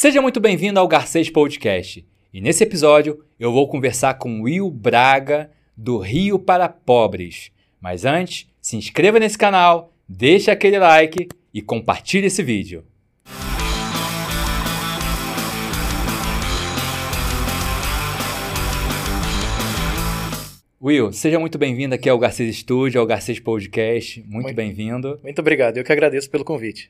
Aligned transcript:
Seja 0.00 0.22
muito 0.22 0.38
bem-vindo 0.38 0.78
ao 0.78 0.86
Garcês 0.86 1.28
Podcast. 1.28 2.06
E 2.32 2.40
nesse 2.40 2.62
episódio 2.62 3.24
eu 3.36 3.50
vou 3.50 3.66
conversar 3.66 4.14
com 4.14 4.42
Will 4.42 4.70
Braga, 4.70 5.50
do 5.76 5.98
Rio 5.98 6.38
para 6.38 6.68
Pobres. 6.68 7.50
Mas 7.80 8.04
antes, 8.04 8.46
se 8.62 8.76
inscreva 8.76 9.18
nesse 9.18 9.36
canal, 9.36 9.92
deixe 10.08 10.52
aquele 10.52 10.78
like 10.78 11.26
e 11.52 11.60
compartilhe 11.60 12.28
esse 12.28 12.44
vídeo. 12.44 12.84
Will, 20.80 21.12
seja 21.12 21.40
muito 21.40 21.58
bem-vindo 21.58 21.96
aqui 21.96 22.08
ao 22.08 22.20
Garcês 22.20 22.58
Studio, 22.58 23.00
ao 23.00 23.06
Garcês 23.08 23.40
Podcast. 23.40 24.20
Muito, 24.20 24.32
Muito- 24.32 24.54
bem-vindo. 24.54 25.18
Muito 25.24 25.40
obrigado, 25.40 25.76
eu 25.76 25.82
que 25.82 25.90
agradeço 25.90 26.30
pelo 26.30 26.44
convite. 26.44 26.88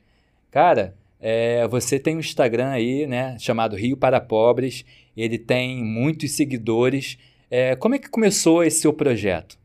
Cara, 0.51 0.93
é, 1.19 1.67
você 1.67 1.99
tem 1.99 2.15
um 2.15 2.19
Instagram 2.19 2.69
aí, 2.69 3.05
né, 3.05 3.35
chamado 3.39 3.75
Rio 3.75 3.97
para 3.97 4.21
Pobres. 4.21 4.85
Ele 5.15 5.37
tem 5.37 5.83
muitos 5.83 6.31
seguidores. 6.31 7.17
É, 7.51 7.75
como 7.75 7.95
é 7.95 7.99
que 7.99 8.09
começou 8.09 8.63
esse 8.63 8.79
seu 8.81 8.93
projeto? 8.93 9.57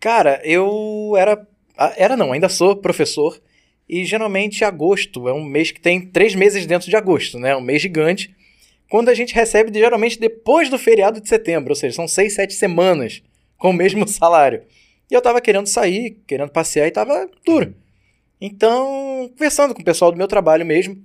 Cara, 0.00 0.40
eu 0.44 1.14
era. 1.18 1.46
ah, 1.76 1.92
Era 1.96 2.16
não, 2.16 2.32
ainda 2.32 2.48
sou 2.48 2.76
professor. 2.76 3.40
E 3.88 4.04
geralmente 4.04 4.64
agosto 4.64 5.28
é 5.28 5.32
um 5.32 5.44
mês 5.44 5.70
que 5.70 5.80
tem 5.80 6.00
três 6.00 6.34
meses 6.34 6.66
dentro 6.66 6.90
de 6.90 6.96
agosto, 6.96 7.38
né? 7.38 7.54
Um 7.54 7.60
mês 7.60 7.82
gigante. 7.82 8.34
Quando 8.88 9.08
a 9.08 9.14
gente 9.14 9.34
recebe 9.34 9.76
geralmente 9.76 10.18
depois 10.18 10.68
do 10.68 10.78
feriado 10.78 11.20
de 11.20 11.28
setembro, 11.28 11.70
ou 11.70 11.76
seja, 11.76 11.94
são 11.94 12.08
seis, 12.08 12.34
sete 12.34 12.54
semanas 12.54 13.22
com 13.58 13.70
o 13.70 13.74
mesmo 13.74 14.06
salário. 14.08 14.62
E 15.10 15.14
eu 15.14 15.22
tava 15.22 15.40
querendo 15.40 15.66
sair, 15.66 16.18
querendo 16.26 16.50
passear 16.50 16.86
e 16.88 16.90
tava 16.90 17.28
duro. 17.44 17.74
Então, 18.40 19.30
conversando 19.32 19.74
com 19.74 19.80
o 19.80 19.84
pessoal 19.84 20.12
do 20.12 20.18
meu 20.18 20.28
trabalho 20.28 20.64
mesmo, 20.64 21.02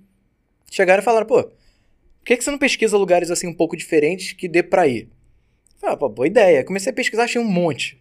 chegaram 0.69 1.01
e 1.01 1.05
falaram, 1.05 1.25
pô, 1.25 1.43
por 1.43 2.25
que, 2.25 2.37
que 2.37 2.43
você 2.43 2.51
não 2.51 2.57
pesquisa 2.57 2.97
lugares 2.97 3.31
assim 3.31 3.47
um 3.47 3.53
pouco 3.53 3.75
diferentes 3.75 4.33
que 4.33 4.47
dê 4.47 4.61
pra 4.61 4.87
ir? 4.87 5.03
Eu 5.03 5.79
Falei, 5.79 5.95
ah, 5.95 5.97
pô, 5.97 6.09
boa 6.09 6.27
ideia. 6.27 6.63
Comecei 6.63 6.91
a 6.91 6.95
pesquisar, 6.95 7.23
achei 7.23 7.41
um 7.41 7.45
monte. 7.45 7.99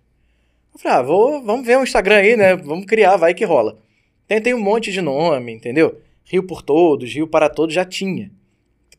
Eu 0.75 0.79
falei, 0.79 0.99
ah, 0.99 1.03
vou, 1.03 1.43
vamos 1.43 1.67
ver 1.67 1.79
o 1.79 1.83
Instagram 1.83 2.17
aí, 2.17 2.37
né? 2.37 2.55
Vamos 2.57 2.87
criar, 2.87 3.17
vai 3.17 3.33
que 3.33 3.45
rola. 3.45 3.79
Tentei 4.29 4.53
um 4.53 4.61
monte 4.61 4.93
de 4.93 5.01
nome, 5.01 5.53
entendeu? 5.53 6.01
Rio 6.25 6.43
por 6.43 6.63
Todos, 6.63 7.13
Rio 7.13 7.27
para 7.27 7.49
Todos 7.49 7.75
já 7.75 7.85
tinha. 7.85 8.31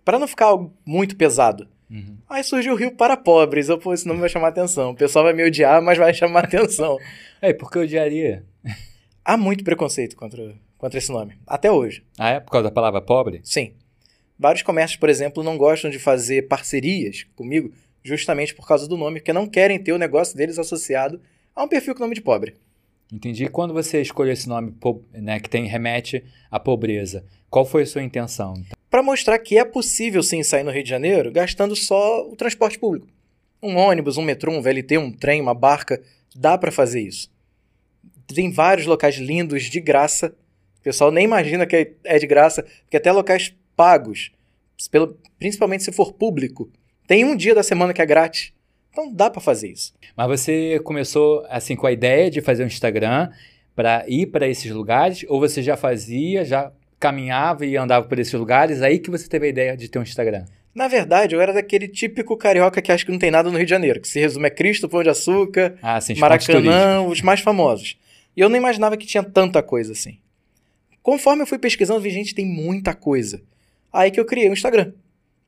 Pra 0.04 0.18
não 0.18 0.28
ficar 0.28 0.48
algo 0.48 0.74
muito 0.86 1.16
pesado. 1.16 1.68
Uhum. 1.90 2.18
Aí 2.30 2.44
surgiu 2.44 2.74
o 2.74 2.76
Rio 2.76 2.92
para 2.92 3.16
Pobres. 3.16 3.70
Eu, 3.70 3.78
pô, 3.78 3.94
esse 3.94 4.08
nome 4.08 4.20
vai 4.20 4.30
chamar 4.30 4.48
atenção. 4.48 4.92
O 4.92 4.96
pessoal 4.96 5.26
vai 5.26 5.34
me 5.34 5.46
odiar, 5.46 5.82
mas 5.82 5.98
vai 5.98 6.14
chamar 6.14 6.44
atenção. 6.46 6.98
É, 7.42 7.54
por 7.54 7.70
que 7.70 7.78
eu 7.78 7.84
odiaria? 7.84 8.44
Há 9.24 9.38
muito 9.38 9.64
preconceito 9.64 10.16
contra, 10.16 10.56
contra 10.78 10.98
esse 10.98 11.12
nome. 11.12 11.38
Até 11.46 11.72
hoje. 11.72 12.04
Ah, 12.18 12.30
é? 12.30 12.40
Por 12.40 12.52
causa 12.52 12.70
da 12.70 12.74
palavra 12.74 13.02
pobre? 13.02 13.40
Sim. 13.44 13.74
Vários 14.38 14.64
comércios, 14.64 15.00
por 15.00 15.10
exemplo, 15.10 15.44
não 15.44 15.58
gostam 15.58 15.92
de 15.92 16.00
fazer 16.00 16.48
parcerias 16.48 17.26
comigo 17.36 17.72
justamente 18.04 18.56
por 18.56 18.68
causa 18.68 18.88
do 18.88 18.98
nome, 18.98 19.20
porque 19.20 19.32
não 19.32 19.48
querem 19.48 19.78
ter 19.78 19.94
o 19.94 19.98
negócio 19.98 20.36
deles 20.36 20.58
associado 20.58 21.22
a 21.56 21.64
um 21.64 21.68
perfil 21.68 21.94
com 21.94 22.02
nome 22.02 22.16
de 22.16 22.22
pobre. 22.22 22.56
Entendi. 23.14 23.48
Quando 23.48 23.74
você 23.74 24.02
escolheu 24.02 24.34
esse 24.34 24.50
nome, 24.50 24.74
né, 25.14 25.40
que 25.40 25.50
tem 25.50 25.68
remete 25.68 26.24
à 26.50 26.60
pobreza, 26.60 27.24
qual 27.50 27.66
foi 27.66 27.84
a 27.84 27.86
sua 27.86 28.02
intenção? 28.02 28.56
Para 28.90 29.04
mostrar 29.04 29.38
que 29.38 29.58
é 29.58 29.64
possível 29.64 30.24
sim 30.24 30.42
sair 30.42 30.64
no 30.64 30.72
Rio 30.72 30.84
de 30.84 30.90
Janeiro 30.90 31.32
gastando 31.32 31.76
só 31.76 32.28
o 32.28 32.36
transporte 32.36 32.80
público. 32.80 33.08
Um 33.62 33.78
ônibus, 33.78 34.18
um 34.18 34.24
metrô, 34.24 34.52
um 34.52 34.62
VLT, 34.62 34.98
um 34.98 35.12
trem, 35.12 35.40
uma 35.40 35.54
barca, 35.54 36.02
dá 36.36 36.58
para 36.58 36.72
fazer 36.72 37.02
isso. 37.02 37.30
Tem 38.34 38.52
vários 38.52 38.86
locais 38.88 39.16
lindos 39.18 39.64
de 39.64 39.80
graça. 39.80 40.34
O 40.80 40.84
pessoal 40.84 41.12
nem 41.12 41.26
imagina 41.26 41.66
que 41.66 41.94
é 42.04 42.18
de 42.20 42.28
graça, 42.28 42.64
porque 42.84 42.98
até 42.98 43.12
locais 43.12 43.54
pagos, 43.76 44.32
pelo- 44.90 45.18
principalmente 45.40 45.84
se 45.84 45.92
for 45.92 46.14
público, 46.14 46.70
tem 47.08 47.24
um 47.26 47.36
dia 47.36 47.54
da 47.56 47.64
semana 47.64 47.94
que 47.94 48.02
é 48.02 48.06
grátis. 48.06 48.52
Então 48.92 49.12
dá 49.14 49.30
para 49.30 49.40
fazer 49.42 49.70
isso. 49.70 49.94
Mas 50.16 50.28
você 50.28 50.80
começou 50.84 51.46
assim 51.50 51.76
com 51.76 51.88
a 51.88 51.92
ideia 51.92 52.30
de 52.30 52.42
fazer 52.42 52.64
um 52.64 52.68
Instagram 52.68 53.30
para 53.76 54.04
ir 54.08 54.28
para 54.28 54.48
esses 54.48 54.70
lugares, 54.72 55.24
ou 55.30 55.40
você 55.40 55.62
já 55.62 55.78
fazia, 55.78 56.44
já 56.44 56.72
caminhava 57.00 57.66
e 57.66 57.78
andava 57.78 58.06
por 58.06 58.20
esses 58.20 58.34
lugares, 58.34 58.82
aí 58.82 59.00
que 59.00 59.10
você 59.10 59.28
teve 59.28 59.46
a 59.48 59.50
ideia 59.50 59.78
de 59.78 59.88
ter 59.90 59.98
um 59.98 60.04
Instagram? 60.04 60.46
Na 60.76 60.88
verdade, 60.88 61.36
eu 61.36 61.42
era 61.42 61.52
daquele 61.54 61.88
típico 61.88 62.38
carioca 62.38 62.82
que 62.82 62.92
acha 62.92 63.04
que 63.06 63.12
não 63.12 63.18
tem 63.20 63.32
nada 63.32 63.50
no 63.50 63.58
Rio 63.58 63.66
de 63.66 63.70
Janeiro, 63.70 64.00
que 64.00 64.08
se 64.08 64.20
resume 64.20 64.48
a 64.48 64.52
Cristo, 64.52 64.88
Pão 64.88 65.02
de 65.04 65.10
Açúcar, 65.10 65.76
Ah, 65.82 66.00
sim. 66.00 66.14
Maracanã, 66.16 67.02
os 67.02 67.22
mais 67.22 67.40
famosos. 67.42 67.98
E 68.36 68.42
eu 68.42 68.50
não 68.50 68.58
imaginava 68.58 68.96
que 68.98 69.06
tinha 69.06 69.24
tanta 69.24 69.62
coisa 69.62 69.92
assim. 69.92 70.18
Conforme 71.04 71.42
eu 71.44 71.48
fui 71.48 71.58
pesquisando, 71.58 72.00
vi, 72.00 72.10
gente, 72.12 72.36
tem 72.36 72.46
muita 72.46 72.94
coisa. 72.94 73.42
Aí 73.92 74.12
que 74.12 74.20
eu 74.20 74.26
criei 74.26 74.50
o 74.50 74.54
Instagram. 74.54 74.94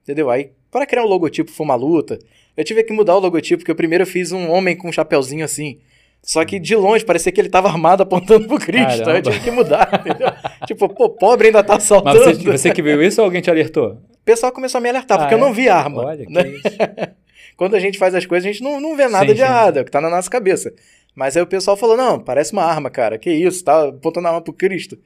Entendeu? 0.03 0.29
Aí, 0.29 0.51
para 0.71 0.85
criar 0.85 1.03
o 1.03 1.07
logotipo 1.07 1.51
foi 1.51 1.65
uma 1.65 1.75
luta. 1.75 2.19
Eu 2.57 2.63
tive 2.63 2.83
que 2.83 2.91
mudar 2.91 3.15
o 3.15 3.19
logotipo, 3.19 3.59
porque 3.59 3.71
eu 3.71 3.75
primeiro 3.75 4.05
fiz 4.05 4.31
um 4.31 4.49
homem 4.51 4.75
com 4.75 4.89
um 4.89 4.91
chapeuzinho 4.91 5.45
assim. 5.45 5.79
Só 6.21 6.43
que 6.45 6.57
de 6.59 6.75
longe 6.75 7.03
parecia 7.05 7.31
que 7.31 7.39
ele 7.41 7.49
tava 7.49 7.67
armado 7.67 8.01
apontando 8.03 8.47
pro 8.47 8.57
Cristo. 8.57 8.87
Aí 8.89 8.99
eu 8.99 9.05
Caramba. 9.05 9.31
tive 9.31 9.43
que 9.43 9.51
mudar, 9.51 9.89
entendeu? 10.05 10.27
tipo, 10.65 10.89
pô, 10.89 11.09
pobre 11.09 11.47
ainda 11.47 11.63
tá 11.63 11.73
Mas 11.73 11.83
assaltando. 11.83 12.17
você, 12.19 12.33
você 12.57 12.71
que 12.71 12.81
viu 12.81 13.01
isso 13.03 13.21
ou 13.21 13.25
alguém 13.25 13.41
te 13.41 13.49
alertou? 13.49 13.93
O 14.11 14.23
pessoal 14.25 14.51
começou 14.51 14.77
a 14.79 14.81
me 14.81 14.89
alertar, 14.89 15.17
porque 15.19 15.33
Ah, 15.33 15.37
eu 15.37 15.41
não 15.41 15.49
é? 15.49 15.53
vi 15.53 15.67
arma. 15.69 16.05
Olha, 16.05 16.25
que 16.25 16.31
né? 16.31 16.47
isso. 16.47 16.63
Quando 17.57 17.75
a 17.75 17.79
gente 17.79 17.97
faz 17.97 18.15
as 18.15 18.25
coisas, 18.25 18.47
a 18.49 18.51
gente 18.51 18.63
não, 18.63 18.79
não 18.79 18.95
vê 18.95 19.07
nada 19.07 19.27
Sim, 19.27 19.33
de 19.33 19.39
sim. 19.39 19.43
errado, 19.45 19.77
é 19.77 19.81
o 19.81 19.85
que 19.85 19.91
tá 19.91 20.01
na 20.01 20.09
nossa 20.09 20.29
cabeça. 20.29 20.73
Mas 21.15 21.35
aí 21.37 21.43
o 21.43 21.47
pessoal 21.47 21.77
falou: 21.77 21.95
não, 21.97 22.19
parece 22.19 22.53
uma 22.53 22.63
arma, 22.63 22.89
cara. 22.89 23.17
Que 23.17 23.31
isso, 23.31 23.63
tá 23.63 23.89
apontando 23.89 24.27
a 24.27 24.31
arma 24.31 24.41
pro 24.41 24.53
Cristo. 24.53 24.97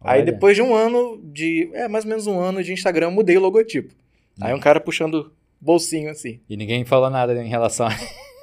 Aí 0.00 0.22
Olha. 0.22 0.32
depois 0.32 0.56
de 0.56 0.62
um 0.62 0.74
ano 0.74 1.20
de. 1.22 1.70
É, 1.74 1.88
mais 1.88 2.04
ou 2.04 2.08
menos 2.08 2.26
um 2.26 2.38
ano 2.38 2.62
de 2.62 2.72
Instagram, 2.72 3.06
eu 3.08 3.10
mudei 3.10 3.36
o 3.36 3.40
logotipo. 3.40 3.94
Aí 4.40 4.52
Hum. 4.52 4.56
um 4.56 4.60
cara 4.60 4.80
puxando 4.80 5.32
bolsinho 5.60 6.10
assim. 6.10 6.40
E 6.48 6.56
ninguém 6.56 6.84
falou 6.84 7.10
nada 7.10 7.34
em 7.44 7.48
relação 7.48 7.86
a... 7.86 7.90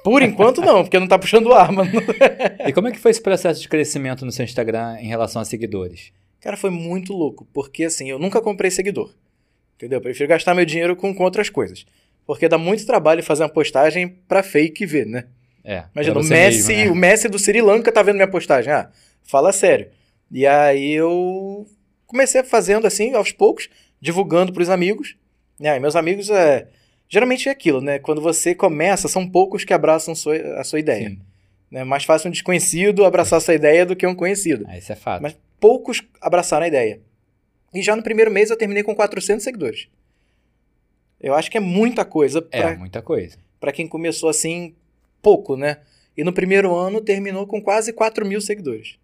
Por 0.04 0.22
enquanto 0.22 0.60
não, 0.60 0.84
porque 0.84 0.98
não 0.98 1.08
tá 1.08 1.18
puxando 1.18 1.52
arma. 1.52 1.84
E 2.64 2.72
como 2.72 2.86
é 2.88 2.92
que 2.92 2.98
foi 2.98 3.10
esse 3.10 3.20
processo 3.20 3.60
de 3.60 3.68
crescimento 3.68 4.24
no 4.24 4.30
seu 4.30 4.44
Instagram 4.44 4.98
em 5.00 5.08
relação 5.08 5.42
a 5.42 5.44
seguidores? 5.44 6.12
Cara, 6.40 6.56
foi 6.56 6.70
muito 6.70 7.12
louco, 7.12 7.46
porque 7.52 7.84
assim, 7.84 8.08
eu 8.08 8.18
nunca 8.18 8.40
comprei 8.40 8.70
seguidor. 8.70 9.10
Entendeu? 9.76 9.96
Eu 9.98 10.02
prefiro 10.02 10.28
gastar 10.28 10.54
meu 10.54 10.64
dinheiro 10.64 10.94
com, 10.94 11.12
com 11.12 11.24
outras 11.24 11.50
coisas. 11.50 11.84
Porque 12.24 12.48
dá 12.48 12.56
muito 12.58 12.86
trabalho 12.86 13.22
fazer 13.22 13.42
uma 13.42 13.48
postagem 13.48 14.08
pra 14.28 14.42
fake 14.42 14.86
ver, 14.86 15.06
né? 15.06 15.24
É, 15.70 15.84
Imagina, 15.94 16.18
o 16.18 16.24
Messi, 16.24 16.68
mesmo, 16.68 16.84
né? 16.86 16.90
o 16.90 16.94
Messi 16.94 17.28
do 17.28 17.38
Sri 17.38 17.60
Lanka 17.60 17.92
tá 17.92 18.02
vendo 18.02 18.14
minha 18.16 18.26
postagem. 18.26 18.72
Ah, 18.72 18.90
fala 19.22 19.52
sério. 19.52 19.90
E 20.30 20.46
aí 20.46 20.92
eu 20.92 21.66
comecei 22.06 22.42
fazendo 22.42 22.86
assim, 22.86 23.12
aos 23.14 23.32
poucos, 23.32 23.68
divulgando 24.00 24.50
pros 24.52 24.70
amigos. 24.70 25.16
Né? 25.60 25.76
E 25.76 25.80
meus 25.80 25.94
amigos, 25.94 26.30
é... 26.30 26.68
geralmente 27.06 27.48
é 27.50 27.52
aquilo, 27.52 27.82
né? 27.82 27.98
Quando 27.98 28.22
você 28.22 28.54
começa, 28.54 29.08
são 29.08 29.28
poucos 29.28 29.62
que 29.64 29.74
abraçam 29.74 30.14
sua- 30.14 30.58
a 30.58 30.64
sua 30.64 30.78
ideia. 30.80 31.10
Sim. 31.10 31.20
É 31.70 31.84
mais 31.84 32.04
fácil 32.04 32.28
um 32.28 32.32
desconhecido 32.32 33.04
abraçar 33.04 33.36
a 33.36 33.40
sua 33.40 33.52
ideia 33.54 33.84
do 33.84 33.94
que 33.94 34.06
um 34.06 34.14
conhecido. 34.14 34.64
Ah, 34.68 34.78
isso 34.78 34.90
é 34.90 34.96
fato. 34.96 35.20
Mas 35.20 35.36
poucos 35.60 36.02
abraçaram 36.18 36.64
a 36.64 36.68
ideia. 36.68 37.00
E 37.74 37.82
já 37.82 37.94
no 37.94 38.02
primeiro 38.02 38.30
mês 38.30 38.48
eu 38.48 38.56
terminei 38.56 38.82
com 38.82 38.94
400 38.94 39.44
seguidores. 39.44 39.88
Eu 41.20 41.34
acho 41.34 41.50
que 41.50 41.58
é 41.58 41.60
muita 41.60 42.04
coisa 42.06 42.46
É, 42.50 42.60
pra 42.62 42.76
muita 42.76 43.02
coisa. 43.02 43.36
para 43.60 43.72
quem 43.72 43.86
começou 43.86 44.30
assim, 44.30 44.74
pouco, 45.22 45.56
né? 45.56 45.78
E 46.16 46.24
no 46.24 46.32
primeiro 46.32 46.74
ano 46.74 47.00
terminou 47.00 47.46
com 47.46 47.60
quase 47.62 47.92
4 47.92 48.26
mil 48.26 48.40
seguidores. 48.40 48.96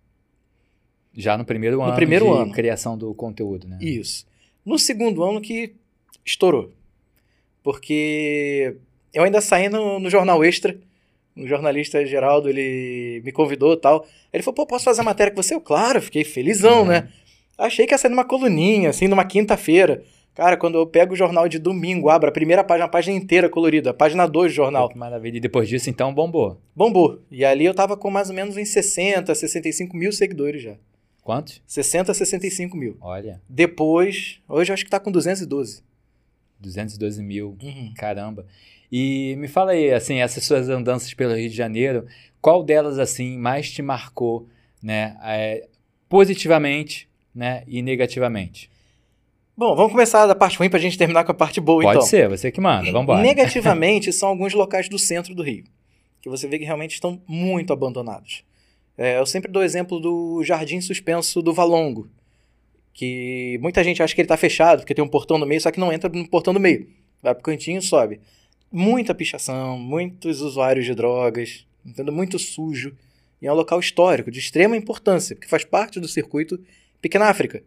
Já 1.16 1.38
no 1.38 1.44
primeiro 1.44 1.80
ano 1.80 1.94
primeiro 1.94 2.24
de 2.24 2.30
ano. 2.42 2.52
criação 2.52 2.98
do 2.98 3.14
conteúdo, 3.14 3.68
né? 3.68 3.78
Isso. 3.80 4.26
No 4.66 4.78
segundo 4.78 5.22
ano 5.22 5.40
que 5.40 5.74
estourou. 6.24 6.72
Porque 7.62 8.76
eu 9.12 9.22
ainda 9.22 9.40
saí 9.40 9.68
no, 9.68 9.98
no 9.98 10.10
Jornal 10.10 10.44
Extra. 10.44 10.76
O 11.36 11.46
jornalista 11.48 12.04
Geraldo, 12.06 12.48
ele 12.48 13.20
me 13.24 13.32
convidou 13.32 13.72
e 13.74 13.76
tal. 13.76 14.06
Ele 14.32 14.42
falou, 14.42 14.54
pô, 14.54 14.66
posso 14.66 14.84
fazer 14.84 15.00
a 15.00 15.04
matéria 15.04 15.32
com 15.32 15.42
você? 15.42 15.54
Eu, 15.54 15.60
claro, 15.60 16.00
fiquei 16.00 16.22
felizão, 16.24 16.80
Uhum. 16.82 16.86
né? 16.88 17.08
Achei 17.58 17.86
que 17.86 17.94
ia 17.94 17.98
sair 17.98 18.10
numa 18.10 18.24
coluninha, 18.24 18.90
assim, 18.90 19.08
numa 19.08 19.24
quinta-feira. 19.24 20.04
Cara, 20.34 20.56
quando 20.56 20.76
eu 20.76 20.86
pego 20.86 21.12
o 21.14 21.16
jornal 21.16 21.48
de 21.48 21.60
domingo, 21.60 22.08
abro 22.08 22.28
a 22.28 22.32
primeira 22.32 22.64
página, 22.64 22.86
a 22.86 22.88
página 22.88 23.16
inteira 23.16 23.48
colorida, 23.48 23.90
a 23.90 23.94
página 23.94 24.26
2 24.26 24.50
do 24.52 24.56
jornal. 24.56 24.88
Que 24.88 24.98
maravilha. 24.98 25.36
E 25.36 25.40
depois 25.40 25.68
disso, 25.68 25.88
então, 25.88 26.12
bombou. 26.12 26.60
Bombou. 26.74 27.22
E 27.30 27.44
ali 27.44 27.64
eu 27.64 27.72
tava 27.72 27.96
com 27.96 28.10
mais 28.10 28.30
ou 28.30 28.34
menos 28.34 28.56
uns 28.56 28.68
60, 28.68 29.32
65 29.32 29.96
mil 29.96 30.10
seguidores 30.10 30.62
já. 30.62 30.74
Quantos? 31.22 31.62
60, 31.66 32.12
65 32.12 32.76
mil. 32.76 32.96
Olha, 33.00 33.40
Depois, 33.48 34.40
hoje 34.48 34.70
eu 34.70 34.74
acho 34.74 34.84
que 34.84 34.90
tá 34.90 34.98
com 34.98 35.10
212. 35.10 35.82
212 36.60 37.22
mil. 37.22 37.56
Uhum. 37.62 37.94
Caramba. 37.96 38.44
E 38.90 39.36
me 39.38 39.46
fala 39.48 39.72
aí, 39.72 39.92
assim, 39.92 40.16
essas 40.20 40.44
suas 40.44 40.68
andanças 40.68 41.14
pelo 41.14 41.34
Rio 41.34 41.48
de 41.48 41.56
Janeiro, 41.56 42.06
qual 42.40 42.62
delas, 42.62 42.98
assim, 42.98 43.38
mais 43.38 43.70
te 43.70 43.82
marcou, 43.82 44.48
né? 44.82 45.16
é, 45.22 45.66
positivamente, 46.08 47.08
né? 47.34 47.62
E 47.66 47.80
negativamente? 47.82 48.70
Bom, 49.56 49.76
vamos 49.76 49.92
começar 49.92 50.26
da 50.26 50.34
parte 50.34 50.58
ruim 50.58 50.68
pra 50.68 50.80
gente 50.80 50.98
terminar 50.98 51.22
com 51.22 51.30
a 51.30 51.34
parte 51.34 51.60
boa, 51.60 51.82
Pode 51.82 51.98
então. 51.98 52.08
ser, 52.08 52.28
você 52.28 52.50
que 52.50 52.60
manda, 52.60 52.90
vambora. 52.90 53.22
Negativamente, 53.22 54.10
são 54.12 54.28
alguns 54.28 54.52
locais 54.52 54.88
do 54.88 54.98
centro 54.98 55.32
do 55.32 55.44
Rio, 55.44 55.64
que 56.20 56.28
você 56.28 56.48
vê 56.48 56.58
que 56.58 56.64
realmente 56.64 56.94
estão 56.94 57.22
muito 57.26 57.72
abandonados. 57.72 58.42
É, 58.98 59.18
eu 59.18 59.26
sempre 59.26 59.50
dou 59.50 59.62
o 59.62 59.64
exemplo 59.64 60.00
do 60.00 60.42
Jardim 60.42 60.80
Suspenso 60.80 61.40
do 61.40 61.52
Valongo. 61.52 62.08
que 62.92 63.58
muita 63.60 63.82
gente 63.84 64.02
acha 64.02 64.14
que 64.14 64.20
ele 64.20 64.28
tá 64.28 64.36
fechado, 64.36 64.80
porque 64.80 64.94
tem 64.94 65.04
um 65.04 65.08
portão 65.08 65.38
no 65.38 65.46
meio, 65.46 65.60
só 65.60 65.70
que 65.70 65.78
não 65.80 65.92
entra 65.92 66.08
no 66.10 66.28
portão 66.28 66.52
do 66.52 66.60
meio. 66.60 66.88
Vai 67.22 67.34
pro 67.34 67.42
cantinho 67.42 67.78
e 67.78 67.82
sobe. 67.82 68.20
Muita 68.72 69.14
pichação, 69.14 69.78
muitos 69.78 70.40
usuários 70.40 70.84
de 70.84 70.94
drogas, 70.94 71.64
entendeu? 71.86 72.12
muito 72.12 72.38
sujo. 72.40 72.92
E 73.40 73.46
é 73.46 73.52
um 73.52 73.56
local 73.56 73.78
histórico, 73.78 74.30
de 74.30 74.40
extrema 74.40 74.76
importância, 74.76 75.36
porque 75.36 75.48
faz 75.48 75.64
parte 75.64 76.00
do 76.00 76.08
circuito 76.08 76.58
Pequena 77.00 77.26
África, 77.26 77.62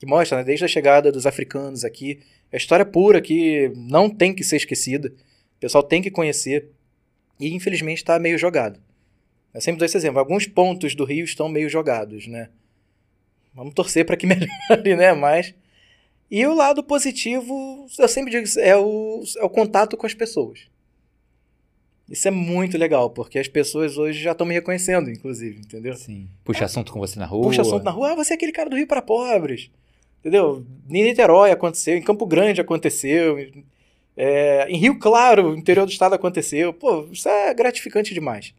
que 0.00 0.06
mostra, 0.06 0.38
né, 0.38 0.44
desde 0.44 0.64
a 0.64 0.68
chegada 0.68 1.12
dos 1.12 1.26
africanos 1.26 1.84
aqui, 1.84 2.20
a 2.50 2.56
história 2.56 2.86
pura 2.86 3.20
que 3.20 3.70
não 3.76 4.08
tem 4.08 4.34
que 4.34 4.42
ser 4.42 4.56
esquecida, 4.56 5.08
o 5.08 5.60
pessoal 5.60 5.84
tem 5.84 6.00
que 6.00 6.10
conhecer, 6.10 6.70
e 7.38 7.54
infelizmente 7.54 7.98
está 7.98 8.18
meio 8.18 8.38
jogado. 8.38 8.80
Eu 9.52 9.60
sempre 9.60 9.78
dou 9.78 9.84
esse 9.84 9.96
exemplo, 9.96 10.18
alguns 10.18 10.46
pontos 10.46 10.94
do 10.94 11.04
Rio 11.04 11.24
estão 11.24 11.50
meio 11.50 11.68
jogados, 11.68 12.26
né? 12.26 12.48
Vamos 13.54 13.74
torcer 13.74 14.06
para 14.06 14.16
que 14.16 14.26
melhore, 14.26 14.96
né? 14.96 15.12
Mas. 15.12 15.54
E 16.30 16.46
o 16.46 16.54
lado 16.54 16.82
positivo, 16.82 17.86
eu 17.98 18.08
sempre 18.08 18.30
digo, 18.30 18.60
é 18.60 18.76
o, 18.76 19.22
é 19.36 19.44
o 19.44 19.50
contato 19.50 19.96
com 19.96 20.06
as 20.06 20.14
pessoas. 20.14 20.68
Isso 22.08 22.26
é 22.26 22.30
muito 22.30 22.78
legal, 22.78 23.10
porque 23.10 23.38
as 23.38 23.48
pessoas 23.48 23.98
hoje 23.98 24.22
já 24.22 24.32
estão 24.32 24.46
me 24.46 24.54
reconhecendo, 24.54 25.10
inclusive, 25.10 25.60
entendeu? 25.60 25.94
Sim. 25.96 26.28
Puxa 26.44 26.64
assunto 26.64 26.92
com 26.92 27.00
você 27.00 27.18
na 27.18 27.26
rua. 27.26 27.42
Puxa 27.42 27.62
assunto 27.62 27.82
na 27.82 27.90
rua. 27.90 28.12
Ah, 28.12 28.14
você 28.14 28.32
é 28.32 28.36
aquele 28.36 28.52
cara 28.52 28.70
do 28.70 28.76
Rio 28.76 28.86
para 28.86 29.02
Pobres. 29.02 29.70
Entendeu? 30.20 30.64
Em 30.88 31.02
Niterói 31.02 31.50
aconteceu, 31.50 31.96
em 31.96 32.02
Campo 32.02 32.26
Grande 32.26 32.60
aconteceu, 32.60 33.38
é, 34.16 34.66
em 34.68 34.76
Rio 34.76 34.98
Claro, 34.98 35.56
interior 35.56 35.86
do 35.86 35.92
estado 35.92 36.14
aconteceu. 36.14 36.72
Pô, 36.72 37.08
isso 37.10 37.28
é 37.28 37.52
gratificante 37.54 38.12
demais. 38.12 38.54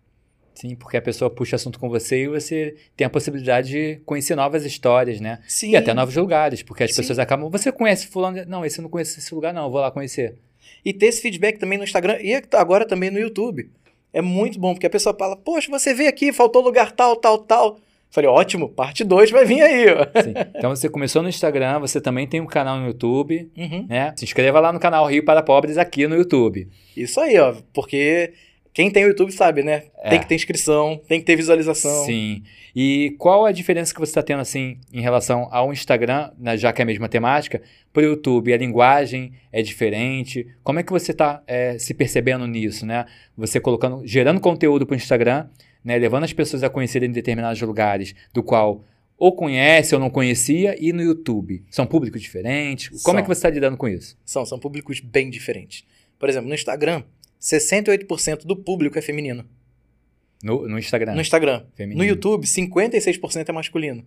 Sim, 0.55 0.75
porque 0.75 0.97
a 0.97 1.01
pessoa 1.01 1.29
puxa 1.29 1.55
assunto 1.55 1.79
com 1.79 1.89
você 1.89 2.23
e 2.23 2.27
você 2.27 2.75
tem 2.95 3.05
a 3.05 3.09
possibilidade 3.09 3.69
de 3.69 4.01
conhecer 4.05 4.35
novas 4.35 4.65
histórias, 4.65 5.19
né? 5.19 5.39
Sim. 5.47 5.71
E 5.71 5.75
até 5.75 5.93
novos 5.93 6.15
lugares, 6.15 6.61
porque 6.61 6.83
as 6.83 6.91
Sim. 6.91 6.97
pessoas 6.97 7.19
acabam. 7.19 7.49
Você 7.49 7.71
conhece 7.71 8.07
fulano? 8.07 8.43
Não, 8.47 8.65
esse 8.65 8.79
eu 8.79 8.83
não 8.83 8.89
conheço 8.89 9.17
esse 9.17 9.33
lugar, 9.33 9.53
não, 9.53 9.65
eu 9.65 9.71
vou 9.71 9.79
lá 9.79 9.91
conhecer. 9.91 10.35
E 10.83 10.93
ter 10.93 11.07
esse 11.07 11.21
feedback 11.21 11.57
também 11.57 11.77
no 11.77 11.83
Instagram 11.83 12.17
e 12.21 12.39
agora 12.53 12.85
também 12.85 13.09
no 13.09 13.19
YouTube. 13.19 13.69
É 14.13 14.21
muito 14.21 14.59
bom, 14.59 14.73
porque 14.73 14.87
a 14.87 14.89
pessoa 14.89 15.15
fala, 15.17 15.37
poxa, 15.37 15.71
você 15.71 15.93
veio 15.93 16.09
aqui, 16.09 16.33
faltou 16.33 16.61
lugar 16.61 16.91
tal, 16.91 17.15
tal, 17.15 17.37
tal. 17.39 17.79
Falei, 18.11 18.29
ótimo, 18.29 18.67
parte 18.67 19.03
2 19.05 19.31
vai 19.31 19.45
vir 19.45 19.61
aí, 19.61 19.85
ó. 19.89 20.21
Sim. 20.21 20.33
Então 20.55 20.69
você 20.69 20.89
começou 20.89 21.23
no 21.23 21.29
Instagram, 21.29 21.79
você 21.79 22.01
também 22.01 22.27
tem 22.27 22.41
um 22.41 22.45
canal 22.45 22.77
no 22.77 22.87
YouTube, 22.87 23.49
Uhum. 23.57 23.85
né? 23.87 24.13
Se 24.17 24.25
inscreva 24.25 24.59
lá 24.59 24.73
no 24.73 24.79
canal 24.81 25.05
Rio 25.07 25.23
para 25.23 25.41
Pobres 25.41 25.77
aqui 25.77 26.05
no 26.07 26.15
YouTube. 26.15 26.67
Isso 26.95 27.19
aí, 27.21 27.37
ó. 27.39 27.55
Porque 27.73 28.33
quem 28.73 28.91
tem 28.91 29.05
o 29.05 29.07
YouTube 29.07 29.31
sabe, 29.31 29.63
né? 29.63 29.83
É. 30.03 30.09
Tem 30.09 30.19
que 30.19 30.27
ter 30.27 30.35
inscrição, 30.35 30.99
tem 31.07 31.19
que 31.21 31.25
ter 31.25 31.37
visualização. 31.37 32.05
Sim. 32.05 32.43
E 32.75 33.15
qual 33.17 33.45
a 33.45 33.51
diferença 33.51 33.93
que 33.93 33.99
você 33.99 34.11
está 34.11 34.21
tendo, 34.21 34.39
assim, 34.41 34.77
em 34.93 35.01
relação 35.01 35.47
ao 35.51 35.71
Instagram, 35.73 36.31
né, 36.37 36.55
já 36.57 36.71
que 36.71 36.81
é 36.81 36.83
a 36.83 36.85
mesma 36.85 37.09
temática, 37.09 37.61
para 37.93 38.01
o 38.01 38.05
YouTube? 38.05 38.53
A 38.53 38.57
linguagem 38.57 39.33
é 39.53 39.61
diferente? 39.61 40.47
Como 40.63 40.79
é 40.79 40.83
que 40.83 40.91
você 40.91 41.11
está 41.11 41.41
se 41.79 41.93
percebendo 41.93 42.45
nisso, 42.47 42.85
né? 42.85 43.05
Você 43.37 43.59
colocando, 43.59 44.01
gerando 44.05 44.39
conteúdo 44.39 44.85
para 44.85 44.93
o 44.93 44.97
Instagram, 44.97 45.47
né, 45.83 45.97
levando 45.97 46.23
as 46.23 46.33
pessoas 46.33 46.63
a 46.63 46.69
conhecerem 46.69 47.11
determinados 47.11 47.61
lugares, 47.61 48.15
do 48.33 48.43
qual 48.43 48.85
ou 49.17 49.31
conhece 49.31 49.93
ou 49.93 50.01
não 50.01 50.09
conhecia, 50.09 50.75
e 50.79 50.91
no 50.91 51.01
YouTube? 51.01 51.63
São 51.69 51.85
públicos 51.85 52.19
diferentes? 52.19 53.03
Como 53.03 53.19
é 53.19 53.21
que 53.21 53.27
você 53.27 53.37
está 53.37 53.49
lidando 53.51 53.77
com 53.77 53.87
isso? 53.87 54.17
São, 54.25 54.43
são 54.45 54.57
públicos 54.57 54.99
bem 54.99 55.29
diferentes. 55.29 55.85
Por 56.17 56.27
exemplo, 56.27 56.49
no 56.49 56.55
Instagram, 56.55 57.03
68% 57.39 58.45
do 58.45 58.55
público 58.55 58.97
é 58.97 59.01
feminino. 59.01 59.45
No, 60.43 60.67
no 60.67 60.79
Instagram. 60.79 61.13
No 61.13 61.21
Instagram. 61.21 61.63
feminino. 61.75 62.01
No 62.01 62.07
YouTube, 62.07 62.47
56% 62.47 63.47
é 63.47 63.51
masculino. 63.51 64.03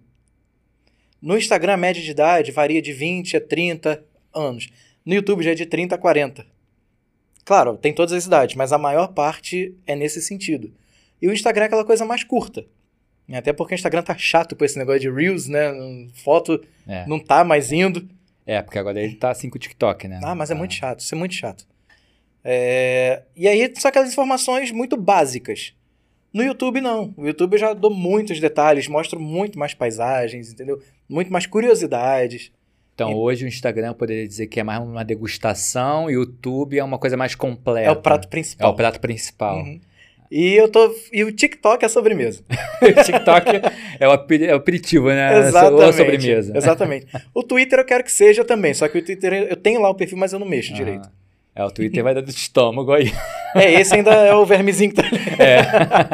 No 1.23 1.39
Instagram, 1.39 1.75
a 1.75 1.77
média 1.77 2.03
de 2.03 2.11
idade 2.11 2.51
varia 2.51 2.83
de 2.83 2.93
20 2.93 3.37
a 3.37 3.41
30 3.41 4.05
anos. 4.35 4.69
No 5.07 5.15
YouTube 5.15 5.43
já 5.43 5.53
é 5.53 5.55
de 5.55 5.65
30 5.65 5.95
a 5.95 5.99
40. 5.99 6.45
Claro, 7.45 7.77
tem 7.77 7.93
todas 7.93 8.13
as 8.13 8.27
idades, 8.27 8.57
mas 8.57 8.73
a 8.73 8.79
maior 8.79 9.09
parte 9.09 9.75
é 9.87 9.95
nesse 9.95 10.21
sentido. 10.21 10.73
E 11.21 11.29
o 11.29 11.33
Instagram 11.33 11.65
é 11.65 11.67
aquela 11.67 11.85
coisa 11.85 12.05
mais 12.05 12.23
curta. 12.25 12.65
Até 13.33 13.53
porque 13.55 13.75
o 13.75 13.77
Instagram 13.77 14.03
tá 14.03 14.17
chato 14.19 14.55
com 14.55 14.65
esse 14.65 14.79
negócio 14.79 15.01
de 15.01 15.11
Reels, 15.11 15.49
né? 15.49 15.73
Foto 16.23 16.63
É. 16.87 17.07
não 17.07 17.19
tá 17.19 17.43
mais 17.43 17.73
indo. 17.73 18.07
É, 18.47 18.61
porque 18.61 18.79
agora 18.79 19.01
ele 19.01 19.15
tá 19.15 19.31
assim 19.31 19.49
com 19.49 19.57
o 19.57 19.59
TikTok, 19.59 20.07
né? 20.07 20.21
Ah, 20.23 20.35
mas 20.35 20.51
é 20.51 20.55
Tá. 20.55 20.59
muito 20.59 20.75
chato, 20.75 21.01
isso 21.01 21.15
é 21.15 21.19
muito 21.19 21.35
chato. 21.35 21.67
É, 22.45 23.23
E 23.35 23.49
aí 23.49 23.73
são 23.77 23.89
aquelas 23.89 24.11
informações 24.13 24.71
muito 24.71 24.97
básicas. 24.97 25.73
No 26.33 26.43
YouTube, 26.43 26.81
não. 26.81 27.15
No 27.17 27.27
YouTube 27.27 27.55
eu 27.55 27.59
já 27.59 27.73
dou 27.73 27.91
muitos 27.95 28.41
detalhes, 28.41 28.89
mostro 28.89 29.19
muito 29.21 29.59
mais 29.59 29.73
paisagens, 29.73 30.53
entendeu? 30.53 30.83
Muito 31.09 31.33
mais 31.33 31.47
curiosidades. 31.47 32.53
Então, 32.95 33.11
E- 33.11 33.15
hoje 33.15 33.45
o 33.45 33.49
Instagram 33.49 33.89
eu 33.89 33.95
poderia 33.95 34.27
dizer 34.27 34.47
que 34.49 34.61
é 34.61 34.65
mais 34.65 34.83
uma 34.83 35.05
degustação 35.05 36.11
e 36.11 36.17
o 36.17 36.21
YouTube 36.21 36.79
é 36.79 36.85
uma 36.85 36.99
coisa 36.99 37.17
mais 37.17 37.35
completa. 37.35 37.89
É 37.89 37.91
o 37.91 37.97
prato 37.97 38.27
É 38.27 38.31
principal. 38.31 38.71
o 38.73 38.75
prato 38.77 39.01
principal. 39.01 39.59
Uhum. 39.59 39.81
E 40.37 40.55
eu 40.55 40.69
tô. 40.69 40.93
E 41.13 41.23
o 41.23 41.31
TikTok 41.31 41.85
é 41.85 41.87
a 41.87 41.89
sobremesa. 41.89 42.43
o 42.83 43.05
TikTok 43.05 43.51
é 44.01 44.09
o, 44.09 44.13
é 44.45 44.53
aperitivo, 44.53 45.07
né? 45.09 45.39
Exatamente. 45.39 45.75
Ou 45.83 45.89
a 45.89 45.93
sobremesa. 45.93 46.53
Exatamente. 46.57 47.07
O 47.33 47.43
Twitter 47.45 47.79
eu 47.79 47.85
quero 47.85 48.03
que 48.03 48.11
seja 48.11 48.45
também, 48.45 48.75
só 48.75 48.89
que 48.89 48.99
o 48.99 49.05
Twitter 49.05 49.33
eu 49.49 49.55
tenho 49.57 49.81
lá 49.81 49.89
o 49.89 49.95
perfil, 49.95 50.19
mas 50.19 50.33
eu 50.33 50.41
não 50.41 50.47
mexo 50.49 50.73
Ah. 50.73 50.77
direito. 50.77 51.09
É, 51.55 51.65
o 51.65 51.71
Twitter 51.71 52.03
vai 52.03 52.13
dar 52.15 52.21
do 52.21 52.31
estômago 52.31 52.93
aí. 52.93 53.13
É, 53.55 53.73
esse 53.81 53.95
ainda 53.95 54.11
é 54.11 54.35
o 54.35 54.45
vermezinho 54.45 54.91
que 54.93 54.97
tá 55.01 55.07
ali. 55.07 55.17
É. 55.39 55.63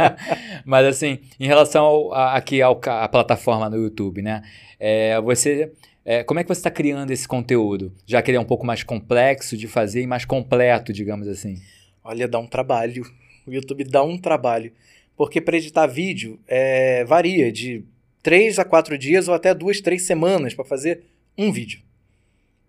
Mas 0.62 0.84
assim, 0.84 1.20
em 1.40 1.46
relação 1.46 1.82
ao- 1.86 2.12
a- 2.12 2.34
aqui 2.36 2.60
ao, 2.60 2.78
à 2.86 3.08
plataforma 3.08 3.70
no 3.70 3.78
YouTube, 3.78 4.20
né? 4.20 4.42
É, 4.78 5.18
você, 5.22 5.72
é, 6.04 6.22
como 6.22 6.38
é 6.38 6.42
que 6.44 6.48
você 6.50 6.60
está 6.60 6.70
criando 6.70 7.10
esse 7.12 7.26
conteúdo? 7.26 7.94
Já 8.06 8.20
que 8.20 8.30
ele 8.30 8.36
é 8.36 8.40
um 8.40 8.44
pouco 8.44 8.66
mais 8.66 8.82
complexo 8.82 9.56
de 9.56 9.66
fazer 9.66 10.02
e 10.02 10.06
mais 10.06 10.26
completo, 10.26 10.92
digamos 10.92 11.26
assim. 11.28 11.56
Olha, 12.04 12.28
dá 12.28 12.38
um 12.38 12.46
trabalho. 12.46 13.04
O 13.46 13.52
YouTube 13.52 13.84
dá 13.84 14.02
um 14.02 14.18
trabalho. 14.18 14.72
Porque 15.16 15.40
para 15.40 15.56
editar 15.56 15.86
vídeo 15.86 16.38
é, 16.48 17.04
varia 17.04 17.52
de 17.52 17.84
3 18.22 18.58
a 18.58 18.64
4 18.64 18.96
dias 18.96 19.28
ou 19.28 19.34
até 19.34 19.54
2, 19.54 19.80
3 19.80 20.02
semanas 20.02 20.54
para 20.54 20.64
fazer 20.64 21.02
um 21.36 21.52
vídeo. 21.52 21.80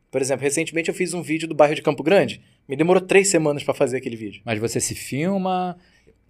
Por 0.09 0.21
exemplo, 0.21 0.43
recentemente 0.43 0.89
eu 0.89 0.93
fiz 0.93 1.13
um 1.13 1.21
vídeo 1.21 1.47
do 1.47 1.55
bairro 1.55 1.75
de 1.75 1.81
Campo 1.81 2.03
Grande. 2.03 2.41
Me 2.67 2.75
demorou 2.75 3.01
3 3.01 3.27
semanas 3.27 3.63
para 3.63 3.73
fazer 3.73 3.97
aquele 3.97 4.17
vídeo. 4.17 4.41
Mas 4.43 4.59
você 4.59 4.81
se 4.81 4.93
filma, 4.93 5.77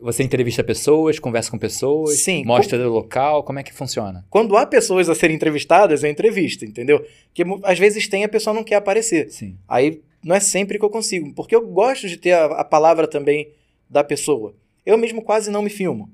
você 0.01 0.23
entrevista 0.23 0.63
pessoas, 0.63 1.19
conversa 1.19 1.51
com 1.51 1.57
pessoas, 1.57 2.19
Sim, 2.19 2.43
mostra 2.43 2.77
o 2.87 2.91
local, 2.91 3.43
como 3.43 3.59
é 3.59 3.63
que 3.63 3.73
funciona? 3.73 4.25
Quando 4.29 4.57
há 4.57 4.65
pessoas 4.65 5.07
a 5.07 5.15
serem 5.15 5.35
entrevistadas, 5.35 6.03
é 6.03 6.09
entrevista, 6.09 6.65
entendeu? 6.65 7.05
Porque 7.33 7.43
às 7.63 7.77
vezes 7.77 8.07
tem 8.07 8.21
e 8.21 8.25
a 8.25 8.29
pessoa 8.29 8.53
não 8.53 8.63
quer 8.63 8.75
aparecer. 8.75 9.29
Sim. 9.29 9.55
Aí 9.67 10.01
não 10.23 10.35
é 10.35 10.39
sempre 10.39 10.79
que 10.79 10.85
eu 10.85 10.89
consigo, 10.89 11.33
porque 11.33 11.55
eu 11.55 11.65
gosto 11.67 12.07
de 12.07 12.17
ter 12.17 12.33
a, 12.33 12.45
a 12.45 12.63
palavra 12.63 13.07
também 13.07 13.49
da 13.91 14.03
pessoa. 14.03 14.53
Eu 14.85 14.97
mesmo 14.97 15.21
quase 15.21 15.51
não 15.51 15.61
me 15.61 15.69
filmo. 15.69 16.09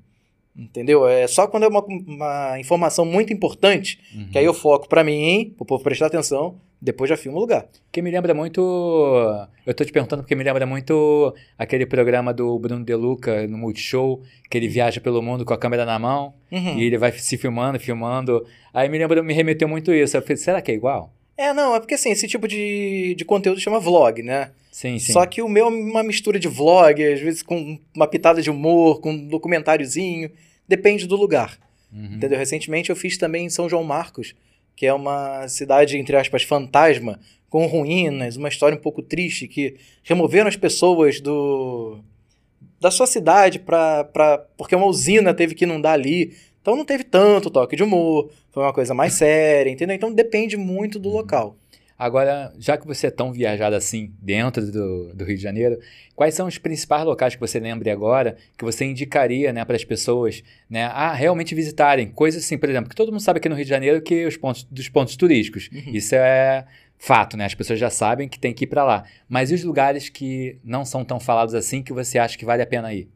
Entendeu? 0.56 1.06
É 1.06 1.26
só 1.28 1.46
quando 1.46 1.62
é 1.62 1.68
uma, 1.68 1.80
uma 1.84 2.58
informação 2.58 3.04
muito 3.04 3.32
importante, 3.32 4.00
Uhum. 4.14 4.28
que 4.32 4.38
aí 4.38 4.44
eu 4.44 4.52
foco 4.52 4.88
pra 4.88 5.04
mim, 5.04 5.54
pro 5.56 5.64
povo 5.64 5.84
prestar 5.84 6.06
atenção, 6.06 6.56
depois 6.82 7.08
já 7.08 7.16
filmo 7.16 7.38
o 7.38 7.40
lugar. 7.40 7.66
Porque 7.86 8.02
me 8.02 8.10
lembra 8.10 8.34
muito. 8.34 8.60
Eu 9.64 9.74
tô 9.74 9.84
te 9.84 9.92
perguntando 9.92 10.22
porque 10.22 10.34
me 10.34 10.42
lembra 10.42 10.66
muito 10.66 11.32
aquele 11.56 11.86
programa 11.86 12.34
do 12.34 12.58
Bruno 12.58 12.84
De 12.84 12.94
Luca 12.94 13.46
no 13.46 13.56
Multishow, 13.56 14.20
que 14.50 14.58
ele 14.58 14.66
viaja 14.68 15.00
pelo 15.00 15.22
mundo 15.22 15.44
com 15.44 15.54
a 15.54 15.58
câmera 15.58 15.84
na 15.84 15.98
mão 15.98 16.34
Uhum. 16.50 16.76
e 16.78 16.84
ele 16.84 16.98
vai 16.98 17.12
se 17.12 17.36
filmando, 17.38 17.78
filmando. 17.78 18.44
Aí 18.74 18.88
me 18.88 18.98
lembra, 18.98 19.22
me 19.22 19.32
remeteu 19.34 19.68
muito 19.68 19.92
isso. 19.92 20.16
Eu 20.16 20.22
falei, 20.22 20.36
será 20.36 20.60
que 20.60 20.72
é 20.72 20.74
igual? 20.74 21.12
É, 21.36 21.52
não, 21.52 21.74
é 21.76 21.78
porque 21.78 21.94
assim, 21.94 22.10
esse 22.10 22.26
tipo 22.26 22.48
de, 22.48 23.14
de 23.16 23.24
conteúdo 23.24 23.60
chama 23.60 23.78
vlog, 23.78 24.22
né? 24.24 24.50
Sim, 24.78 24.96
sim. 25.00 25.12
Só 25.12 25.26
que 25.26 25.42
o 25.42 25.48
meu 25.48 25.66
é 25.66 25.68
uma 25.68 26.04
mistura 26.04 26.38
de 26.38 26.46
vlog, 26.46 27.04
às 27.04 27.18
vezes 27.20 27.42
com 27.42 27.80
uma 27.92 28.06
pitada 28.06 28.40
de 28.40 28.48
humor, 28.48 29.00
com 29.00 29.10
um 29.10 29.26
documentáriozinho, 29.26 30.30
depende 30.68 31.04
do 31.04 31.16
lugar. 31.16 31.58
Uhum. 31.92 32.14
Entendeu? 32.14 32.38
Recentemente 32.38 32.88
eu 32.88 32.94
fiz 32.94 33.18
também 33.18 33.46
em 33.46 33.50
São 33.50 33.68
João 33.68 33.82
Marcos, 33.82 34.36
que 34.76 34.86
é 34.86 34.94
uma 34.94 35.48
cidade, 35.48 35.98
entre 35.98 36.16
aspas, 36.16 36.44
fantasma, 36.44 37.18
com 37.50 37.66
ruínas, 37.66 38.36
uma 38.36 38.48
história 38.48 38.78
um 38.78 38.80
pouco 38.80 39.02
triste, 39.02 39.48
que 39.48 39.74
removeram 40.04 40.46
as 40.46 40.54
pessoas 40.54 41.20
do 41.20 41.98
da 42.80 42.92
sua 42.92 43.08
cidade 43.08 43.58
pra, 43.58 44.04
pra, 44.04 44.38
porque 44.56 44.76
uma 44.76 44.86
usina 44.86 45.34
teve 45.34 45.56
que 45.56 45.64
inundar 45.64 45.94
ali. 45.94 46.36
Então 46.62 46.76
não 46.76 46.84
teve 46.84 47.02
tanto 47.02 47.50
toque 47.50 47.74
de 47.74 47.82
humor, 47.82 48.30
foi 48.52 48.62
uma 48.62 48.72
coisa 48.72 48.94
mais 48.94 49.14
séria, 49.14 49.70
entendeu? 49.70 49.96
Então 49.96 50.12
depende 50.12 50.56
muito 50.56 51.00
do 51.00 51.08
local. 51.08 51.56
Agora, 51.98 52.52
já 52.56 52.76
que 52.76 52.86
você 52.86 53.08
é 53.08 53.10
tão 53.10 53.32
viajado 53.32 53.74
assim 53.74 54.14
dentro 54.22 54.70
do, 54.70 55.12
do 55.12 55.24
Rio 55.24 55.36
de 55.36 55.42
Janeiro, 55.42 55.80
quais 56.14 56.32
são 56.32 56.46
os 56.46 56.56
principais 56.56 57.04
locais 57.04 57.34
que 57.34 57.40
você 57.40 57.58
lembre 57.58 57.90
agora 57.90 58.36
que 58.56 58.64
você 58.64 58.84
indicaria 58.84 59.52
né, 59.52 59.64
para 59.64 59.74
as 59.74 59.84
pessoas 59.84 60.44
né, 60.70 60.84
a 60.84 61.12
realmente 61.12 61.56
visitarem? 61.56 62.08
Coisas 62.08 62.44
assim, 62.44 62.56
por 62.56 62.68
exemplo, 62.68 62.88
que 62.88 62.94
todo 62.94 63.10
mundo 63.10 63.20
sabe 63.20 63.38
aqui 63.38 63.48
no 63.48 63.56
Rio 63.56 63.64
de 63.64 63.70
Janeiro 63.70 64.00
que 64.00 64.26
os 64.26 64.36
pontos 64.36 64.62
dos 64.70 64.88
pontos 64.88 65.16
turísticos. 65.16 65.68
Uhum. 65.72 65.92
Isso 65.92 66.14
é 66.14 66.66
fato, 66.96 67.36
né? 67.36 67.46
As 67.46 67.54
pessoas 67.54 67.80
já 67.80 67.90
sabem 67.90 68.28
que 68.28 68.38
tem 68.38 68.54
que 68.54 68.62
ir 68.62 68.68
para 68.68 68.84
lá. 68.84 69.04
Mas 69.28 69.50
e 69.50 69.54
os 69.54 69.64
lugares 69.64 70.08
que 70.08 70.56
não 70.62 70.84
são 70.84 71.04
tão 71.04 71.18
falados 71.18 71.52
assim 71.52 71.82
que 71.82 71.92
você 71.92 72.16
acha 72.16 72.38
que 72.38 72.44
vale 72.44 72.62
a 72.62 72.66
pena 72.66 72.94
ir? 72.94 73.08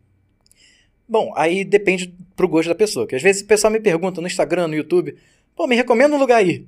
Bom, 1.09 1.33
aí 1.37 1.65
depende 1.65 2.13
pro 2.35 2.49
gosto 2.49 2.69
da 2.69 2.75
pessoa. 2.75 3.07
Que 3.07 3.15
às 3.15 3.23
vezes 3.23 3.43
o 3.43 3.47
pessoal 3.47 3.73
me 3.73 3.79
pergunta 3.79 4.21
no 4.21 4.27
Instagram, 4.27 4.67
no 4.67 4.75
YouTube, 4.75 5.17
pô, 5.55 5.69
me 5.69 5.77
recomenda 5.77 6.17
um 6.17 6.19
lugar 6.19 6.39
aí. 6.39 6.67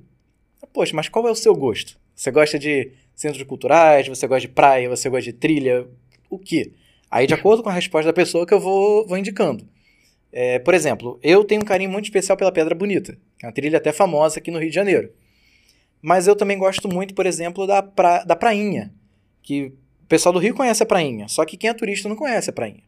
Poxa, 0.71 0.95
mas 0.95 1.09
qual 1.09 1.27
é 1.27 1.31
o 1.31 1.35
seu 1.35 1.53
gosto? 1.53 2.04
Você 2.15 2.31
gosta 2.31 2.57
de 2.57 2.91
centros 3.13 3.43
culturais, 3.43 4.07
você 4.07 4.27
gosta 4.27 4.47
de 4.47 4.53
praia, 4.53 4.89
você 4.89 5.09
gosta 5.09 5.25
de 5.25 5.33
trilha, 5.33 5.87
o 6.29 6.39
quê? 6.39 6.71
Aí, 7.11 7.27
de 7.27 7.33
acordo 7.33 7.61
com 7.61 7.69
a 7.69 7.73
resposta 7.73 8.07
da 8.07 8.13
pessoa, 8.13 8.45
que 8.45 8.53
eu 8.53 8.59
vou, 8.59 9.07
vou 9.07 9.17
indicando. 9.17 9.67
É, 10.31 10.59
por 10.59 10.73
exemplo, 10.73 11.19
eu 11.23 11.43
tenho 11.43 11.61
um 11.61 11.65
carinho 11.65 11.89
muito 11.89 12.05
especial 12.05 12.37
pela 12.37 12.51
Pedra 12.51 12.75
Bonita, 12.75 13.17
que 13.37 13.45
é 13.45 13.47
uma 13.47 13.53
trilha 13.53 13.77
até 13.77 13.91
famosa 13.93 14.39
aqui 14.39 14.51
no 14.51 14.59
Rio 14.59 14.69
de 14.69 14.75
Janeiro. 14.75 15.11
Mas 16.01 16.27
eu 16.27 16.35
também 16.35 16.57
gosto 16.57 16.89
muito, 16.89 17.13
por 17.13 17.25
exemplo, 17.25 17.65
da, 17.65 17.81
pra, 17.81 18.23
da 18.23 18.35
Prainha, 18.35 18.93
que 19.41 19.73
o 20.03 20.07
pessoal 20.07 20.33
do 20.33 20.39
Rio 20.39 20.53
conhece 20.53 20.83
a 20.83 20.85
Prainha, 20.85 21.27
só 21.27 21.45
que 21.45 21.57
quem 21.57 21.69
é 21.69 21.73
turista 21.73 22.09
não 22.09 22.15
conhece 22.15 22.49
a 22.49 22.53
Prainha. 22.53 22.83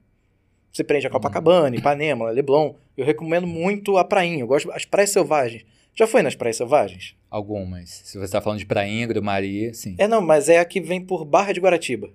Você 0.71 0.83
prende 0.83 1.07
a 1.07 1.09
Copacabana, 1.09 1.75
Ipanema, 1.75 2.29
Leblon. 2.29 2.75
Eu 2.95 3.05
recomendo 3.05 3.47
muito 3.47 3.97
a 3.97 4.03
Prainha, 4.03 4.41
eu 4.41 4.47
gosto 4.47 4.67
das 4.67 4.85
praias 4.85 5.09
selvagens. 5.09 5.65
Já 5.97 6.05
foi 6.05 6.21
nas 6.21 6.35
praias 6.35 6.57
selvagens? 6.57 7.15
Algumas. 7.29 7.89
Se 8.05 8.17
você 8.17 8.25
está 8.25 8.39
falando 8.39 8.59
de 8.59 8.65
Prainha, 8.65 9.07
Grumari, 9.07 9.73
sim. 9.73 9.95
É, 9.97 10.07
não, 10.07 10.21
mas 10.21 10.47
é 10.47 10.59
a 10.59 10.65
que 10.65 10.79
vem 10.79 11.01
por 11.01 11.25
Barra 11.25 11.51
de 11.53 11.59
Guaratiba. 11.59 12.09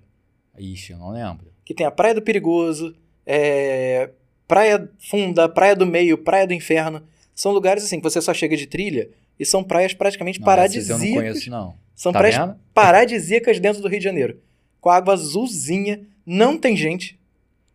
Ixi, 0.57 0.93
eu 0.93 0.97
não 0.97 1.11
lembro. 1.11 1.51
Que 1.65 1.73
tem 1.73 1.85
a 1.85 1.91
Praia 1.91 2.13
do 2.15 2.21
Perigoso, 2.21 2.95
é... 3.25 4.09
Praia 4.47 4.89
Funda, 5.09 5.49
Praia 5.49 5.75
do 5.75 5.85
Meio, 5.85 6.17
Praia 6.17 6.47
do 6.47 6.53
Inferno. 6.53 7.03
São 7.35 7.51
lugares 7.51 7.83
assim 7.83 7.97
que 7.97 8.03
você 8.03 8.21
só 8.21 8.33
chega 8.33 8.55
de 8.55 8.67
trilha 8.67 9.09
e 9.39 9.45
são 9.45 9.63
praias 9.63 9.93
praticamente 9.93 10.39
Não, 10.39 10.45
paradisíacas. 10.45 11.01
eu 11.03 11.09
não 11.09 11.15
conheço, 11.15 11.49
não. 11.49 11.75
São 11.95 12.11
Tá 12.13 12.19
praias 12.19 12.37
vendo? 12.37 12.55
paradisíacas 12.73 13.59
dentro 13.59 13.81
do 13.81 13.87
Rio 13.87 13.99
de 13.99 14.05
Janeiro. 14.05 14.39
Com 14.79 14.89
água 14.89 15.13
azulzinha, 15.13 16.01
não 16.25 16.57
tem 16.57 16.75
gente. 16.77 17.19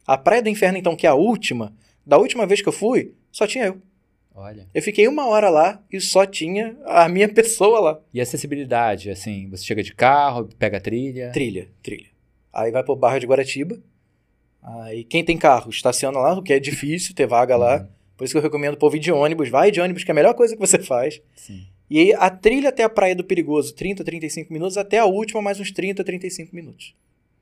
A 0.07 0.17
Praia 0.17 0.43
do 0.43 0.49
Inferno, 0.49 0.79
então, 0.79 0.97
que 0.97 1.07
é 1.07 1.11
a 1.11 1.15
última, 1.15 1.75
da 2.07 2.17
última 2.17 2.47
vez 2.47 2.63
que 2.63 2.69
eu 2.69 2.73
fui, 2.73 3.13
só 3.31 3.47
tinha 3.47 3.67
eu. 3.67 3.83
Olha. 4.41 4.69
Eu 4.73 4.81
fiquei 4.81 5.09
uma 5.09 5.27
hora 5.27 5.51
lá 5.51 5.83
e 5.93 6.01
só 6.01 6.25
tinha 6.25 6.77
a 6.87 7.09
minha 7.09 7.29
pessoa 7.33 7.81
lá. 7.81 8.01
E 8.15 8.21
acessibilidade, 8.21 9.11
assim, 9.11 9.49
você 9.51 9.65
chega 9.65 9.83
de 9.83 9.93
carro, 9.95 10.49
pega 10.59 10.77
a 10.77 10.81
trilha. 10.81 11.31
Trilha, 11.33 11.69
trilha. 11.83 12.07
Aí 12.53 12.71
vai 12.71 12.85
pro 12.85 12.95
Barra 12.95 13.19
de 13.19 13.27
Guaratiba. 13.27 13.79
Aí 14.63 15.03
quem 15.05 15.25
tem 15.25 15.37
carro 15.37 15.71
estaciona 15.71 16.19
lá, 16.19 16.39
o 16.39 16.43
que 16.43 16.53
é 16.53 16.61
difícil 16.61 17.15
ter 17.15 17.27
vaga 17.27 17.57
lá. 17.57 17.79
Uhum, 17.81 17.89
Por 18.17 18.25
isso 18.25 18.33
que 18.35 18.39
eu 18.39 18.43
recomendo 18.43 18.75
o 18.75 18.79
povo 18.79 18.97
ir 18.97 19.01
de 19.01 19.11
ônibus. 19.11 19.49
Vai 19.49 19.71
de 19.71 19.81
ônibus, 19.81 20.05
que 20.05 20.11
é 20.11 20.13
a 20.13 20.15
melhor 20.15 20.35
coisa 20.35 20.55
que 20.55 20.61
você 20.61 20.79
faz. 20.79 21.21
Sim. 21.35 21.67
E 21.91 21.99
aí 21.99 22.13
a 22.15 22.29
trilha 22.31 22.69
até 22.69 22.83
a 22.85 22.89
Praia 22.89 23.17
do 23.17 23.25
Perigoso, 23.25 23.75
30, 23.75 24.05
35 24.05 24.53
minutos, 24.53 24.77
até 24.77 24.99
a 24.99 25.05
última 25.07 25.41
mais 25.43 25.59
uns 25.59 25.73
30, 25.73 26.05
35 26.05 26.55
minutos. 26.55 26.95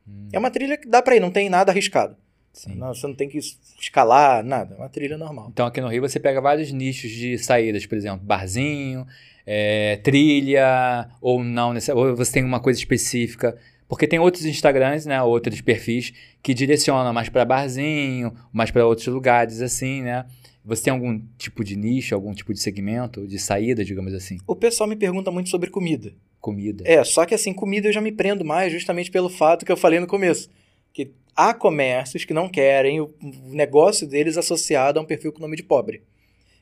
Hum, 0.09 0.29
É 0.33 0.39
uma 0.39 0.51
trilha 0.51 0.77
que 0.77 0.89
dá 0.89 1.03
pra 1.03 1.17
ir, 1.17 1.21
não 1.21 1.31
tem 1.33 1.51
nada 1.51 1.73
arriscado. 1.73 2.17
Sim. 2.57 2.75
Não, 2.75 2.95
você 2.95 3.07
não 3.07 3.15
tem 3.15 3.29
que 3.29 3.39
escalar, 3.39 4.45
nada. 4.45 4.75
É 4.75 4.79
uma 4.79 4.89
trilha 4.89 5.17
normal. 5.17 5.49
Então 5.53 5.67
aqui 5.67 5.81
no 5.81 5.89
Rio 5.89 6.03
você 6.03 6.19
pega 6.19 6.41
vários 6.41 6.73
nichos 6.73 7.11
de 7.11 7.39
saídas, 7.39 7.87
por 7.87 7.97
exemplo, 7.97 8.25
barzinho, 8.25 9.07
é, 9.47 9.97
trilha, 10.03 11.09
ou 11.21 11.45
não, 11.45 11.75
ou 11.95 12.17
você 12.17 12.33
tem 12.33 12.45
uma 12.45 12.61
coisa 12.61 12.79
específica. 12.79 13.57
Porque 13.89 14.07
tem 14.07 14.19
outros 14.19 14.45
Instagrams, 14.45 15.07
né, 15.07 15.23
outros 15.23 15.61
perfis 15.61 16.13
que 16.43 16.53
direcionam 16.53 17.13
mais 17.13 17.29
para 17.29 17.45
barzinho, 17.45 18.35
mais 18.53 18.71
para 18.71 18.85
outros 18.85 19.07
lugares, 19.07 19.61
assim, 19.61 20.03
né? 20.03 20.27
Você 20.65 20.83
tem 20.83 20.93
algum 20.93 21.21
tipo 21.39 21.63
de 21.63 21.77
nicho, 21.77 22.13
algum 22.13 22.35
tipo 22.35 22.53
de 22.53 22.59
segmento, 22.59 23.25
de 23.25 23.39
saída, 23.39 23.85
digamos 23.85 24.13
assim? 24.13 24.39
O 24.45 24.57
pessoal 24.57 24.89
me 24.89 24.97
pergunta 24.97 25.31
muito 25.31 25.49
sobre 25.49 25.71
comida. 25.71 26.13
Comida. 26.41 26.83
É, 26.85 27.05
só 27.05 27.25
que 27.25 27.35
assim, 27.35 27.53
comida 27.53 27.87
eu 27.87 27.93
já 27.93 28.01
me 28.01 28.11
prendo 28.11 28.45
mais 28.45 28.73
justamente 28.73 29.09
pelo 29.09 29.29
fato 29.29 29.65
que 29.65 29.71
eu 29.71 29.77
falei 29.77 30.01
no 30.01 30.09
começo. 30.09 30.51
Que 30.93 31.13
há 31.37 31.53
comércios 31.53 32.25
que 32.25 32.33
não 32.33 32.49
querem 32.49 33.01
o 33.01 33.13
negócio 33.45 34.07
deles 34.07 34.37
associado 34.39 34.99
a 34.99 35.03
um 35.03 35.07
perfil 35.07 35.33
com 35.33 35.41
nome 35.41 35.57
de 35.57 35.63
pobre. 35.63 36.03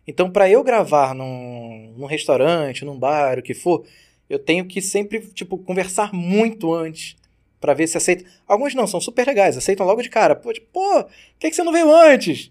Então, 0.07 0.31
para 0.31 0.50
eu 0.50 0.62
gravar 0.62 1.14
num, 1.14 1.95
num 1.97 2.07
restaurante, 2.07 2.85
num 2.85 2.99
bar, 2.99 3.38
o 3.38 3.43
que 3.43 3.54
for, 3.54 3.85
eu 4.28 4.38
tenho 4.38 4.66
que 4.66 4.83
sempre, 4.83 5.21
tipo, 5.21 5.57
conversar 5.59 6.12
muito 6.12 6.75
antes 6.75 7.16
para 7.61 7.73
ver 7.73 7.87
se 7.87 7.97
aceita. 7.97 8.25
Alguns 8.47 8.75
não, 8.75 8.87
são 8.87 9.00
super 9.00 9.26
legais, 9.26 9.57
aceitam 9.57 9.87
logo 9.87 10.02
de 10.02 10.11
cara. 10.11 10.35
Pô, 10.35 10.52
tipo, 10.52 10.66
pô, 10.73 11.04
por 11.04 11.11
que, 11.38 11.49
que 11.49 11.57
você 11.57 11.62
não 11.62 11.73
veio 11.73 11.90
antes? 11.95 12.50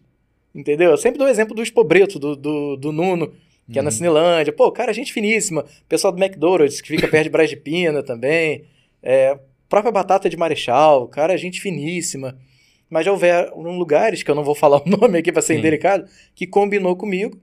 Entendeu? 0.55 0.91
Eu 0.91 0.97
sempre 0.97 1.19
dou 1.19 1.27
o 1.27 1.29
exemplo 1.29 1.55
do 1.55 1.61
Espobreto, 1.61 2.17
do, 2.17 2.35
do, 2.35 2.75
do 2.77 2.91
Nuno, 2.91 3.33
que 3.71 3.77
é 3.77 3.81
na 3.81 3.89
Uhum. 3.89 3.91
Cinelândia. 3.91 4.51
Pô, 4.53 4.71
cara, 4.71 4.93
gente 4.93 5.13
finíssima. 5.13 5.65
Pessoal 5.87 6.11
do 6.11 6.23
McDonald's, 6.23 6.81
que 6.81 6.87
fica 6.87 7.07
perto 7.07 7.25
de 7.25 7.29
Brás 7.29 7.49
de 7.49 7.55
Pina 7.55 8.01
também. 8.01 8.65
É, 9.01 9.37
própria 9.73 9.91
Batata 9.91 10.29
de 10.29 10.37
Marechal, 10.37 11.07
cara, 11.07 11.35
gente 11.35 11.59
finíssima. 11.59 12.37
Mas 12.89 13.05
já 13.05 13.11
houveram 13.11 13.57
lugares, 13.71 14.21
que 14.21 14.29
eu 14.29 14.35
não 14.35 14.43
vou 14.43 14.53
falar 14.53 14.77
o 14.85 14.89
nome 14.89 15.17
aqui 15.17 15.31
para 15.31 15.41
ser 15.41 15.53
Sim. 15.53 15.59
indelicado, 15.59 16.05
que 16.35 16.45
combinou 16.45 16.95
comigo 16.95 17.39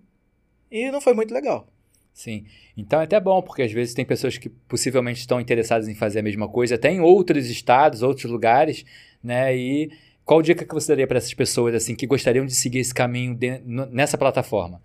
e 0.71 0.91
não 0.93 1.01
foi 1.01 1.13
muito 1.13 1.35
legal. 1.35 1.67
Sim. 2.15 2.45
Então 2.77 3.01
é 3.01 3.05
até 3.05 3.19
bom, 3.19 3.43
porque 3.43 3.63
às 3.63 3.73
vezes 3.73 3.95
tem 3.95 4.05
pessoas 4.05 4.39
que 4.39 4.49
possivelmente 4.49 5.19
estão 5.19 5.41
interessadas 5.41 5.89
em 5.89 5.95
fazer 5.95 6.21
a 6.21 6.23
mesma 6.23 6.47
coisa, 6.49 6.77
até 6.77 6.91
em 6.93 7.01
outros 7.01 7.51
estados, 7.51 8.03
outros 8.03 8.31
lugares, 8.31 8.85
né? 9.23 9.57
E 9.57 9.91
qual 10.25 10.41
dica 10.41 10.65
que 10.65 10.73
você 10.75 10.93
daria 10.93 11.07
para 11.09 11.19
essas 11.19 11.35
pessoas 11.35 11.75
assim 11.75 11.97
que 11.97 12.07
gostariam 12.07 12.47
de 12.47 12.55
seguir 12.55 12.79
esse 12.79 12.95
caminho 12.95 13.35
de- 13.35 13.61
nessa 13.91 14.17
plataforma? 14.17 14.81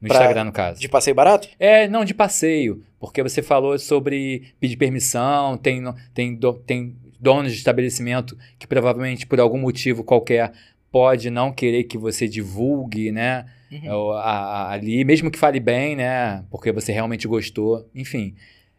No 0.00 0.08
Pra- 0.08 0.16
Instagram, 0.18 0.44
no 0.44 0.52
caso. 0.52 0.80
De 0.80 0.88
passeio 0.88 1.14
barato? 1.14 1.48
É, 1.58 1.86
não, 1.88 2.04
de 2.04 2.12
passeio, 2.14 2.82
porque 3.06 3.22
você 3.22 3.42
falou 3.42 3.78
sobre 3.78 4.54
pedir 4.60 4.76
permissão, 4.76 5.56
tem, 5.56 5.82
tem, 6.12 6.38
tem 6.66 6.96
donos 7.20 7.52
de 7.52 7.58
estabelecimento 7.58 8.36
que 8.58 8.66
provavelmente 8.66 9.26
por 9.26 9.40
algum 9.40 9.58
motivo 9.58 10.02
qualquer 10.04 10.52
pode 10.90 11.28
não 11.30 11.52
querer 11.52 11.84
que 11.84 11.98
você 11.98 12.28
divulgue, 12.28 13.10
né? 13.10 13.46
Uhum. 13.72 14.12
A- 14.12 14.22
a- 14.22 14.70
ali, 14.72 15.04
mesmo 15.04 15.30
que 15.30 15.38
fale 15.38 15.58
bem, 15.58 15.96
né? 15.96 16.44
Porque 16.50 16.70
você 16.70 16.92
realmente 16.92 17.26
gostou. 17.26 17.88
Enfim, 17.94 18.34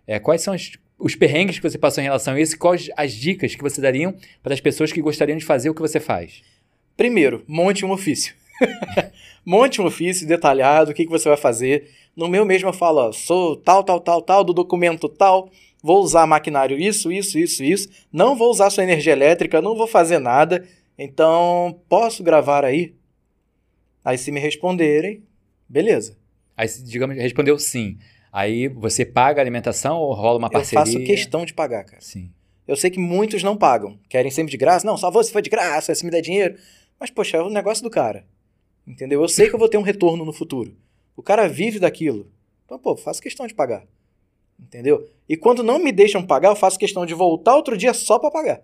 é, 0.07 0.17
quais 0.19 0.41
são 0.41 0.55
os, 0.55 0.71
os 0.97 1.15
perrengues 1.15 1.59
que 1.59 1.69
você 1.69 1.77
passou 1.77 2.01
em 2.01 2.05
relação 2.05 2.33
a 2.35 2.39
isso? 2.39 2.55
e 2.55 2.57
Quais 2.57 2.89
as 2.95 3.11
dicas 3.11 3.53
que 3.55 3.61
você 3.61 3.81
dariam 3.81 4.13
para 4.41 4.53
as 4.53 4.61
pessoas 4.61 4.91
que 4.93 5.01
gostariam 5.01 5.37
de 5.37 5.43
fazer 5.43 5.69
o 5.69 5.73
que 5.75 5.81
você 5.81 5.99
faz? 5.99 6.41
Primeiro, 6.95 7.43
monte 7.47 7.83
um 7.85 7.91
ofício. 7.91 8.33
monte 9.45 9.81
um 9.81 9.85
ofício 9.85 10.25
detalhado, 10.27 10.91
o 10.91 10.93
que, 10.93 11.03
que 11.03 11.11
você 11.11 11.27
vai 11.27 11.37
fazer. 11.37 11.89
No 12.15 12.27
meu 12.27 12.45
mesmo 12.45 12.69
eu 12.69 12.73
falo, 12.73 13.11
sou 13.11 13.57
tal, 13.57 13.83
tal, 13.83 13.99
tal, 13.99 14.21
tal, 14.21 14.43
do 14.43 14.53
documento 14.53 15.09
tal, 15.09 15.49
vou 15.83 16.01
usar 16.01 16.25
maquinário 16.25 16.79
isso, 16.79 17.11
isso, 17.11 17.37
isso, 17.37 17.63
isso, 17.63 17.89
não 18.11 18.35
vou 18.35 18.49
usar 18.49 18.69
sua 18.69 18.83
energia 18.83 19.13
elétrica, 19.13 19.61
não 19.61 19.75
vou 19.75 19.85
fazer 19.85 20.19
nada, 20.19 20.65
então 20.97 21.79
posso 21.89 22.23
gravar 22.23 22.63
aí? 22.63 22.95
Aí 24.03 24.17
se 24.17 24.31
me 24.31 24.39
responderem, 24.39 25.23
beleza. 25.67 26.17
Aí, 26.55 26.67
digamos, 26.83 27.17
respondeu 27.17 27.59
sim. 27.59 27.97
Aí 28.31 28.67
você 28.67 29.05
paga 29.05 29.41
a 29.41 29.43
alimentação 29.43 29.97
ou 29.97 30.13
rola 30.13 30.37
uma 30.37 30.47
Eu 30.47 30.51
parceria? 30.51 30.85
faço 30.85 31.03
questão 31.03 31.45
de 31.45 31.53
pagar, 31.53 31.83
cara. 31.83 32.01
Sim. 32.01 32.31
Eu 32.67 32.75
sei 32.75 32.89
que 32.89 32.99
muitos 32.99 33.43
não 33.43 33.55
pagam, 33.55 33.99
querem 34.09 34.31
sempre 34.31 34.51
de 34.51 34.57
graça. 34.57 34.85
Não, 34.85 34.97
só 34.97 35.11
vou 35.11 35.23
se 35.23 35.31
for 35.31 35.41
de 35.41 35.49
graça, 35.49 35.93
se 35.93 36.03
me 36.05 36.11
der 36.11 36.21
dinheiro. 36.21 36.55
Mas, 36.99 37.09
poxa, 37.09 37.37
é 37.37 37.41
o 37.41 37.49
negócio 37.49 37.83
do 37.83 37.89
cara. 37.89 38.25
Entendeu? 38.87 39.21
Eu 39.21 39.27
sei 39.27 39.49
que 39.49 39.55
eu 39.55 39.59
vou 39.59 39.69
ter 39.69 39.77
um 39.77 39.81
retorno 39.83 40.23
no 40.25 40.33
futuro. 40.33 40.75
O 41.15 41.23
cara 41.23 41.47
vive 41.47 41.79
daquilo. 41.79 42.31
Então, 42.65 42.79
pô, 42.79 42.95
faço 42.95 43.21
questão 43.21 43.47
de 43.47 43.53
pagar. 43.53 43.83
Entendeu? 44.59 45.07
E 45.27 45.35
quando 45.35 45.63
não 45.63 45.79
me 45.79 45.91
deixam 45.91 46.25
pagar, 46.25 46.49
eu 46.49 46.55
faço 46.55 46.79
questão 46.79 47.05
de 47.05 47.13
voltar 47.13 47.55
outro 47.55 47.77
dia 47.77 47.93
só 47.93 48.17
pra 48.17 48.31
pagar. 48.31 48.61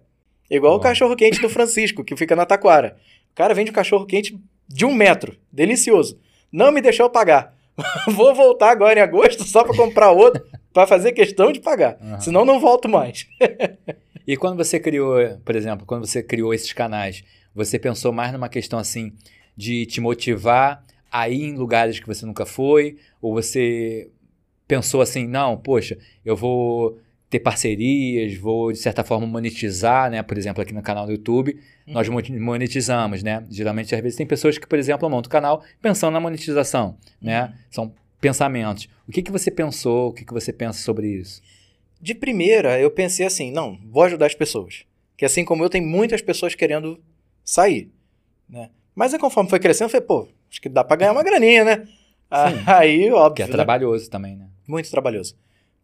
Igual 0.50 0.76
o 0.76 0.80
cachorro 0.80 1.16
quente 1.16 1.42
do 1.42 1.50
Francisco, 1.50 2.04
que 2.04 2.16
fica 2.16 2.36
na 2.36 2.46
Taquara. 2.46 2.98
O 3.32 3.36
cara 3.36 3.54
vende 3.54 3.72
um 3.72 3.74
cachorro 3.74 4.06
quente 4.06 4.38
de 4.68 4.86
um 4.86 4.94
metro. 4.94 5.38
Delicioso. 5.52 6.20
Não 6.52 6.72
me 6.72 6.82
deixou 6.82 7.10
pagar. 7.10 7.56
Vou 8.08 8.36
voltar 8.36 8.72
agora 8.72 9.00
em 9.00 9.02
agosto 9.02 9.44
só 9.44 9.64
pra 9.64 9.76
comprar 9.76 10.12
outro, 10.12 10.44
pra 10.74 10.86
fazer 10.86 11.14
questão 11.14 11.52
de 11.52 11.60
pagar. 11.62 11.98
Aham. 12.02 12.20
Senão 12.20 12.46
não 12.46 12.60
volto 12.60 12.90
mais. 12.90 13.28
E 14.28 14.38
quando 14.38 14.56
você 14.56 14.80
criou, 14.80 15.16
por 15.44 15.56
exemplo, 15.56 15.86
quando 15.86 16.06
você 16.06 16.22
criou 16.22 16.54
esses 16.54 16.72
canais, 16.72 17.24
você 17.56 17.80
pensou 17.80 18.12
mais 18.14 18.32
numa 18.32 18.48
questão 18.48 18.78
assim 18.78 19.12
de 19.58 19.86
te 19.88 20.00
motivar 20.00 20.86
a 21.12 21.28
ir 21.30 21.44
em 21.44 21.56
lugares 21.56 22.00
que 22.00 22.08
você 22.08 22.26
nunca 22.26 22.46
foi? 22.46 22.98
Ou 23.22 23.34
você 23.34 24.10
pensou 24.68 25.02
assim, 25.02 25.28
não, 25.28 25.58
poxa, 25.58 25.98
eu 26.24 26.36
vou 26.36 26.98
ter 27.30 27.40
parcerias, 27.40 28.36
vou 28.38 28.72
de 28.72 28.78
certa 28.78 29.04
forma 29.04 29.26
monetizar, 29.28 30.10
né? 30.10 30.22
Por 30.24 30.38
exemplo, 30.38 30.62
aqui 30.62 30.74
no 30.74 30.82
canal 30.82 31.06
do 31.06 31.12
YouTube, 31.12 31.58
nós 31.88 32.08
Uhum. 32.08 32.16
mo- 32.16 32.40
monetizamos, 32.46 33.24
né? 33.24 33.46
Geralmente, 33.50 33.94
às 33.96 34.02
vezes, 34.02 34.18
tem 34.18 34.26
pessoas 34.28 34.58
que, 34.58 34.68
por 34.68 34.78
exemplo, 34.80 35.10
montam 35.10 35.30
o 35.30 35.32
canal 35.32 35.64
pensando 35.82 36.14
na 36.14 36.20
monetização, 36.20 36.98
né? 37.22 37.44
Uhum. 37.46 37.52
São 37.70 37.94
pensamentos. 38.20 38.88
O 39.08 39.12
que, 39.12 39.22
que 39.22 39.32
você 39.32 39.50
pensou? 39.50 40.10
O 40.10 40.14
que, 40.14 40.26
que 40.26 40.34
você 40.34 40.52
pensa 40.54 40.80
sobre 40.84 41.08
isso? 41.08 41.42
De 42.02 42.14
primeira, 42.14 42.80
eu 42.80 42.92
pensei 42.92 43.26
assim, 43.26 43.52
não, 43.52 43.78
vou 43.90 44.04
ajudar 44.04 44.26
as 44.26 44.36
pessoas. 44.36 44.86
Que 45.18 45.24
assim 45.26 45.46
como 45.46 45.64
eu, 45.64 45.70
tem 45.70 45.82
muitas 45.82 46.22
pessoas 46.22 46.54
querendo 46.56 47.00
sair, 47.46 47.92
né? 48.50 48.70
Mas 48.96 49.14
aí, 49.14 49.20
conforme 49.20 49.50
foi 49.50 49.60
crescendo, 49.60 49.86
eu 49.86 49.90
falei, 49.92 50.06
pô, 50.08 50.28
acho 50.52 50.62
que 50.62 50.70
dá 50.70 50.84
pra 50.84 50.98
ganhar 50.98 51.14
uma 51.14 51.24
graninha, 51.24 51.64
né? 51.64 51.88
Ah, 52.34 52.78
Aí, 52.80 53.12
óbvio, 53.12 53.36
Que 53.36 53.42
é 53.44 53.46
né? 53.48 53.52
trabalhoso 53.52 54.10
também, 54.10 54.38
né? 54.38 54.48
muito 54.66 54.90
trabalhoso. 54.90 55.36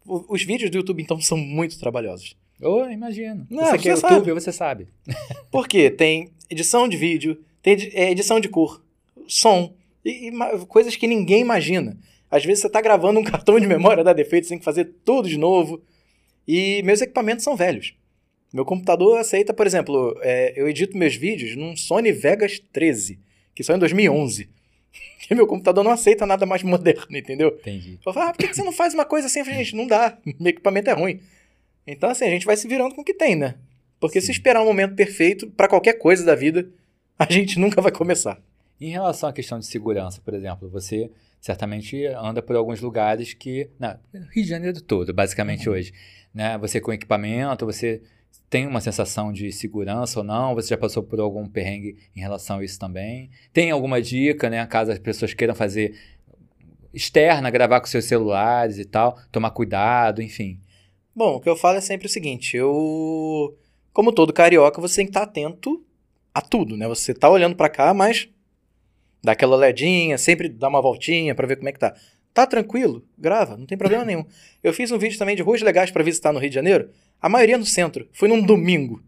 O- 0.06 0.24
Os 0.32 0.42
vídeos 0.42 0.70
do 0.70 0.78
YouTube, 0.78 1.02
então, 1.02 1.20
são 1.20 1.36
muito 1.36 1.78
trabalhosos. 1.78 2.34
Oh, 2.62 2.84
imagino. 2.86 3.46
Não, 3.50 3.66
você 3.66 3.78
que 3.78 3.88
é 3.90 3.94
você 3.94 4.06
YouTube, 4.06 4.28
sabe. 4.28 4.40
você 4.40 4.52
sabe. 4.52 4.88
Porque 5.52 5.90
tem 5.90 6.30
edição 6.48 6.88
de 6.88 6.96
vídeo, 6.96 7.38
tem 7.60 7.76
é, 7.92 8.10
edição 8.10 8.40
de 8.40 8.48
cor, 8.48 8.82
som, 9.26 9.74
e, 10.02 10.28
e 10.30 10.32
coisas 10.68 10.96
que 10.96 11.06
ninguém 11.06 11.42
imagina. 11.42 11.98
Às 12.30 12.46
vezes 12.46 12.62
você 12.62 12.70
tá 12.70 12.80
gravando 12.80 13.20
um 13.20 13.24
cartão 13.30 13.60
de 13.60 13.66
memória, 13.66 14.02
dá 14.02 14.14
defeito, 14.14 14.44
você 14.46 14.50
tem 14.50 14.58
que 14.58 14.64
fazer 14.64 14.86
tudo 15.04 15.28
de 15.28 15.36
novo. 15.36 15.82
E 16.46 16.82
meus 16.82 17.02
equipamentos 17.02 17.44
são 17.44 17.54
velhos. 17.56 17.92
Meu 18.54 18.64
computador 18.64 19.18
aceita, 19.18 19.52
por 19.52 19.66
exemplo, 19.66 20.18
é, 20.22 20.54
eu 20.58 20.66
edito 20.66 20.96
meus 20.96 21.14
vídeos 21.14 21.54
num 21.54 21.76
Sony 21.76 22.10
Vegas 22.10 22.58
13, 22.72 23.18
que 23.54 23.62
saiu 23.62 23.76
em 23.76 23.80
2011. 23.80 24.48
E 25.30 25.34
meu 25.34 25.46
computador 25.46 25.84
não 25.84 25.90
aceita 25.90 26.24
nada 26.26 26.46
mais 26.46 26.62
moderno, 26.64 27.16
entendeu? 27.16 27.48
Entendi. 27.60 27.98
Eu 28.04 28.12
falo, 28.12 28.28
ah, 28.28 28.32
por 28.32 28.38
que 28.46 28.54
você 28.54 28.62
não 28.62 28.72
faz 28.72 28.94
uma 28.94 29.04
coisa 29.04 29.26
assim? 29.26 29.40
Eu 29.40 29.44
falei, 29.44 29.62
gente, 29.64 29.76
não 29.76 29.86
dá. 29.86 30.16
Meu 30.40 30.50
equipamento 30.50 30.88
é 30.90 30.92
ruim. 30.92 31.20
Então, 31.86 32.08
assim, 32.10 32.24
a 32.24 32.30
gente 32.30 32.46
vai 32.46 32.56
se 32.56 32.66
virando 32.68 32.94
com 32.94 33.00
o 33.02 33.04
que 33.04 33.14
tem, 33.14 33.34
né? 33.36 33.54
Porque 34.00 34.20
se 34.20 34.26
Sim. 34.26 34.32
esperar 34.32 34.62
um 34.62 34.66
momento 34.66 34.94
perfeito 34.94 35.50
pra 35.50 35.68
qualquer 35.68 35.94
coisa 35.94 36.24
da 36.24 36.34
vida, 36.34 36.68
a 37.18 37.30
gente 37.30 37.58
nunca 37.58 37.80
vai 37.82 37.92
começar. 37.92 38.40
Em 38.80 38.90
relação 38.90 39.28
à 39.28 39.32
questão 39.32 39.58
de 39.58 39.66
segurança, 39.66 40.20
por 40.24 40.34
exemplo, 40.34 40.68
você 40.68 41.10
certamente 41.40 42.06
anda 42.06 42.40
por 42.40 42.54
alguns 42.56 42.80
lugares 42.80 43.34
que. 43.34 43.68
Na, 43.78 43.98
Rio 44.32 44.44
de 44.44 44.48
Janeiro 44.48 44.80
todo, 44.80 45.12
basicamente 45.12 45.68
Uhum. 45.68 45.74
hoje. 45.74 45.92
Né? 46.32 46.56
Você 46.58 46.80
com 46.80 46.92
equipamento, 46.92 47.66
você 47.66 48.02
tem 48.50 48.66
uma 48.66 48.80
sensação 48.80 49.32
de 49.32 49.52
segurança 49.52 50.20
ou 50.20 50.24
não? 50.24 50.54
Você 50.54 50.68
já 50.68 50.78
passou 50.78 51.02
por 51.02 51.20
algum 51.20 51.46
perrengue 51.46 51.96
em 52.16 52.20
relação 52.20 52.58
a 52.58 52.64
isso 52.64 52.78
também? 52.78 53.30
Tem 53.52 53.70
alguma 53.70 54.00
dica, 54.00 54.48
né? 54.48 54.64
Caso 54.66 54.90
as 54.90 54.98
pessoas 54.98 55.34
queiram 55.34 55.54
fazer 55.54 55.94
externa, 56.92 57.50
gravar 57.50 57.80
com 57.80 57.86
seus 57.86 58.06
celulares 58.06 58.78
e 58.78 58.84
tal, 58.84 59.18
tomar 59.30 59.50
cuidado, 59.50 60.22
enfim. 60.22 60.60
Bom, 61.14 61.36
o 61.36 61.40
que 61.40 61.48
eu 61.48 61.56
falo 61.56 61.78
é 61.78 61.80
sempre 61.80 62.06
o 62.06 62.10
seguinte: 62.10 62.56
eu. 62.56 63.56
Como 63.92 64.12
todo 64.12 64.32
carioca, 64.32 64.80
você 64.80 64.96
tem 64.96 65.06
que 65.06 65.10
estar 65.10 65.22
atento 65.22 65.84
a 66.32 66.40
tudo, 66.40 66.76
né? 66.76 66.86
Você 66.86 67.12
tá 67.12 67.28
olhando 67.28 67.56
pra 67.56 67.68
cá, 67.68 67.92
mas 67.92 68.28
dá 69.22 69.32
aquela 69.32 69.56
olhadinha, 69.56 70.16
sempre 70.16 70.48
dá 70.48 70.68
uma 70.68 70.80
voltinha 70.80 71.34
pra 71.34 71.46
ver 71.46 71.56
como 71.56 71.68
é 71.68 71.72
que 71.72 71.78
tá. 71.78 71.94
Tá 72.32 72.46
tranquilo? 72.46 73.04
Grava, 73.18 73.56
não 73.56 73.66
tem 73.66 73.76
problema 73.76 74.04
nenhum. 74.04 74.24
Eu 74.62 74.72
fiz 74.72 74.92
um 74.92 74.98
vídeo 74.98 75.18
também 75.18 75.34
de 75.34 75.42
ruas 75.42 75.60
legais 75.60 75.90
pra 75.90 76.04
visitar 76.04 76.32
no 76.32 76.38
Rio 76.38 76.50
de 76.50 76.54
Janeiro, 76.54 76.90
a 77.20 77.28
maioria 77.28 77.58
no 77.58 77.66
centro. 77.66 78.08
Foi 78.12 78.28
num 78.28 78.42
domingo, 78.42 79.02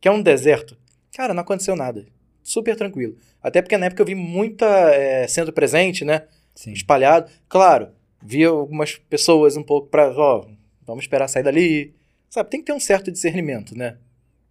que 0.00 0.08
é 0.08 0.10
um 0.10 0.22
deserto. 0.22 0.76
Cara, 1.14 1.34
não 1.34 1.42
aconteceu 1.42 1.76
nada. 1.76 2.06
Super 2.42 2.76
tranquilo. 2.76 3.16
Até 3.42 3.60
porque 3.62 3.76
na 3.76 3.86
época 3.86 4.02
eu 4.02 4.06
vi 4.06 4.14
muita 4.14 4.66
é, 4.66 5.26
sendo 5.26 5.52
presente, 5.52 6.04
né? 6.04 6.26
Sim. 6.54 6.72
espalhado. 6.72 7.30
Claro, 7.48 7.88
vi 8.22 8.44
algumas 8.44 8.96
pessoas 8.96 9.56
um 9.56 9.62
pouco 9.62 9.88
pra, 9.88 10.10
ó, 10.10 10.46
vamos 10.86 11.04
esperar 11.04 11.28
sair 11.28 11.42
dali. 11.42 11.94
Sabe, 12.28 12.50
tem 12.50 12.60
que 12.60 12.66
ter 12.66 12.72
um 12.72 12.80
certo 12.80 13.10
discernimento, 13.10 13.76
né? 13.76 13.96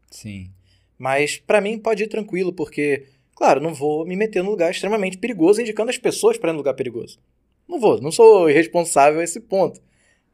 Sim. 0.10 0.50
Mas 0.98 1.38
pra 1.38 1.62
mim 1.62 1.77
pode 1.77 2.03
ir 2.03 2.08
tranquilo, 2.08 2.51
porque, 2.51 3.06
claro, 3.36 3.62
não 3.62 3.74
vou 3.74 4.06
me 4.06 4.15
meter 4.15 4.44
num 4.44 4.50
lugar 4.50 4.72
extremamente 4.72 5.18
perigoso, 5.18 5.62
indicando 5.62 5.89
as 5.89 5.98
pessoas 5.98 6.38
para 6.38 6.50
ir 6.50 6.53
num 6.53 6.58
lugar 6.58 6.74
perigoso. 6.74 7.20
Não 7.68 7.79
vou, 7.79 8.01
não 8.01 8.12
sou 8.12 8.50
irresponsável 8.50 9.20
a 9.20 9.24
esse 9.24 9.39
ponto. 9.39 9.79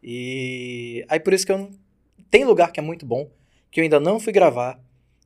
E 0.01 1.05
aí 1.09 1.19
por 1.19 1.33
isso 1.33 1.45
que 1.45 1.51
eu 1.51 1.57
não... 1.57 1.69
tem 2.29 2.43
lugar 2.45 2.71
que 2.71 2.79
é 2.79 2.83
muito 2.83 3.05
bom, 3.05 3.29
que 3.71 3.79
eu 3.79 3.83
ainda 3.83 3.99
não 3.99 4.19
fui 4.19 4.31
gravar, 4.33 4.79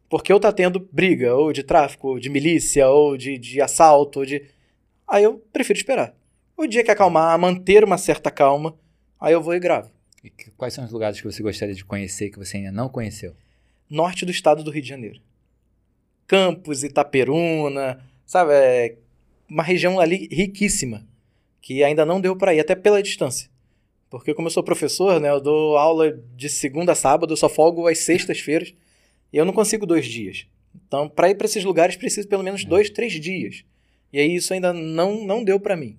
porque 0.10 0.32
eu 0.34 0.40
tá 0.40 0.52
tendo 0.52 0.80
briga, 0.92 1.36
ou 1.36 1.54
de 1.54 1.64
tráfico, 1.64 2.10
ou 2.10 2.20
de 2.20 2.30
milícia, 2.30 2.88
ou 2.90 3.16
de, 3.18 3.38
de 3.38 3.62
assalto, 3.62 4.20
ou 4.20 4.26
de... 4.26 4.44
Aí 5.08 5.24
eu 5.24 5.38
prefiro 5.54 5.78
esperar. 5.78 6.16
O 6.58 6.66
dia 6.68 6.84
que 6.84 6.92
acalmar, 6.92 7.38
manter 7.40 7.84
uma 7.84 7.98
certa 7.98 8.30
calma, 8.32 8.76
aí 9.20 9.34
eu 9.34 9.42
vou 9.42 9.54
e 9.56 9.60
gravo. 9.60 9.92
E 10.24 10.30
que- 10.30 10.52
quais 10.52 10.74
são 10.74 10.84
os 10.84 10.92
lugares 10.92 11.20
que 11.22 11.26
você 11.32 11.42
gostaria 11.44 11.74
de 11.76 11.86
conhecer 11.86 12.30
que 12.30 12.38
você 12.40 12.58
ainda 12.58 12.72
não 12.72 12.90
conheceu? 12.90 13.36
norte 13.90 14.24
do 14.24 14.32
estado 14.32 14.64
do 14.64 14.70
Rio 14.70 14.84
de 14.84 14.88
Janeiro. 14.90 15.20
Campos, 16.28 16.84
Itaperuna, 16.84 18.00
sabe? 18.26 18.54
É 18.54 18.96
uma 19.50 19.64
região 19.64 20.00
ali 20.00 20.28
riquíssima, 20.32 21.08
que 21.62 21.84
ainda 21.84 22.06
não 22.06 22.22
deu 22.22 22.36
para 22.36 22.54
ir, 22.54 22.60
até 22.60 22.76
pela 22.76 23.02
distância. 23.02 23.50
Porque 24.10 24.34
como 24.34 24.48
eu 24.48 24.52
sou 24.52 24.64
professor, 24.64 25.20
né, 25.20 25.30
eu 25.30 25.40
dou 25.40 25.78
aula 25.78 26.12
de 26.36 26.50
segunda 26.50 26.94
a 26.94 26.96
sábado, 26.96 27.32
eu 27.34 27.38
só 27.38 27.48
folgo 27.48 27.88
às 27.88 28.00
sextas-feiras, 28.00 28.74
e 29.32 29.38
eu 29.38 29.46
não 29.46 29.54
consigo 29.54 29.86
dois 29.86 30.06
dias. 30.08 30.48
Então, 30.88 31.08
para 31.08 31.30
ir 31.30 31.36
para 31.36 31.46
esses 31.46 31.64
lugares, 31.64 31.96
preciso 31.96 32.28
pelo 32.28 32.44
menos 32.44 32.66
dois, 32.66 32.90
três 32.90 33.14
dias. 33.14 33.64
E 34.12 34.20
aí 34.20 34.34
isso 34.36 34.54
ainda 34.54 34.74
não, 34.74 35.24
não 35.26 35.44
deu 35.44 35.60
para 35.60 35.78
mim. 35.78 35.98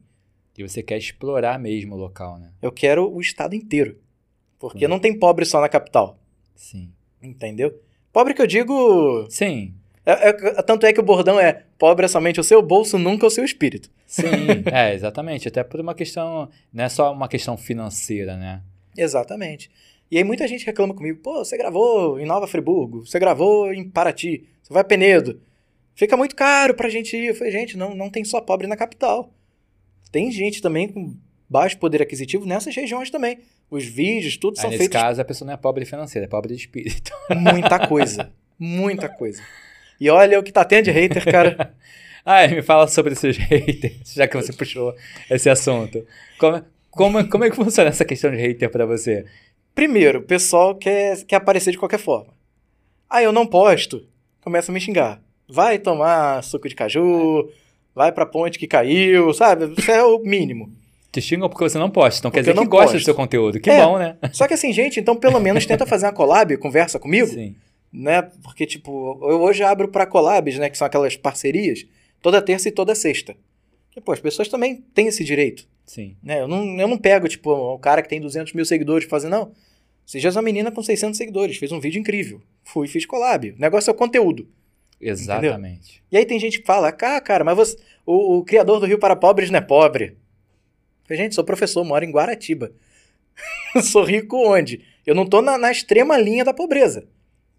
E 0.59 0.63
você 0.63 0.83
quer 0.83 0.99
explorar 0.99 1.59
mesmo 1.59 1.95
o 1.95 1.99
local, 1.99 2.39
né? 2.39 2.53
Eu 2.61 2.73
quero 2.73 3.09
o 3.11 3.21
estado 3.21 3.55
inteiro. 3.55 3.97
Porque 4.59 4.85
Hum. 4.85 4.89
não 4.91 4.99
tem 4.99 5.17
pobre 5.19 5.45
só 5.47 5.61
na 5.61 5.69
capital, 5.69 6.19
Sim. 6.55 6.93
entendeu? 7.23 7.81
Pobre 8.13 8.35
que 8.35 8.43
eu 8.43 8.47
digo 8.47 9.27
Sim. 9.31 9.75
É- 10.05 10.29
é- 10.31 10.63
tanto 10.63 10.87
é 10.87 10.93
que 10.93 11.01
o 11.01 11.05
bordão 11.05 11.39
é 11.39 11.65
pobre 11.79 12.05
é 12.07 12.09
somente 12.09 12.41
o 12.41 12.45
seu 12.45 12.63
bolso, 12.63 12.99
nunca 12.99 13.27
o 13.27 13.31
seu 13.31 13.45
espírito. 13.45 13.91
Sim, 14.07 14.25
é, 14.73 14.95
exatamente. 14.95 15.49
Até 15.49 15.63
por 15.63 15.81
uma 15.81 15.95
questão, 15.95 16.49
não 16.73 16.85
é 16.85 16.89
só 16.89 17.13
uma 17.13 17.29
questão 17.29 17.57
financeira, 17.57 18.37
né? 18.37 18.63
Exatamente. 18.97 19.71
E 20.11 20.19
aí 20.19 20.25
muita 20.25 20.49
gente 20.49 20.67
reclama 20.67 20.95
comigo, 20.95 21.21
pô, 21.23 21.45
você 21.45 21.57
gravou 21.57 22.19
em 22.19 22.27
Nova 22.27 22.47
Friburgo, 22.47 23.07
você 23.07 23.19
gravou 23.19 23.73
em 23.73 23.89
Paraty, 23.89 24.45
você 24.63 24.73
vai 24.73 24.83
a 24.83 24.85
Penedo. 24.85 25.41
Fica 25.95 26.17
muito 26.17 26.35
caro 26.35 26.75
pra 26.75 26.89
gente 26.89 27.17
ir. 27.17 27.27
Eu 27.29 27.35
falei, 27.35 27.53
gente, 27.53 27.77
não, 27.77 27.95
não 27.95 28.09
tem 28.11 28.25
só 28.25 28.41
pobre 28.41 28.67
na 28.67 28.77
capital. 28.77 29.33
Tem 30.11 30.31
gente 30.33 30.61
também 30.63 30.89
com 30.89 31.15
baixo 31.49 31.79
poder 31.79 32.01
aquisitivo 32.03 32.47
nessas 32.47 32.75
regiões 32.75 33.11
também. 33.11 33.39
Os 33.71 33.85
vídeos, 33.85 34.37
tudo 34.37 34.55
Aí, 34.57 34.63
são 34.63 34.71
nesse 34.71 34.79
feitos 34.85 35.01
caso, 35.01 35.21
a 35.21 35.25
pessoa 35.25 35.47
não 35.47 35.55
é 35.55 35.57
pobre 35.57 35.85
financeira, 35.85 36.27
é 36.27 36.29
pobre 36.29 36.55
de 36.55 36.61
espírito. 36.61 37.13
muita 37.37 37.79
coisa. 37.87 38.33
muita 38.59 39.09
coisa. 39.09 39.43
E 40.01 40.09
olha 40.09 40.39
o 40.39 40.43
que 40.43 40.51
tá 40.51 40.65
tendo 40.65 40.85
de 40.85 40.91
hater, 40.91 41.25
cara. 41.25 41.75
Ah, 42.23 42.47
me 42.47 42.61
fala 42.61 42.87
sobre 42.87 43.15
esses 43.15 43.35
haters, 43.49 44.13
já 44.15 44.29
que 44.29 44.37
você 44.37 44.53
puxou 44.53 44.95
esse 45.31 45.49
assunto. 45.49 46.05
Como, 46.39 46.63
como, 46.91 47.29
como 47.31 47.45
é 47.45 47.51
que 47.51 47.57
funciona 47.57 47.89
essa 47.89 48.05
questão 48.05 48.31
de 48.31 48.37
hater 48.37 48.71
pra 48.71 48.85
você? 48.85 49.25
Primeiro, 49.75 50.19
o 50.19 50.23
pessoal 50.23 50.75
quer, 50.75 51.25
quer 51.25 51.37
aparecer 51.37 51.71
de 51.71 51.79
qualquer 51.79 51.99
forma. 51.99 52.35
Aí 53.09 53.25
eu 53.25 53.33
não 53.33 53.47
posto, 53.47 54.07
começa 54.43 54.71
a 54.71 54.75
me 54.75 54.79
xingar. 54.81 55.23
Vai 55.49 55.79
tomar 55.79 56.45
suco 56.45 56.69
de 56.69 56.75
caju, 56.75 57.49
vai 57.95 58.13
pra 58.13 58.27
ponte 58.27 58.59
que 58.59 58.67
caiu, 58.69 59.33
sabe? 59.33 59.73
Isso 59.77 59.91
é 59.91 60.05
o 60.05 60.19
mínimo. 60.19 60.71
Te 61.11 61.23
xingam 61.23 61.49
porque 61.49 61.65
você 61.65 61.79
não 61.79 61.91
posta, 61.91 62.21
então 62.21 62.31
quer 62.31 62.41
Porque 62.41 62.51
dizer 62.53 62.61
eu 62.61 62.63
que 62.65 62.69
gosta 62.69 62.99
do 62.99 63.03
seu 63.03 63.15
conteúdo. 63.15 63.59
Que 63.59 63.71
É. 63.71 63.83
bom, 63.83 63.99
né? 63.99 64.17
Só 64.33 64.47
que 64.47 64.53
assim, 64.53 64.75
gente, 64.75 65.01
então 65.01 65.17
pelo 65.17 65.41
menos 65.41 65.65
tenta 65.65 65.87
fazer 65.87 66.05
uma 66.05 66.13
collab, 66.13 66.55
conversa 66.59 66.99
comigo, 66.99 67.29
Sim. 67.29 67.57
Né? 67.93 68.23
Porque, 68.43 68.67
tipo, 68.67 69.19
eu 69.23 69.41
hoje 69.41 69.63
abro 69.63 69.89
pra 69.89 70.07
collabs, 70.07 70.59
né? 70.59 70.71
Que 70.71 70.79
são 70.79 70.87
aquelas 70.87 71.17
parcerias, 71.17 71.87
toda 72.23 72.43
terça 72.43 72.69
e 72.69 72.73
toda 72.73 72.95
sexta. 72.95 73.37
E, 73.97 74.01
pô, 74.01 74.13
as 74.13 74.21
pessoas 74.21 74.49
também 74.49 74.85
têm 74.95 75.09
esse 75.09 75.25
direito. 75.25 75.69
Sim. 75.87 76.17
né? 76.23 76.41
Eu 76.41 76.47
não, 76.47 76.79
eu 76.79 76.87
não 76.87 76.97
pego, 76.97 77.27
tipo, 77.27 77.51
o 77.51 77.79
cara 77.79 78.01
que 78.01 78.09
tem 78.09 78.21
200 78.21 78.53
mil 78.53 78.65
seguidores 78.65 79.09
fazendo, 79.09 79.33
não. 79.33 79.53
Dias 80.07 80.37
uma 80.37 80.43
menina 80.43 80.73
com 80.73 80.83
600 80.83 81.17
seguidores 81.17 81.57
fez 81.57 81.71
um 81.71 81.81
vídeo 81.81 82.01
incrível. 82.01 82.41
Fui 82.65 82.87
e 82.87 82.91
fiz 82.91 83.07
collab. 83.07 83.51
O 83.51 83.61
negócio 83.61 83.91
é 83.91 83.93
o 83.93 83.97
conteúdo. 83.97 84.49
Exatamente. 85.01 86.03
E 86.11 86.17
aí 86.17 86.27
tem 86.27 86.39
gente 86.39 86.61
que 86.61 86.67
fala, 86.67 86.89
ah, 86.89 87.21
cara, 87.21 87.45
mas 87.45 87.57
você, 87.57 87.77
o, 88.05 88.39
o 88.39 88.45
criador 88.45 88.81
do 88.81 88.87
Rio 88.87 88.99
para 88.99 89.17
Pobres 89.17 89.51
não 89.51 89.59
é 89.59 89.63
pobre. 89.63 90.05
Eu 90.05 90.17
falei, 91.05 91.23
gente, 91.23 91.35
sou 91.35 91.45
professor, 91.45 91.85
moro 91.85 92.05
em 92.05 92.11
Guaratiba. 92.11 92.73
sou 93.83 94.05
rico 94.05 94.37
onde? 94.37 94.85
Eu 95.07 95.15
não 95.15 95.27
tô 95.27 95.41
na, 95.41 95.57
na 95.57 95.71
extrema 95.71 96.19
linha 96.19 96.45
da 96.45 96.53
pobreza. 96.53 97.07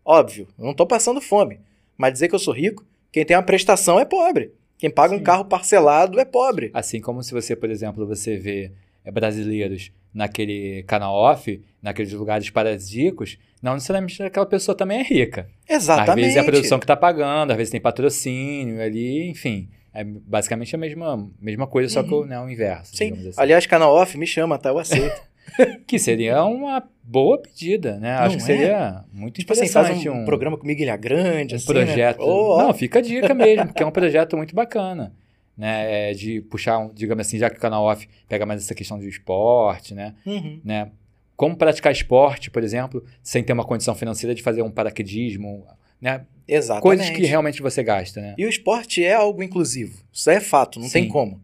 Óbvio, 0.05 0.47
eu 0.57 0.65
não 0.65 0.73
tô 0.73 0.85
passando 0.85 1.21
fome. 1.21 1.59
Mas 1.97 2.13
dizer 2.13 2.27
que 2.27 2.35
eu 2.35 2.39
sou 2.39 2.53
rico, 2.53 2.85
quem 3.11 3.23
tem 3.25 3.35
uma 3.37 3.43
prestação 3.43 3.99
é 3.99 4.05
pobre. 4.05 4.51
Quem 4.77 4.89
paga 4.89 5.13
um 5.13 5.17
Sim. 5.19 5.23
carro 5.23 5.45
parcelado 5.45 6.19
é 6.19 6.25
pobre. 6.25 6.71
Assim 6.73 6.99
como 6.99 7.21
se 7.21 7.31
você, 7.31 7.55
por 7.55 7.69
exemplo, 7.69 8.07
você 8.07 8.37
vê 8.37 8.71
é, 9.05 9.11
brasileiros 9.11 9.91
naquele 10.13 10.83
canal 10.83 11.13
off, 11.13 11.61
naqueles 11.81 12.11
lugares 12.13 12.49
paradisíacos, 12.49 13.37
não 13.61 13.75
necessariamente 13.75 14.21
aquela 14.23 14.45
pessoa 14.45 14.75
também 14.75 14.99
é 14.99 15.03
rica. 15.03 15.47
Exatamente. 15.69 16.09
Às 16.09 16.15
vezes 16.15 16.35
é 16.35 16.39
a 16.39 16.43
produção 16.43 16.79
que 16.79 16.83
está 16.85 16.97
pagando, 16.97 17.51
às 17.51 17.57
vezes 17.57 17.71
tem 17.71 17.79
patrocínio 17.79 18.81
ali, 18.81 19.29
enfim. 19.29 19.69
É 19.93 20.03
basicamente 20.03 20.73
a 20.73 20.79
mesma, 20.79 21.29
mesma 21.39 21.67
coisa, 21.67 21.93
só 21.93 22.01
que 22.01 22.13
Uhum. 22.13 22.25
né, 22.25 22.39
o 22.39 22.49
inverso, 22.49 22.95
Sim. 22.95 23.11
assim. 23.11 23.31
Aliás, 23.37 23.65
canal 23.67 23.93
off, 23.93 24.17
me 24.17 24.25
chama, 24.25 24.57
tá? 24.57 24.69
Eu 24.69 24.79
aceito. 24.79 25.21
Que 25.85 25.99
seria 25.99 26.43
uma 26.43 26.83
boa 27.03 27.37
pedida, 27.37 27.97
né? 27.97 28.13
Acho 28.13 28.37
Não 28.37 28.45
que 28.45 28.51
é? 28.51 28.57
seria 28.57 29.05
muito 29.11 29.39
tipo 29.39 29.51
assim, 29.51 29.65
interessante 29.65 30.05
faz 30.05 30.15
um, 30.15 30.25
programa 30.25 30.57
comigo 30.57 30.81
Ilha 30.81 30.95
Grande, 30.95 31.53
um 31.53 31.57
assim, 31.57 31.65
projeto. 31.65 32.19
Né? 32.19 32.25
Oh, 32.25 32.57
ó. 32.57 32.63
Não, 32.63 32.73
fica 32.73 32.99
a 32.99 33.01
dica 33.01 33.33
mesmo, 33.33 33.67
porque 33.67 33.83
é 33.83 33.85
um 33.85 33.91
projeto 33.91 34.37
muito 34.37 34.55
bacana. 34.55 35.13
Né, 35.57 36.09
É 36.09 36.13
de 36.13 36.41
puxar, 36.41 36.79
um, 36.79 36.91
digamos 36.93 37.27
assim, 37.27 37.37
já 37.37 37.49
que 37.49 37.57
o 37.57 37.59
canal 37.59 37.83
off 37.83 38.07
pega 38.27 38.45
mais 38.45 38.63
essa 38.63 38.73
questão 38.73 38.97
do 38.97 39.05
esporte, 39.05 39.93
né? 39.93 40.15
Uhum. 40.25 40.61
né? 40.63 40.89
Como 41.35 41.55
praticar 41.55 41.91
esporte, 41.91 42.49
por 42.49 42.63
exemplo, 42.63 43.03
sem 43.21 43.43
ter 43.43 43.51
uma 43.51 43.65
condição 43.65 43.93
financeira 43.93 44.33
de 44.33 44.41
fazer 44.41 44.61
um 44.61 44.71
paraquedismo, 44.71 45.65
né? 45.99 46.25
Exatamente. 46.47 46.83
Coisas 46.83 47.09
que 47.09 47.25
realmente 47.25 47.61
você 47.61 47.83
gasta, 47.83 48.21
né? 48.21 48.35
E 48.37 48.45
o 48.45 48.49
esporte 48.49 49.03
é 49.03 49.13
algo 49.13 49.43
inclusivo. 49.43 50.01
Isso 50.11 50.29
é 50.29 50.39
fato, 50.39 50.79
não 50.79 50.89
tem 50.89 51.03
Sim. 51.03 51.09
como. 51.09 51.41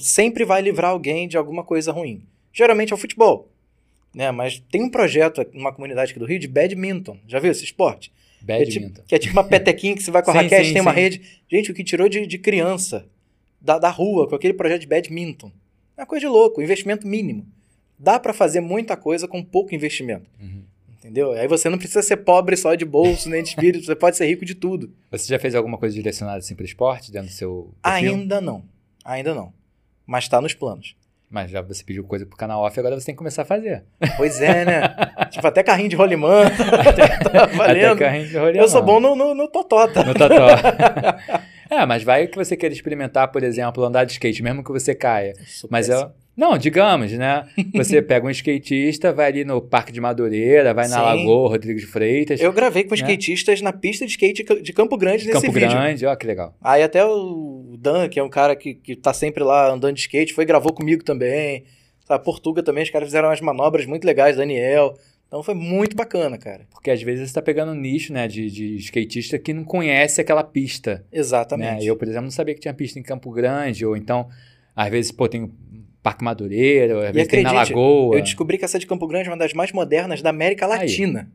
Sempre 0.00 0.44
vai 0.44 0.62
livrar 0.62 0.90
alguém 0.90 1.28
de 1.28 1.36
alguma 1.36 1.62
coisa 1.62 1.92
ruim. 1.92 2.22
Geralmente 2.56 2.90
é 2.90 2.94
o 2.94 2.98
futebol. 2.98 3.52
Né? 4.14 4.30
Mas 4.30 4.58
tem 4.70 4.82
um 4.82 4.88
projeto 4.88 5.46
numa 5.52 5.70
comunidade 5.72 6.10
aqui 6.10 6.18
do 6.18 6.24
Rio 6.24 6.38
de 6.38 6.48
badminton. 6.48 7.18
Já 7.28 7.38
viu 7.38 7.50
esse 7.50 7.64
esporte? 7.64 8.10
É 8.42 8.58
Badminton. 8.58 9.02
que 9.06 9.14
é 9.14 9.18
tipo 9.18 9.34
uma 9.34 9.44
petequinha 9.44 9.94
que 9.94 10.02
você 10.02 10.10
vai 10.10 10.22
com 10.22 10.30
a 10.30 10.34
Sim, 10.34 10.40
raquete, 10.40 10.68
sim, 10.68 10.72
tem 10.72 10.80
uma 10.80 10.94
sim. 10.94 11.00
rede. 11.00 11.42
Gente, 11.50 11.70
o 11.70 11.74
que 11.74 11.84
tirou 11.84 12.08
de, 12.08 12.26
de 12.26 12.38
criança 12.38 13.06
da, 13.60 13.78
da 13.78 13.90
rua 13.90 14.26
com 14.26 14.34
aquele 14.34 14.54
projeto 14.54 14.80
de 14.80 14.86
badminton. 14.86 15.52
É 15.96 16.00
uma 16.00 16.06
coisa 16.06 16.20
de 16.20 16.28
louco, 16.28 16.62
investimento 16.62 17.06
mínimo. 17.06 17.46
Dá 17.98 18.18
para 18.18 18.32
fazer 18.32 18.60
muita 18.60 18.96
coisa 18.96 19.28
com 19.28 19.42
pouco 19.42 19.74
investimento. 19.74 20.30
Uhum. 20.40 20.62
Entendeu? 20.98 21.32
Aí 21.32 21.48
você 21.48 21.68
não 21.68 21.76
precisa 21.76 22.02
ser 22.02 22.18
pobre 22.18 22.56
só 22.56 22.74
de 22.74 22.84
bolso, 22.86 23.28
nem 23.28 23.42
de 23.42 23.50
espírito, 23.50 23.84
você 23.84 23.94
pode 23.94 24.16
ser 24.16 24.26
rico 24.26 24.44
de 24.46 24.54
tudo. 24.54 24.92
Você 25.10 25.28
já 25.28 25.38
fez 25.38 25.54
alguma 25.54 25.76
coisa 25.76 25.94
direcionada 25.94 26.38
assim 26.38 26.54
para 26.54 26.64
esporte 26.64 27.12
dentro 27.12 27.28
do 27.28 27.34
seu 27.34 27.74
perfil? 27.82 28.12
Ainda 28.14 28.40
não. 28.40 28.64
Ainda 29.04 29.34
não. 29.34 29.52
Mas 30.06 30.28
tá 30.28 30.40
nos 30.40 30.54
planos. 30.54 30.94
Mas 31.28 31.50
já 31.50 31.60
você 31.60 31.82
pediu 31.82 32.04
coisa 32.04 32.24
pro 32.24 32.36
canal 32.36 32.62
off, 32.62 32.78
agora 32.78 32.98
você 32.98 33.06
tem 33.06 33.14
que 33.14 33.18
começar 33.18 33.42
a 33.42 33.44
fazer. 33.44 33.84
Pois 34.16 34.40
é, 34.40 34.64
né? 34.64 34.82
tipo, 35.30 35.46
até 35.46 35.62
carrinho 35.62 35.88
de 35.88 35.96
rolimã. 35.96 36.44
tá 37.32 37.46
valendo. 37.46 37.92
Até 37.92 37.96
carrinho 37.96 38.28
de 38.28 38.38
rolimã. 38.38 38.62
Eu 38.62 38.68
sou 38.68 38.82
bom 38.82 39.00
no, 39.00 39.16
no, 39.16 39.34
no 39.34 39.48
totota. 39.48 40.04
No 40.04 40.14
totó. 40.14 40.46
é, 41.68 41.84
mas 41.84 42.04
vai 42.04 42.28
que 42.28 42.36
você 42.36 42.56
queira 42.56 42.74
experimentar, 42.74 43.28
por 43.32 43.42
exemplo, 43.42 43.84
andar 43.84 44.04
de 44.04 44.12
skate, 44.12 44.42
mesmo 44.42 44.62
que 44.62 44.70
você 44.70 44.94
caia. 44.94 45.34
Sou 45.46 45.68
Mas 45.70 45.88
péssimo. 45.88 46.12
Não, 46.36 46.58
digamos, 46.58 47.12
né? 47.12 47.48
Você 47.74 48.00
pega 48.02 48.26
um 48.26 48.30
skatista, 48.30 49.12
vai 49.12 49.28
ali 49.28 49.44
no 49.44 49.60
Parque 49.60 49.90
de 49.90 50.00
Madureira, 50.00 50.74
vai 50.74 50.86
na 50.86 50.96
Sim. 50.96 51.02
Lagoa, 51.02 51.48
Rodrigo 51.48 51.80
de 51.80 51.86
Freitas, 51.86 52.40
Eu 52.40 52.52
gravei 52.52 52.84
com 52.84 52.90
Né? 52.94 52.96
skatistas 53.00 53.62
na 53.62 53.72
pista 53.72 54.04
de 54.04 54.10
skate 54.12 54.44
de 54.62 54.72
Campo 54.72 54.96
Grande 54.98 55.24
nesse 55.26 55.32
Campo 55.40 55.52
vídeo. 55.52 55.68
Grande, 55.70 56.04
ó 56.04 56.14
que 56.14 56.26
legal. 56.26 56.54
Aí 56.60 56.82
até 56.82 57.04
o 57.04 57.74
Dan, 57.78 58.08
que 58.08 58.20
é 58.20 58.22
um 58.22 58.28
cara 58.28 58.54
que, 58.54 58.74
que 58.74 58.94
tá 58.94 59.14
sempre 59.14 59.42
lá 59.42 59.70
andando 59.72 59.94
de 59.94 60.00
skate, 60.00 60.34
foi 60.34 60.44
e 60.44 60.46
gravou 60.46 60.72
comigo 60.72 61.02
também. 61.02 61.64
A 62.08 62.18
Portuga 62.18 62.62
também, 62.62 62.84
os 62.84 62.90
caras 62.90 63.08
fizeram 63.08 63.28
umas 63.28 63.40
manobras 63.40 63.86
muito 63.86 64.04
legais, 64.04 64.36
Daniel. 64.36 64.94
Então 65.26 65.42
foi 65.42 65.54
muito 65.54 65.96
bacana, 65.96 66.38
cara. 66.38 66.66
Porque 66.70 66.90
às 66.90 67.02
vezes 67.02 67.28
você 67.30 67.34
tá 67.34 67.42
pegando 67.42 67.72
um 67.72 67.74
nicho, 67.74 68.12
né, 68.12 68.28
de, 68.28 68.48
de 68.48 68.76
skatista 68.76 69.38
que 69.38 69.52
não 69.52 69.64
conhece 69.64 70.20
aquela 70.20 70.44
pista. 70.44 70.96
Né? 71.10 71.18
Exatamente. 71.18 71.84
Eu, 71.84 71.96
por 71.96 72.06
exemplo, 72.06 72.24
não 72.24 72.30
sabia 72.30 72.54
que 72.54 72.60
tinha 72.60 72.72
pista 72.74 72.98
em 72.98 73.02
Campo 73.02 73.30
Grande, 73.32 73.84
ou 73.84 73.96
então, 73.96 74.28
às 74.74 74.88
vezes, 74.88 75.10
pô, 75.10 75.26
tem 75.28 75.50
Parque 76.06 76.22
Madureira, 76.22 77.08
às 77.08 77.10
E 77.10 77.12
vezes 77.14 77.28
tem 77.28 77.42
na 77.42 77.50
acredite, 77.50 77.74
Lagoa. 77.74 78.16
Eu 78.16 78.22
descobri 78.22 78.56
que 78.56 78.64
essa 78.64 78.78
de 78.78 78.86
Campo 78.86 79.08
Grande 79.08 79.28
é 79.28 79.32
uma 79.32 79.36
das 79.36 79.52
mais 79.52 79.72
modernas 79.72 80.22
da 80.22 80.30
América 80.30 80.64
Latina. 80.64 81.28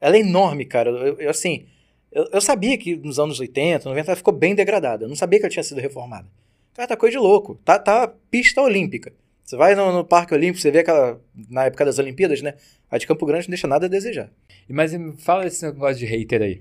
Ela 0.00 0.16
é 0.16 0.20
enorme, 0.20 0.64
cara. 0.64 0.88
Eu, 0.88 1.18
eu, 1.18 1.30
assim, 1.30 1.66
eu, 2.12 2.28
eu 2.32 2.40
sabia 2.40 2.78
que 2.78 2.94
nos 2.94 3.18
anos 3.18 3.40
80, 3.40 3.88
90 3.88 4.08
ela 4.08 4.16
ficou 4.16 4.32
bem 4.32 4.54
degradada. 4.54 5.04
Eu 5.04 5.08
não 5.08 5.16
sabia 5.16 5.40
que 5.40 5.46
ela 5.46 5.50
tinha 5.50 5.64
sido 5.64 5.80
reformada. 5.80 6.28
Cara, 6.74 6.86
tá 6.86 6.96
coisa 6.96 7.18
de 7.18 7.18
louco. 7.18 7.56
Tá, 7.64 7.76
tá 7.76 8.06
pista 8.30 8.62
olímpica. 8.62 9.12
Você 9.44 9.56
vai 9.56 9.74
no, 9.74 9.92
no 9.92 10.04
Parque 10.04 10.32
Olímpico, 10.32 10.60
você 10.60 10.70
vê 10.70 10.78
aquela. 10.78 11.20
Na 11.50 11.64
época 11.64 11.84
das 11.84 11.98
Olimpíadas, 11.98 12.40
né? 12.40 12.54
A 12.88 12.98
de 12.98 13.06
Campo 13.06 13.26
Grande 13.26 13.48
não 13.48 13.50
deixa 13.50 13.66
nada 13.66 13.86
a 13.86 13.88
desejar. 13.88 14.30
Mas 14.68 14.92
fala 15.16 15.44
esse 15.44 15.66
negócio 15.66 15.96
de 15.96 16.06
hater 16.06 16.40
aí. 16.40 16.60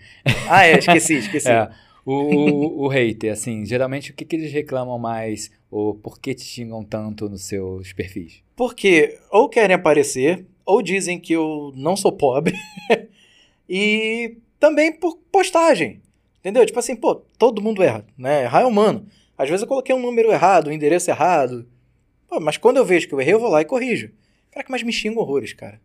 Ah, 0.49 0.65
é, 0.65 0.79
esqueci, 0.79 1.19
esqueci. 1.19 1.49
É, 1.51 1.69
o, 2.03 2.13
o, 2.13 2.85
o 2.85 2.87
hater, 2.87 3.33
assim, 3.33 3.65
geralmente 3.65 4.11
o 4.11 4.13
que, 4.13 4.23
que 4.23 4.37
eles 4.37 4.51
reclamam 4.51 4.97
mais, 4.97 5.51
ou 5.69 5.93
por 5.93 6.19
que 6.19 6.33
te 6.33 6.43
xingam 6.43 6.83
tanto 6.83 7.29
nos 7.29 7.43
seus 7.43 7.93
perfis? 7.93 8.43
Porque 8.55 9.19
ou 9.29 9.49
querem 9.49 9.75
aparecer, 9.75 10.45
ou 10.65 10.81
dizem 10.81 11.19
que 11.19 11.33
eu 11.33 11.71
não 11.75 11.95
sou 11.95 12.11
pobre, 12.11 12.55
e 13.69 14.37
também 14.59 14.91
por 14.91 15.17
postagem. 15.31 16.01
Entendeu? 16.39 16.65
Tipo 16.65 16.79
assim, 16.79 16.95
pô, 16.95 17.15
todo 17.37 17.61
mundo 17.61 17.83
erra, 17.83 18.05
né? 18.17 18.43
Errar 18.43 18.61
é 18.61 18.65
humano. 18.65 19.05
Às 19.37 19.49
vezes 19.49 19.61
eu 19.63 19.67
coloquei 19.67 19.93
um 19.93 20.01
número 20.01 20.31
errado, 20.31 20.69
um 20.69 20.73
endereço 20.73 21.11
errado. 21.11 21.67
Pô, 22.27 22.39
mas 22.39 22.57
quando 22.57 22.77
eu 22.77 22.85
vejo 22.85 23.07
que 23.07 23.13
eu 23.13 23.21
errei, 23.21 23.33
eu 23.33 23.39
vou 23.39 23.49
lá 23.49 23.61
e 23.61 23.65
corrijo. 23.65 24.11
Caraca, 24.51 24.71
mas 24.71 24.83
me 24.83 24.91
xinga 24.91 25.19
horrores, 25.19 25.53
cara. 25.53 25.79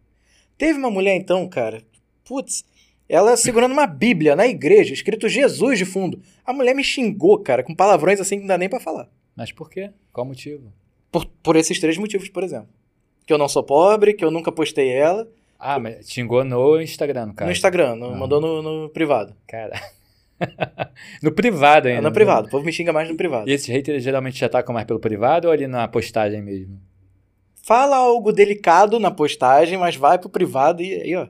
Teve 0.57 0.79
uma 0.79 0.90
mulher 0.90 1.16
então, 1.16 1.49
cara, 1.49 1.83
putz, 2.25 2.64
ela 3.09 3.37
segurando 3.37 3.73
uma 3.73 3.87
bíblia 3.87 4.35
na 4.37 4.47
igreja, 4.47 4.95
escrito 4.95 5.29
Jesus 5.29 5.79
de 5.79 5.85
fundo. 5.85 6.23
A 6.47 6.53
mulher 6.53 6.75
me 6.75 6.85
xingou, 6.85 7.38
cara, 7.38 7.62
com 7.62 7.75
palavrões 7.75 8.21
assim 8.21 8.37
que 8.37 8.40
não 8.42 8.49
dá 8.49 8.57
nem 8.57 8.68
pra 8.68 8.81
falar. 8.81 9.09
Mas 9.37 9.53
por 9.53 9.68
quê? 9.71 9.90
Qual 10.12 10.27
motivo? 10.27 10.73
Por, 11.11 11.27
por 11.42 11.57
esses 11.57 11.79
três 11.81 11.97
motivos, 11.99 12.29
por 12.29 12.42
exemplo. 12.42 12.68
Que 13.27 13.33
eu 13.33 13.38
não 13.38 13.49
sou 13.49 13.62
pobre, 13.62 14.14
que 14.14 14.25
eu 14.25 14.31
nunca 14.31 14.51
postei 14.53 14.90
ela. 14.90 15.29
Ah, 15.59 15.79
mas 15.79 16.11
xingou 16.11 16.42
no 16.45 16.81
Instagram, 16.81 17.33
caso. 17.33 17.47
No 17.47 17.53
Instagram, 17.53 17.95
no- 17.97 18.07
Ah. 18.12 18.16
mandou 18.16 18.40
no, 18.40 18.62
no 18.62 18.88
privado. 18.90 19.35
Cara. 19.47 19.73
no 21.23 21.31
privado 21.33 21.88
É 21.88 21.92
ainda. 21.92 22.03
no 22.03 22.09
né? 22.09 22.14
privado, 22.14 22.49
o 22.49 22.51
povo 22.51 22.64
me 22.64 22.73
xinga 22.73 22.92
mais 22.92 23.09
no 23.09 23.16
privado. 23.16 23.49
E 23.49 23.53
esses 23.53 23.68
haters 23.68 24.03
geralmente 24.03 24.38
já 24.38 24.47
atacam 24.47 24.75
mais 24.75 24.87
pelo 24.87 24.99
privado 24.99 25.47
ou 25.49 25.53
ali 25.53 25.66
na 25.66 25.87
postagem 25.87 26.42
mesmo? 26.42 26.81
Fala 27.64 27.97
algo 27.97 28.33
delicado 28.33 28.99
na 28.99 29.11
postagem, 29.11 29.79
mas 29.79 29.95
vai 29.95 30.18
pro 30.18 30.29
privado 30.29 30.83
e 30.83 30.95
aí, 30.95 31.14
ó, 31.14 31.29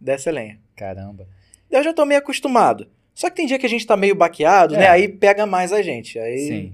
desce 0.00 0.28
a 0.28 0.32
lenha. 0.32 0.60
Caramba. 0.76 1.26
Eu 1.68 1.82
já 1.82 1.92
tô 1.92 2.04
meio 2.04 2.20
acostumado. 2.20 2.86
Só 3.12 3.28
que 3.28 3.36
tem 3.36 3.46
dia 3.46 3.58
que 3.58 3.66
a 3.66 3.68
gente 3.68 3.84
tá 3.86 3.96
meio 3.96 4.14
baqueado, 4.14 4.76
É. 4.76 4.78
né? 4.78 4.88
Aí 4.88 5.08
pega 5.08 5.46
mais 5.46 5.72
a 5.72 5.82
gente. 5.82 6.16
Aí 6.18 6.38
Sim. 6.38 6.72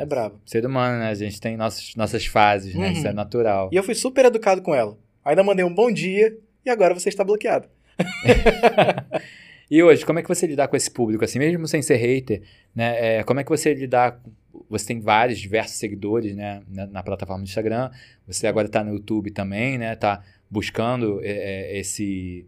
É 0.00 0.06
brabo. 0.06 0.40
Ser 0.46 0.64
humano, 0.64 0.98
né? 0.98 1.08
A 1.08 1.14
gente 1.14 1.40
tem 1.40 1.56
nossas, 1.56 1.94
nossas 1.96 2.26
fases, 2.26 2.74
né? 2.74 2.86
Uhum. 2.86 2.92
Isso 2.92 3.06
é 3.06 3.12
natural. 3.12 3.68
E 3.72 3.76
eu 3.76 3.82
fui 3.82 3.94
super 3.94 4.24
educado 4.24 4.62
com 4.62 4.74
ela. 4.74 4.96
Ainda 5.24 5.42
mandei 5.42 5.64
um 5.64 5.74
bom 5.74 5.90
dia 5.90 6.36
e 6.64 6.70
agora 6.70 6.94
você 6.94 7.08
está 7.08 7.22
bloqueado. 7.24 7.68
E 9.72 9.82
hoje, 9.82 10.04
como 10.04 10.18
é 10.18 10.22
que 10.22 10.28
você 10.28 10.46
lidar 10.46 10.68
com 10.68 10.76
esse 10.76 10.90
público, 10.90 11.24
assim, 11.24 11.38
mesmo 11.38 11.66
sem 11.66 11.80
ser 11.80 11.96
hater, 11.96 12.42
né? 12.74 13.20
É, 13.20 13.22
como 13.22 13.40
é 13.40 13.44
que 13.44 13.48
você 13.48 13.72
lidar... 13.72 14.20
Você 14.68 14.88
tem 14.88 15.00
vários, 15.00 15.38
diversos 15.38 15.78
seguidores, 15.78 16.36
né? 16.36 16.60
Na, 16.68 16.86
na 16.86 17.02
plataforma 17.02 17.42
do 17.42 17.48
Instagram. 17.48 17.90
Você 18.26 18.46
agora 18.46 18.66
está 18.66 18.84
no 18.84 18.92
YouTube 18.92 19.30
também, 19.30 19.78
né? 19.78 19.96
Tá 19.96 20.22
buscando 20.50 21.22
é, 21.22 21.30
é, 21.30 21.78
esse... 21.78 22.44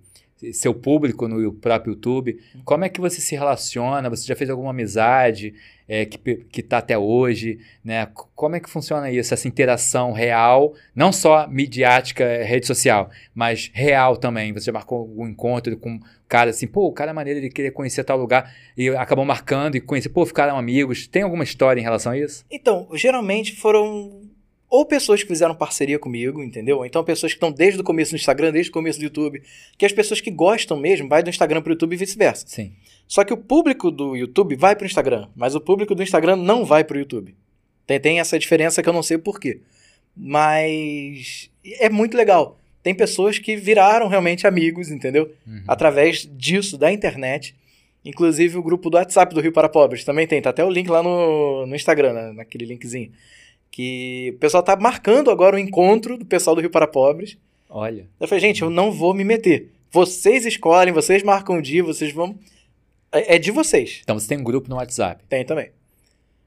Seu 0.52 0.74
público 0.74 1.26
no 1.26 1.50
próprio 1.54 1.94
YouTube. 1.94 2.38
Como 2.62 2.84
é 2.84 2.90
que 2.90 3.00
você 3.00 3.22
se 3.22 3.34
relaciona? 3.34 4.10
Você 4.10 4.26
já 4.26 4.36
fez 4.36 4.50
alguma 4.50 4.68
amizade 4.68 5.54
é, 5.88 6.04
que, 6.04 6.16
pe- 6.18 6.46
que 6.50 6.62
tá 6.62 6.78
até 6.78 6.96
hoje? 6.98 7.58
Né? 7.84 8.06
Como 8.34 8.56
é 8.56 8.60
que 8.60 8.70
funciona 8.70 9.10
isso? 9.10 9.34
Essa 9.34 9.48
interação 9.48 10.12
real, 10.12 10.74
não 10.94 11.12
só 11.12 11.46
midiática, 11.48 12.24
é, 12.24 12.42
rede 12.42 12.66
social, 12.66 13.10
mas 13.34 13.70
real 13.74 14.16
também. 14.16 14.52
Você 14.52 14.66
já 14.66 14.72
marcou 14.72 14.98
algum 15.00 15.28
encontro 15.28 15.76
com 15.76 15.90
um 15.90 16.00
cara 16.28 16.50
assim, 16.50 16.66
pô, 16.66 16.86
o 16.86 16.92
cara 16.92 17.10
é 17.10 17.14
maneiro, 17.14 17.38
ele 17.40 17.50
queria 17.50 17.70
conhecer 17.72 18.02
tal 18.04 18.16
lugar 18.18 18.52
e 18.76 18.88
acabou 18.90 19.24
marcando 19.24 19.76
e 19.76 19.80
conhecer, 19.80 20.08
pô, 20.08 20.24
ficaram 20.26 20.56
amigos. 20.58 21.06
Tem 21.06 21.22
alguma 21.22 21.44
história 21.44 21.80
em 21.80 21.84
relação 21.84 22.12
a 22.12 22.18
isso? 22.18 22.44
Então, 22.50 22.88
geralmente 22.94 23.54
foram 23.54 24.22
ou 24.74 24.84
pessoas 24.84 25.22
que 25.22 25.28
fizeram 25.28 25.54
parceria 25.54 26.00
comigo, 26.00 26.42
entendeu? 26.42 26.84
Então, 26.84 27.04
pessoas 27.04 27.32
que 27.32 27.36
estão 27.36 27.52
desde 27.52 27.80
o 27.80 27.84
começo 27.84 28.10
do 28.10 28.16
Instagram, 28.16 28.50
desde 28.50 28.70
o 28.70 28.72
começo 28.72 28.98
do 28.98 29.04
YouTube. 29.04 29.40
Que 29.78 29.86
as 29.86 29.92
pessoas 29.92 30.20
que 30.20 30.32
gostam 30.32 30.76
mesmo, 30.76 31.08
vai 31.08 31.22
do 31.22 31.30
Instagram 31.30 31.62
pro 31.62 31.74
YouTube 31.74 31.92
e 31.92 31.96
vice-versa. 31.96 32.44
Sim. 32.48 32.72
Só 33.06 33.22
que 33.22 33.32
o 33.32 33.36
público 33.36 33.88
do 33.88 34.16
YouTube 34.16 34.56
vai 34.56 34.74
pro 34.74 34.84
Instagram, 34.84 35.28
mas 35.36 35.54
o 35.54 35.60
público 35.60 35.94
do 35.94 36.02
Instagram 36.02 36.34
não 36.34 36.64
vai 36.64 36.82
pro 36.82 36.98
YouTube. 36.98 37.36
Tem, 37.86 38.00
tem 38.00 38.18
essa 38.18 38.36
diferença 38.36 38.82
que 38.82 38.88
eu 38.88 38.92
não 38.92 39.02
sei 39.04 39.16
o 39.16 39.20
porquê. 39.20 39.60
Mas 40.16 41.48
é 41.78 41.88
muito 41.88 42.16
legal. 42.16 42.58
Tem 42.82 42.96
pessoas 42.96 43.38
que 43.38 43.54
viraram 43.54 44.08
realmente 44.08 44.44
amigos, 44.44 44.90
entendeu? 44.90 45.32
Uhum. 45.46 45.62
Através 45.68 46.28
disso, 46.32 46.76
da 46.76 46.92
internet. 46.92 47.54
Inclusive 48.04 48.58
o 48.58 48.62
grupo 48.62 48.90
do 48.90 48.96
WhatsApp 48.96 49.32
do 49.32 49.40
Rio 49.40 49.52
para 49.52 49.68
Pobres 49.68 50.02
também 50.02 50.26
tem. 50.26 50.42
Tá 50.42 50.50
até 50.50 50.64
o 50.64 50.68
link 50.68 50.88
lá 50.88 51.00
no, 51.00 51.64
no 51.64 51.76
Instagram, 51.76 52.12
né? 52.12 52.32
naquele 52.32 52.64
linkzinho. 52.66 53.12
Que 53.74 54.30
o 54.36 54.38
pessoal 54.38 54.62
tá 54.62 54.76
marcando 54.76 55.32
agora 55.32 55.56
o 55.56 55.58
encontro 55.58 56.16
do 56.16 56.24
pessoal 56.24 56.54
do 56.54 56.60
Rio 56.60 56.70
para 56.70 56.86
Pobres. 56.86 57.36
Olha, 57.68 58.06
Eu 58.20 58.28
falei, 58.28 58.40
gente, 58.40 58.62
eu 58.62 58.70
não 58.70 58.92
vou 58.92 59.12
me 59.12 59.24
meter. 59.24 59.72
Vocês 59.90 60.46
escolhem, 60.46 60.92
vocês 60.92 61.24
marcam 61.24 61.58
o 61.58 61.60
dia, 61.60 61.82
vocês 61.82 62.12
vão. 62.12 62.38
É 63.10 63.34
é 63.34 63.38
de 63.38 63.50
vocês. 63.50 63.98
então 64.04 64.16
você 64.16 64.28
tem 64.28 64.38
um 64.38 64.44
grupo 64.44 64.70
no 64.70 64.76
WhatsApp. 64.76 65.24
Tem 65.28 65.44
também. 65.44 65.72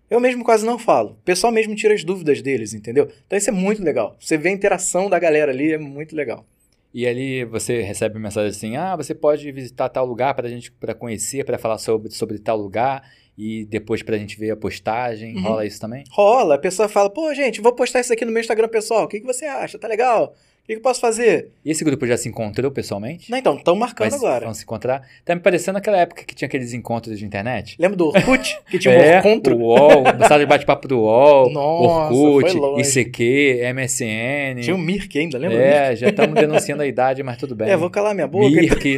Eu 0.10 0.22
mesmo 0.22 0.42
quase 0.42 0.66
não 0.66 0.80
falo. 0.80 1.18
O 1.20 1.26
pessoal 1.26 1.52
mesmo 1.52 1.76
tira 1.76 1.94
as 1.94 2.02
dúvidas 2.02 2.42
deles, 2.42 2.74
entendeu? 2.74 3.12
Então 3.26 3.38
isso 3.38 3.50
é 3.50 3.54
muito 3.54 3.84
legal. 3.84 4.16
Você 4.22 4.38
vê 4.38 4.48
a 4.48 4.54
interação 4.54 5.10
da 5.10 5.20
galera 5.20 5.52
ali, 5.52 5.74
é 5.74 5.78
muito 5.78 6.16
legal. 6.16 6.46
E 6.94 7.06
ali 7.06 7.44
você 7.44 7.82
recebe 7.82 8.18
mensagem 8.18 8.52
assim: 8.52 8.78
ah, 8.78 8.96
você 8.96 9.14
pode 9.14 9.52
visitar 9.52 9.90
tal 9.90 10.06
lugar 10.06 10.34
para 10.34 10.48
gente 10.48 10.72
para 10.72 10.94
conhecer, 10.94 11.44
para 11.44 11.58
falar 11.58 11.78
sobre, 11.78 12.10
sobre 12.10 12.40
tal 12.40 12.56
lugar 12.56 13.04
e 13.38 13.66
depois 13.66 14.02
para 14.02 14.16
a 14.16 14.20
gente 14.20 14.38
ver 14.38 14.50
a 14.50 14.58
postagem. 14.58 15.36
Uhum. 15.36 15.44
Rola 15.44 15.66
isso 15.66 15.80
também? 15.80 16.04
Rola, 16.10 16.56
a 16.56 16.60
pessoa 16.60 16.90
fala, 16.90 17.10
pô, 17.10 17.34
gente, 17.34 17.62
vou 17.62 17.74
postar 17.74 18.00
isso 18.00 18.12
aqui 18.12 18.26
no 18.26 18.32
meu 18.32 18.42
Instagram 18.42 18.68
pessoal. 18.68 19.04
O 19.04 19.08
que, 19.08 19.20
que 19.20 19.26
você 19.26 19.46
acha? 19.46 19.78
Tá 19.78 19.88
legal? 19.88 20.34
O 20.68 20.70
que, 20.70 20.76
eu 20.76 20.82
posso 20.82 21.00
fazer? 21.00 21.48
E 21.64 21.72
esse 21.72 21.82
grupo 21.82 22.06
já 22.06 22.18
se 22.18 22.28
encontrou 22.28 22.70
pessoalmente? 22.70 23.32
Não, 23.32 23.38
então, 23.38 23.56
estão 23.56 23.74
marcando 23.74 24.12
Mas 24.12 24.22
agora. 24.22 24.44
Vão 24.44 24.54
se 24.54 24.64
encontrar? 24.64 25.02
Tá 25.24 25.34
me 25.34 25.40
parecendo 25.40 25.78
aquela 25.78 25.96
época 25.96 26.26
que 26.26 26.36
tinha 26.36 26.46
aqueles 26.46 26.74
encontros 26.74 27.18
de 27.18 27.24
internet. 27.26 27.78
Lembra 27.80 27.96
do 27.96 28.08
Orkut? 28.08 28.60
Que 28.70 28.78
tinha 28.78 28.94
um 28.94 28.98
é, 28.98 29.20
encontro? 29.20 29.56
o 29.56 29.60
UOL, 29.62 30.04
mensagem 30.04 30.40
de 30.40 30.46
bate-papo 30.46 30.86
do 30.90 31.00
UOL, 31.00 31.50
Nossa, 31.54 32.14
Orkut, 32.14 32.52
foi 32.52 32.60
longe. 32.60 33.00
ICQ, 33.00 33.62
MSN. 33.74 34.62
Tinha 34.62 34.76
o 34.76 34.78
Mirk 34.78 35.18
ainda, 35.18 35.38
lembra? 35.38 35.58
é, 35.58 35.96
já 35.96 36.10
estamos 36.10 36.36
denunciando 36.36 36.84
a 36.84 36.86
idade, 36.86 37.24
mas 37.24 37.38
tudo 37.38 37.56
bem. 37.56 37.70
É, 37.70 37.78
vou 37.78 37.90
calar 37.90 38.14
minha 38.14 38.28
boca. 38.28 38.50
Mirk, 38.50 38.98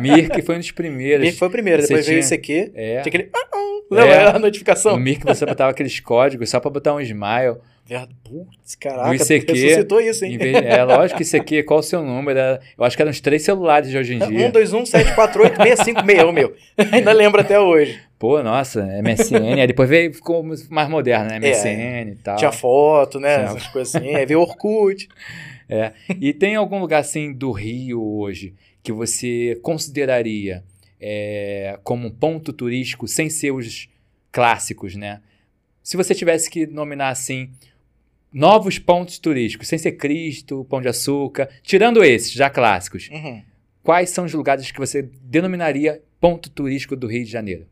Mirk 0.00 0.40
foi 0.40 0.54
um 0.54 0.58
dos 0.58 0.70
primeiros. 0.70 1.22
Mirk 1.22 1.38
foi 1.38 1.48
o 1.48 1.50
primeiro, 1.50 1.82
Você 1.82 1.88
depois 1.88 2.06
veio 2.06 2.20
o 2.20 2.22
tinha- 2.22 2.34
ICQ. 2.38 2.72
É. 2.74 2.88
Tinha 3.02 3.02
aquele... 3.08 3.28
ah, 3.34 3.46
ah, 3.52 3.64
Lembra 3.90 4.14
É. 4.14 4.26
a 4.36 4.38
notificação? 4.38 4.92
No 4.92 5.00
Mirk 5.00 5.22
você 5.22 5.44
botava 5.44 5.70
aqueles 5.70 6.00
códigos 6.00 6.48
só 6.48 6.58
pra 6.60 6.70
botar 6.70 6.94
um 6.94 7.00
smile. 7.00 7.56
Putz, 8.24 8.74
caraca, 8.76 9.08
Do 9.10 9.14
ICQ, 9.14 9.52
ressuscitou 9.52 10.00
isso, 10.00 10.24
hein? 10.24 10.38
Vez- 10.38 10.56
É 10.56 10.82
lógico 10.84 11.18
que 11.18 11.22
isso 11.22 11.36
aqui, 11.36 11.62
qual 11.64 11.80
o 11.80 11.82
seu 11.82 12.02
número? 12.02 12.38
Era- 12.38 12.60
Eu 12.78 12.84
acho 12.84 12.96
que 12.96 13.02
eram 13.02 13.10
uns 13.10 13.20
três 13.20 13.42
celulares 13.42 13.90
de 13.90 13.98
hoje 13.98 14.14
em 14.14 14.18
dia. 14.18 14.48
1, 14.48 14.50
2, 14.50 14.72
1, 14.72 14.86
7, 14.86 15.14
4, 15.14 15.42
8, 15.42 15.62
6, 15.62 15.78
5, 15.80 16.04
6, 16.06 16.22
o 16.24 16.32
meu. 16.32 16.54
Ainda 16.92 17.12
lembro 17.12 17.40
até 17.42 17.60
hoje. 17.60 18.00
Pô, 18.18 18.42
nossa, 18.42 18.82
MSN. 19.02 19.60
aí 19.60 19.66
depois 19.66 19.88
veio, 19.88 20.14
ficou 20.14 20.42
mais 20.70 20.88
moderno, 20.88 21.26
né? 21.28 21.36
É, 21.36 21.50
MSN 21.50 22.12
e 22.12 22.16
tal. 22.16 22.36
Tinha 22.36 22.52
foto, 22.52 23.20
né? 23.20 23.34
Tinha- 23.36 23.46
Essas 23.48 23.66
coisas 23.68 23.94
assim. 23.94 24.14
Aí 24.14 24.24
veio 24.24 24.40
Orkut. 24.40 25.08
E 26.20 26.32
tem 26.34 26.56
algum 26.56 26.78
lugar 26.78 27.00
assim 27.00 27.32
do 27.32 27.50
Rio 27.50 28.02
hoje 28.02 28.54
que 28.82 28.92
você 28.92 29.58
consideraria 29.62 30.62
é, 31.00 31.78
como 31.82 32.06
um 32.06 32.10
ponto 32.10 32.52
turístico 32.52 33.08
sem 33.08 33.28
ser 33.30 33.50
os 33.50 33.88
clássicos, 34.30 34.94
né? 34.94 35.20
Se 35.82 35.96
você 35.96 36.14
tivesse 36.14 36.50
que 36.50 36.66
nominar 36.66 37.08
assim 37.08 37.50
novos 38.34 38.78
pontos 38.80 39.18
turísticos, 39.18 39.68
sem 39.68 39.78
ser 39.78 39.92
Cristo, 39.92 40.66
Pão 40.68 40.82
de 40.82 40.88
Açúcar, 40.88 41.48
tirando 41.62 42.02
esses 42.04 42.32
já 42.32 42.50
clássicos, 42.50 43.08
Uhum. 43.12 43.40
quais 43.82 44.10
são 44.10 44.24
os 44.24 44.34
lugares 44.34 44.70
que 44.72 44.78
você 44.78 45.08
denominaria 45.22 46.02
ponto 46.20 46.50
turístico 46.50 46.96
do 46.96 47.06
Rio 47.06 47.24
de 47.24 47.30
Janeiro? 47.30 47.66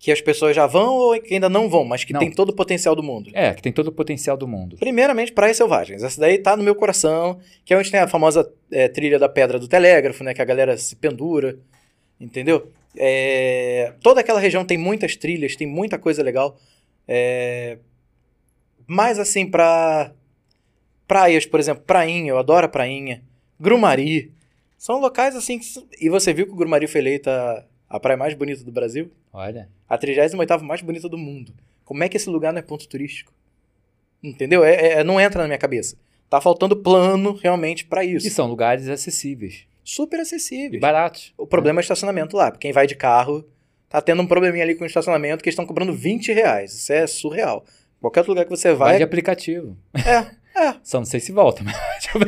Que 0.00 0.10
as 0.10 0.20
pessoas 0.20 0.56
já 0.56 0.66
vão 0.66 0.94
ou 0.94 1.20
que 1.20 1.34
ainda 1.34 1.48
não 1.48 1.68
vão, 1.68 1.84
mas 1.84 2.02
que 2.04 2.12
Não. 2.14 2.20
tem 2.20 2.30
todo 2.32 2.48
o 2.48 2.54
potencial 2.56 2.96
do 2.96 3.02
mundo. 3.02 3.30
É, 3.34 3.52
que 3.54 3.60
tem 3.62 3.70
todo 3.70 3.88
o 3.88 3.92
potencial 3.92 4.34
do 4.36 4.48
mundo. 4.48 4.76
Primeiramente, 4.78 5.30
Praias 5.30 5.58
Selvagens. 5.58 6.02
Essa 6.02 6.18
daí 6.18 6.38
tá 6.38 6.56
no 6.56 6.64
meu 6.64 6.74
coração, 6.74 7.38
que 7.64 7.72
é 7.74 7.76
onde 7.76 7.90
tem 7.90 8.00
a 8.00 8.08
famosa 8.08 8.50
é, 8.72 8.88
trilha 8.88 9.18
da 9.18 9.28
Pedra 9.28 9.58
do 9.58 9.68
Telégrafo, 9.68 10.24
né? 10.24 10.32
Que 10.34 10.40
a 10.40 10.44
galera 10.46 10.76
se 10.78 10.96
pendura, 10.96 11.58
entendeu? 12.18 12.72
É, 12.96 13.92
toda 14.02 14.20
aquela 14.20 14.40
região 14.40 14.64
tem 14.64 14.78
muitas 14.78 15.14
trilhas, 15.16 15.54
tem 15.54 15.66
muita 15.66 15.98
coisa 15.98 16.22
legal. 16.22 16.56
É, 17.06 17.76
mais 18.90 19.18
assim, 19.18 19.46
pra 19.48 20.12
praias, 21.06 21.46
por 21.46 21.60
exemplo, 21.60 21.82
Prainha, 21.86 22.30
eu 22.30 22.38
adoro 22.38 22.66
a 22.66 22.68
Prainha. 22.68 23.22
Grumari. 23.58 24.32
São 24.76 24.98
locais 24.98 25.36
assim 25.36 25.58
que... 25.58 25.66
E 26.00 26.08
você 26.08 26.32
viu 26.32 26.46
que 26.46 26.52
o 26.52 26.56
Grumari 26.56 26.86
foi 26.86 27.00
eleita 27.00 27.66
a 27.88 28.00
praia 28.00 28.16
mais 28.16 28.34
bonita 28.34 28.64
do 28.64 28.72
Brasil? 28.72 29.10
Olha, 29.32 29.68
A 29.88 29.98
38ª 29.98 30.62
mais 30.62 30.80
bonita 30.80 31.08
do 31.08 31.18
mundo. 31.18 31.52
Como 31.84 32.02
é 32.02 32.08
que 32.08 32.16
esse 32.16 32.28
lugar 32.30 32.52
não 32.52 32.58
é 32.60 32.62
ponto 32.62 32.88
turístico? 32.88 33.32
Entendeu? 34.22 34.64
É, 34.64 35.00
é- 35.00 35.04
não 35.04 35.20
entra 35.20 35.42
na 35.42 35.46
minha 35.48 35.58
cabeça. 35.58 35.96
Tá 36.28 36.40
faltando 36.40 36.76
plano 36.76 37.32
realmente 37.34 37.84
pra 37.84 38.04
isso. 38.04 38.26
e 38.26 38.30
são 38.30 38.46
lugares 38.46 38.88
acessíveis 38.88 39.66
Super 39.84 40.18
e 40.18 40.22
acessíveis. 40.22 40.80
baratos. 40.80 41.32
O 41.36 41.46
problema 41.46 41.78
é 41.78 41.82
o 41.82 41.82
estacionamento 41.82 42.36
lá. 42.36 42.50
Quem 42.52 42.72
vai 42.72 42.86
de 42.86 42.94
carro 42.94 43.44
tá 43.88 44.00
tendo 44.00 44.22
um 44.22 44.26
probleminha 44.26 44.62
ali 44.64 44.74
com 44.76 44.84
o 44.84 44.86
estacionamento 44.86 45.42
que 45.42 45.48
eles 45.48 45.54
estão 45.54 45.66
cobrando 45.66 45.92
20 45.92 46.32
reais. 46.32 46.72
Isso 46.72 46.92
é 46.92 47.06
surreal. 47.06 47.64
Qualquer 48.00 48.20
outro 48.20 48.32
lugar 48.32 48.44
que 48.44 48.50
você 48.50 48.68
Vai 48.74 48.88
vai. 48.90 48.96
de 48.98 49.02
aplicativo. 49.02 49.76
É, 49.94 50.26
é. 50.68 50.74
Só 50.82 50.98
não 50.98 51.04
sei 51.04 51.20
se 51.20 51.30
volta, 51.32 51.62
mas 51.62 51.76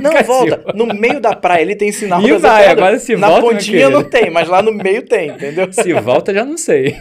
Não 0.01 0.13
volta. 0.23 0.73
No 0.75 0.87
meio 0.87 1.21
da 1.21 1.35
praia 1.35 1.63
ele 1.63 1.75
tem 1.75 1.91
sinal 1.91 2.21
E 2.23 2.33
vai, 2.39 2.63
pedras. 2.69 2.79
agora 2.79 2.99
se 2.99 3.17
Na 3.17 3.29
volta, 3.29 3.43
meu 3.43 3.53
pontinha 3.53 3.91
não 3.91 4.05
tem, 4.05 4.31
mas 4.31 4.49
lá 4.49 4.63
no 4.63 4.73
meio 4.73 5.03
tem, 5.05 5.31
entendeu? 5.31 5.73
Se 5.73 5.93
volta, 5.95 6.33
já 6.33 6.45
não 6.45 6.57
sei. 6.57 6.97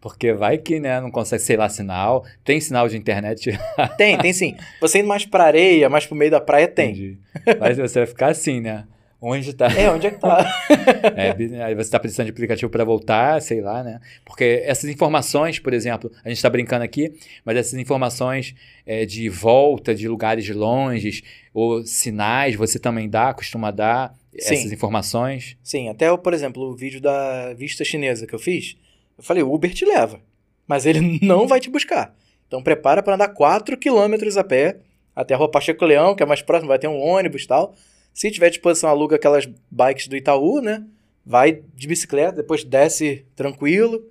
Porque 0.00 0.32
vai 0.32 0.58
que, 0.58 0.78
né, 0.78 1.00
não 1.00 1.10
consegue, 1.10 1.42
sei 1.42 1.56
lá, 1.56 1.68
sinal. 1.68 2.24
Tem 2.44 2.60
sinal 2.60 2.86
de 2.88 2.96
internet. 2.96 3.58
Tem, 3.96 4.16
tem 4.18 4.32
sim. 4.32 4.54
Você 4.80 4.98
indo 4.98 5.08
mais 5.08 5.24
pra 5.24 5.44
areia, 5.44 5.88
mais 5.88 6.06
pro 6.06 6.14
meio 6.14 6.30
da 6.30 6.40
praia, 6.40 6.68
tem. 6.68 6.90
Entendi. 6.90 7.18
Mas 7.58 7.76
você 7.78 8.00
vai 8.00 8.06
ficar 8.06 8.28
assim, 8.28 8.60
né? 8.60 8.84
Onde 9.20 9.54
tá? 9.54 9.66
É, 9.72 9.90
onde 9.90 10.06
é 10.06 10.10
que 10.10 10.20
tá? 10.20 10.46
É, 11.16 11.64
aí 11.64 11.74
você 11.74 11.90
tá 11.90 11.98
precisando 11.98 12.26
de 12.26 12.32
aplicativo 12.32 12.70
para 12.70 12.84
voltar, 12.84 13.40
sei 13.40 13.60
lá, 13.60 13.82
né? 13.82 14.00
Porque 14.24 14.62
essas 14.64 14.90
informações, 14.90 15.58
por 15.58 15.72
exemplo, 15.72 16.12
a 16.24 16.28
gente 16.28 16.42
tá 16.42 16.50
brincando 16.50 16.84
aqui, 16.84 17.12
mas 17.44 17.56
essas 17.56 17.74
informações 17.78 18.54
é, 18.84 19.06
de 19.06 19.28
volta 19.28 19.94
de 19.94 20.06
lugares 20.06 20.48
longes 20.50 21.22
ou 21.54 21.84
sinais, 21.84 22.54
você 22.54 22.78
também 22.78 23.08
dá, 23.08 23.32
costuma 23.32 23.70
dar 23.70 24.14
Sim. 24.38 24.54
essas 24.54 24.72
informações? 24.72 25.56
Sim, 25.62 25.88
até, 25.88 26.14
por 26.16 26.34
exemplo, 26.34 26.62
o 26.64 26.76
vídeo 26.76 27.00
da 27.00 27.54
vista 27.54 27.84
chinesa 27.84 28.26
que 28.26 28.34
eu 28.34 28.38
fiz, 28.38 28.76
eu 29.16 29.24
falei, 29.24 29.42
o 29.42 29.52
Uber 29.52 29.72
te 29.72 29.86
leva, 29.86 30.20
mas 30.66 30.84
ele 30.84 31.18
não 31.24 31.46
vai 31.46 31.58
te 31.58 31.70
buscar. 31.70 32.14
Então 32.46 32.62
prepara 32.62 33.02
para 33.02 33.14
andar 33.14 33.28
4 33.28 33.76
quilômetros 33.78 34.36
a 34.36 34.44
pé 34.44 34.78
até 35.14 35.32
a 35.32 35.36
Rua 35.38 35.50
Pacheco 35.50 35.84
Leão, 35.86 36.14
que 36.14 36.22
é 36.22 36.26
mais 36.26 36.42
próximo, 36.42 36.68
vai 36.68 36.78
ter 36.78 36.88
um 36.88 37.00
ônibus 37.00 37.44
e 37.44 37.46
tal. 37.46 37.74
Se 38.16 38.30
tiver 38.30 38.48
disposição, 38.48 38.88
aluga 38.88 39.16
aquelas 39.16 39.44
bikes 39.70 40.08
do 40.08 40.16
Itaú, 40.16 40.62
né? 40.62 40.86
Vai 41.22 41.62
de 41.74 41.86
bicicleta, 41.86 42.36
depois 42.38 42.64
desce 42.64 43.26
tranquilo. 43.36 44.10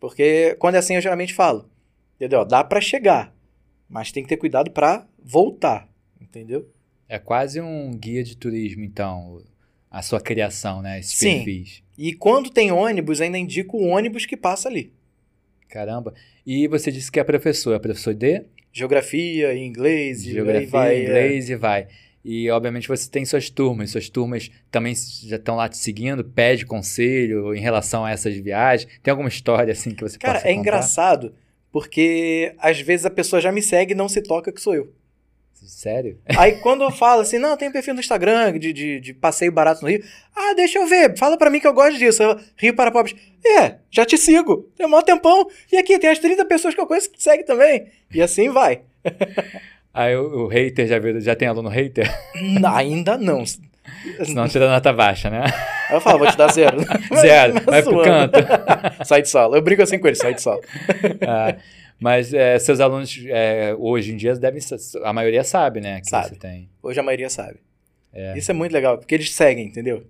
Porque 0.00 0.56
quando 0.58 0.74
é 0.74 0.78
assim 0.78 0.96
eu 0.96 1.00
geralmente 1.00 1.32
falo, 1.32 1.70
entendeu? 2.16 2.44
Dá 2.44 2.64
para 2.64 2.80
chegar, 2.80 3.32
mas 3.88 4.10
tem 4.10 4.24
que 4.24 4.28
ter 4.28 4.38
cuidado 4.38 4.72
para 4.72 5.06
voltar, 5.22 5.88
entendeu? 6.20 6.68
É 7.08 7.16
quase 7.16 7.60
um 7.60 7.96
guia 7.96 8.24
de 8.24 8.36
turismo, 8.36 8.82
então, 8.82 9.40
a 9.88 10.02
sua 10.02 10.20
criação, 10.20 10.82
né? 10.82 10.98
Esses 10.98 11.16
Sim. 11.16 11.36
perfis. 11.36 11.84
E 11.96 12.14
quando 12.14 12.50
tem 12.50 12.72
ônibus, 12.72 13.20
ainda 13.20 13.38
indico 13.38 13.76
o 13.76 13.86
ônibus 13.86 14.26
que 14.26 14.36
passa 14.36 14.68
ali. 14.68 14.92
Caramba. 15.68 16.12
E 16.44 16.66
você 16.66 16.90
disse 16.90 17.12
que 17.12 17.20
é 17.20 17.24
professor, 17.24 17.72
é 17.72 17.78
professor 17.78 18.14
de 18.14 18.46
geografia, 18.72 19.56
inglês, 19.56 20.24
e 20.24 20.28
aí 20.28 20.34
geografia, 20.34 20.68
vai, 20.68 20.96
é. 20.96 21.02
inglês 21.04 21.50
e 21.50 21.54
vai. 21.54 21.86
E, 22.24 22.50
obviamente, 22.50 22.88
você 22.88 23.08
tem 23.10 23.24
suas 23.24 23.48
turmas. 23.48 23.90
Suas 23.90 24.08
turmas 24.08 24.50
também 24.70 24.94
já 25.24 25.36
estão 25.36 25.56
lá 25.56 25.68
te 25.68 25.78
seguindo, 25.78 26.24
pede 26.24 26.66
conselho 26.66 27.54
em 27.54 27.60
relação 27.60 28.04
a 28.04 28.10
essas 28.10 28.36
viagens. 28.36 28.90
Tem 29.02 29.10
alguma 29.10 29.28
história, 29.28 29.72
assim, 29.72 29.94
que 29.94 30.02
você 30.02 30.18
Cara, 30.18 30.34
possa 30.34 30.48
é 30.48 30.50
contar? 30.50 30.60
engraçado 30.60 31.34
porque 31.70 32.54
às 32.58 32.80
vezes 32.80 33.06
a 33.06 33.10
pessoa 33.10 33.40
já 33.40 33.52
me 33.52 33.62
segue 33.62 33.92
e 33.92 33.96
não 33.96 34.08
se 34.08 34.22
toca 34.22 34.52
que 34.52 34.60
sou 34.60 34.74
eu. 34.74 34.92
Sério? 35.52 36.18
Aí 36.36 36.56
quando 36.60 36.82
eu 36.82 36.90
falo 36.90 37.20
assim, 37.20 37.38
não, 37.38 37.56
tem 37.56 37.68
um 37.68 37.72
perfil 37.72 37.92
no 37.92 38.00
Instagram 38.00 38.58
de, 38.58 38.72
de, 38.72 39.00
de 39.00 39.12
passeio 39.12 39.52
barato 39.52 39.82
no 39.82 39.88
Rio. 39.88 40.02
Ah, 40.34 40.54
deixa 40.54 40.78
eu 40.78 40.86
ver, 40.86 41.16
fala 41.18 41.36
pra 41.36 41.50
mim 41.50 41.60
que 41.60 41.66
eu 41.66 41.74
gosto 41.74 41.98
disso. 41.98 42.22
Eu, 42.22 42.38
Rio 42.56 42.74
para 42.74 42.90
pobres. 42.90 43.16
É, 43.44 43.76
já 43.90 44.06
te 44.06 44.16
sigo. 44.16 44.70
Tem 44.76 44.86
um 44.86 44.88
maior 44.88 45.02
tempão. 45.02 45.46
E 45.70 45.76
aqui 45.76 45.98
tem 45.98 46.10
as 46.10 46.18
30 46.18 46.44
pessoas 46.46 46.74
que 46.74 46.80
eu 46.80 46.86
conheço 46.86 47.10
que 47.10 47.18
te 47.18 47.22
seguem 47.24 47.44
também. 47.44 47.88
E 48.12 48.22
assim 48.22 48.48
vai. 48.50 48.82
Aí 49.98 50.16
o, 50.16 50.44
o 50.44 50.46
hater 50.46 50.86
já, 50.86 50.98
viu, 50.98 51.20
já 51.20 51.34
tem 51.34 51.48
aluno 51.48 51.68
hater? 51.68 52.08
Ainda 52.74 53.18
não. 53.18 53.44
Senão 54.24 54.46
tira 54.48 54.68
nota 54.68 54.92
baixa, 54.92 55.28
né? 55.30 55.44
Aí 55.88 55.96
eu 55.96 56.00
falo, 56.00 56.18
vou 56.20 56.28
te 56.30 56.36
dar 56.36 56.52
zero. 56.52 56.78
Zero, 57.20 57.54
Mas 57.54 57.64
vai 57.64 57.82
pro 57.82 57.92
zoando. 57.92 58.04
canto. 58.32 58.38
sai 59.06 59.22
de 59.22 59.28
sala. 59.28 59.56
Eu 59.56 59.62
brinco 59.62 59.82
assim 59.82 59.98
com 59.98 60.06
ele, 60.06 60.14
sai 60.16 60.34
de 60.34 60.42
sala. 60.42 60.60
Ah, 61.26 61.56
mas 61.98 62.32
é, 62.32 62.58
seus 62.58 62.78
alunos, 62.80 63.18
é, 63.26 63.74
hoje 63.78 64.12
em 64.12 64.16
dia, 64.16 64.34
devem... 64.36 64.60
A 65.02 65.12
maioria 65.12 65.42
sabe, 65.42 65.80
né? 65.80 66.00
Que 66.00 66.08
Sabe. 66.08 66.28
você 66.28 66.34
tem. 66.36 66.68
Hoje 66.82 67.00
a 67.00 67.02
maioria 67.02 67.28
sabe. 67.30 67.56
É. 68.12 68.36
Isso 68.38 68.50
é 68.50 68.54
muito 68.54 68.72
legal, 68.72 68.98
porque 68.98 69.14
eles 69.14 69.32
seguem, 69.32 69.66
entendeu? 69.66 70.04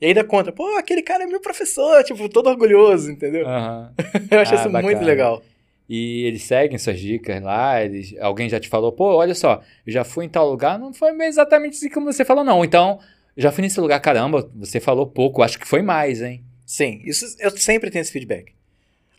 E 0.00 0.06
ainda 0.06 0.22
conta, 0.24 0.52
pô, 0.52 0.76
aquele 0.76 1.02
cara 1.02 1.24
é 1.24 1.26
meu 1.26 1.40
professor, 1.40 2.02
tipo, 2.04 2.28
todo 2.28 2.48
orgulhoso, 2.48 3.10
entendeu? 3.10 3.46
Aham. 3.48 3.92
Eu 4.30 4.40
acho 4.40 4.52
Ah, 4.52 4.56
isso 4.56 4.70
muito 4.70 4.84
bacana. 4.86 5.06
legal. 5.06 5.42
E 5.88 6.24
eles 6.24 6.42
seguem 6.42 6.78
suas 6.78 6.98
dicas 6.98 7.42
lá, 7.42 7.82
eles, 7.84 8.14
alguém 8.20 8.48
já 8.48 8.58
te 8.58 8.68
falou, 8.68 8.92
pô, 8.92 9.16
olha 9.16 9.34
só, 9.34 9.60
já 9.86 10.04
fui 10.04 10.24
em 10.24 10.28
tal 10.28 10.48
lugar, 10.48 10.78
não 10.78 10.92
foi 10.92 11.10
exatamente 11.26 11.76
assim 11.76 11.90
como 11.90 12.10
você 12.10 12.24
falou, 12.24 12.44
não. 12.44 12.64
Então, 12.64 12.98
já 13.36 13.50
fui 13.52 13.62
nesse 13.62 13.80
lugar, 13.80 14.00
caramba, 14.00 14.48
você 14.54 14.80
falou 14.80 15.06
pouco, 15.06 15.42
acho 15.42 15.58
que 15.58 15.66
foi 15.66 15.82
mais, 15.82 16.22
hein? 16.22 16.42
Sim, 16.64 17.02
isso 17.04 17.36
eu 17.38 17.50
sempre 17.50 17.90
tenho 17.90 18.00
esse 18.02 18.12
feedback. 18.12 18.52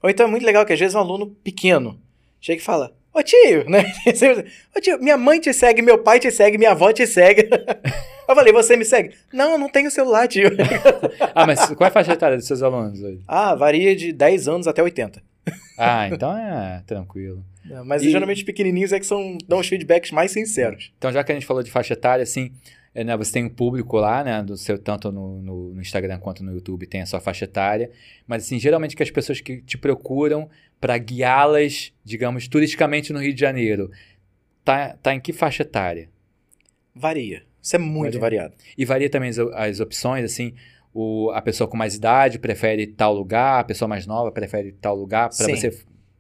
Ou 0.02 0.10
então 0.10 0.26
é 0.26 0.30
muito 0.30 0.46
legal 0.46 0.66
que 0.66 0.74
às 0.74 0.80
vezes 0.80 0.96
um 0.96 1.00
aluno 1.00 1.28
pequeno 1.44 2.00
chega 2.42 2.62
e 2.62 2.66
fala, 2.66 2.94
ô 3.14 3.22
tio, 3.22 3.70
né? 3.70 3.84
Ô 4.76 4.80
tio, 4.82 5.00
minha 5.00 5.18
mãe 5.18 5.40
te 5.40 5.54
segue, 5.54 5.82
meu 5.82 6.00
pai 6.00 6.20
te 6.20 6.32
segue, 6.32 6.58
minha 6.58 6.72
avó 6.72 6.92
te 6.92 7.06
segue. 7.06 7.48
Eu 8.28 8.36
falei, 8.36 8.54
você 8.54 8.78
me 8.78 8.86
segue? 8.86 9.14
Não, 9.34 9.52
eu 9.52 9.58
não 9.58 9.68
tenho 9.68 9.92
celular, 9.92 10.30
tio. 10.30 10.50
Ah, 11.36 11.46
mas 11.46 11.66
qual 11.76 11.86
é 11.86 11.90
a 11.90 11.92
faixa 11.92 12.14
etária 12.14 12.38
dos 12.38 12.48
seus 12.48 12.64
alunos 12.64 13.02
hoje? 13.02 13.20
ah, 13.28 13.54
varia 13.54 13.94
de 13.96 14.14
10 14.14 14.48
anos 14.48 14.66
até 14.66 14.82
80. 14.82 15.22
Ah, 15.78 16.08
então 16.08 16.38
é 16.38 16.84
tranquilo. 16.86 17.44
Mas 17.86 18.04
E- 18.04 18.12
geralmente 18.12 18.38
os 18.38 18.44
pequenininhos 18.44 18.92
é 18.92 19.00
que 19.00 19.06
são, 19.06 19.38
dão 19.48 19.60
os 19.60 19.68
feedbacks 19.68 20.12
mais 20.12 20.32
sinceros. 20.32 20.92
Então, 20.98 21.12
já 21.12 21.24
que 21.24 21.32
a 21.32 21.36
gente 21.36 21.46
falou 21.46 21.64
de 21.64 21.72
faixa 21.72 21.94
etária, 21.94 22.22
assim, 22.24 22.52
é, 22.94 23.04
né, 23.04 23.16
você 23.18 23.32
tem 23.34 23.46
um 23.46 23.50
público 23.50 23.98
lá, 23.98 24.24
né, 24.24 24.44
do 24.44 24.56
seu, 24.58 24.78
tanto 24.78 25.12
no, 25.12 25.42
no- 25.42 25.74
no 25.74 25.82
Instagram 25.82 26.20
quanto 26.20 26.44
no 26.44 26.52
YouTube, 26.54 26.86
tem 26.86 27.02
a 27.02 27.06
sua 27.06 27.20
faixa 27.20 27.46
etária, 27.46 27.90
mas, 28.28 28.44
assim, 28.44 28.60
geralmente 28.60 28.96
que 28.96 29.02
as 29.04 29.10
pessoas 29.10 29.40
que 29.42 29.62
te 29.62 29.78
procuram 29.78 30.50
para 30.80 30.98
guiá-las, 30.98 31.94
digamos, 32.04 32.48
turisticamente 32.48 33.12
no 33.14 33.20
Rio 33.20 33.34
de 33.34 33.40
Janeiro, 33.40 33.90
tá, 34.64 34.96
tá 35.02 35.16
em 35.16 35.20
que 35.20 35.32
faixa 35.34 35.64
etária? 35.64 36.10
Varia. 36.94 37.44
Isso 37.62 37.76
é 37.76 37.80
muito 37.80 38.20
Varia. 38.20 38.42
variado. 38.42 38.56
E 38.78 38.84
varia 38.86 39.10
também 39.10 39.30
as, 39.30 39.40
as 39.40 39.80
opções, 39.80 40.26
assim, 40.26 40.54
o, 40.94 41.32
a 41.32 41.42
pessoa 41.42 41.68
com 41.68 41.76
mais 41.76 41.96
idade 41.96 42.40
prefere 42.40 42.86
tal 42.88 43.14
lugar, 43.14 43.60
a 43.60 43.64
pessoa 43.64 43.88
mais 43.88 44.06
nova 44.06 44.32
prefere 44.32 44.72
tal 44.74 44.96
lugar, 44.96 45.30
para 45.30 45.48
você 45.48 45.72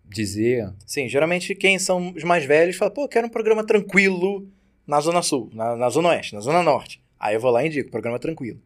dizer. 0.09 0.71
Sim, 0.85 1.07
geralmente 1.07 1.55
quem 1.55 1.77
são 1.77 2.13
os 2.15 2.23
mais 2.23 2.45
velhos 2.45 2.75
fala, 2.75 2.91
pô, 2.91 3.07
quero 3.07 3.27
um 3.27 3.29
programa 3.29 3.65
tranquilo 3.65 4.47
na 4.85 4.99
Zona 4.99 5.21
Sul, 5.21 5.49
na, 5.53 5.75
na 5.75 5.89
Zona 5.89 6.09
Oeste, 6.09 6.33
na 6.33 6.41
Zona 6.41 6.63
Norte. 6.63 7.01
Aí 7.19 7.35
eu 7.35 7.39
vou 7.39 7.51
lá 7.51 7.63
e 7.63 7.67
indico, 7.67 7.91
programa 7.91 8.19
tranquilo. 8.19 8.59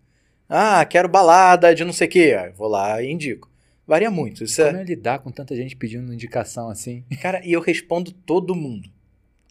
Ah, 0.49 0.85
quero 0.85 1.09
balada 1.09 1.75
de 1.75 1.83
não 1.83 1.93
sei 1.93 2.07
o 2.07 2.09
quê. 2.09 2.37
Aí 2.39 2.49
eu 2.49 2.53
vou 2.53 2.67
lá 2.67 3.01
e 3.01 3.11
indico. 3.11 3.49
Varia 3.85 4.09
muito. 4.09 4.43
Isso 4.43 4.63
Como 4.63 4.77
é... 4.77 4.81
é 4.81 4.83
lidar 4.83 5.19
com 5.19 5.31
tanta 5.31 5.55
gente 5.55 5.75
pedindo 5.75 6.13
indicação 6.13 6.69
assim? 6.69 7.03
Cara, 7.21 7.41
e 7.45 7.53
eu 7.53 7.61
respondo 7.61 8.11
todo 8.11 8.55
mundo. 8.55 8.89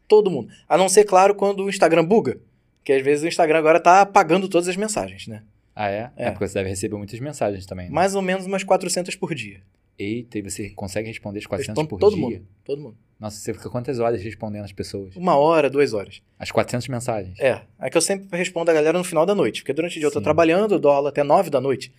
todo 0.08 0.30
mundo. 0.30 0.52
A 0.68 0.76
não 0.76 0.88
ser, 0.88 1.04
claro, 1.04 1.34
quando 1.34 1.64
o 1.64 1.68
Instagram 1.68 2.04
buga. 2.04 2.38
Que 2.84 2.92
às 2.92 3.02
vezes 3.02 3.24
o 3.24 3.28
Instagram 3.28 3.58
agora 3.58 3.80
tá 3.80 4.00
apagando 4.00 4.48
todas 4.48 4.68
as 4.68 4.76
mensagens, 4.76 5.26
né? 5.26 5.42
Ah, 5.76 5.90
é? 5.90 6.10
É. 6.16 6.28
É 6.28 6.30
porque 6.30 6.48
você 6.48 6.54
deve 6.54 6.70
receber 6.70 6.96
muitas 6.96 7.20
mensagens 7.20 7.66
também. 7.66 7.86
né? 7.86 7.92
Mais 7.94 8.14
ou 8.14 8.22
menos 8.22 8.46
umas 8.46 8.64
400 8.64 9.14
por 9.14 9.34
dia. 9.34 9.60
Eita, 9.98 10.38
e 10.38 10.42
você 10.42 10.70
consegue 10.70 11.08
responder 11.08 11.38
as 11.38 11.46
400 11.46 11.68
Respondo 11.82 11.88
por 11.88 11.98
todo 12.00 12.16
dia? 12.16 12.38
mundo. 12.38 12.46
Todo 12.64 12.82
mundo. 12.82 12.96
Nossa, 13.20 13.38
você 13.38 13.54
fica 13.54 13.70
quantas 13.70 13.98
horas 13.98 14.22
respondendo 14.22 14.64
as 14.64 14.72
pessoas? 14.72 15.14
Uma 15.16 15.36
hora, 15.36 15.70
duas 15.70 15.92
horas. 15.94 16.20
As 16.38 16.50
400 16.50 16.88
mensagens? 16.88 17.38
É. 17.38 17.62
É 17.78 17.88
que 17.90 17.96
eu 17.96 18.02
sempre 18.02 18.36
respondo 18.36 18.70
a 18.70 18.74
galera 18.74 18.96
no 18.98 19.04
final 19.04 19.24
da 19.24 19.34
noite. 19.34 19.62
Porque 19.62 19.72
durante 19.72 19.96
o 19.96 20.00
dia 20.00 20.06
eu 20.06 20.12
tô 20.12 20.18
Sim. 20.18 20.24
trabalhando, 20.24 20.74
eu 20.74 20.78
dou 20.78 20.90
aula 20.92 21.08
até 21.10 21.22
nove 21.22 21.48
da 21.50 21.60
noite. 21.60 21.92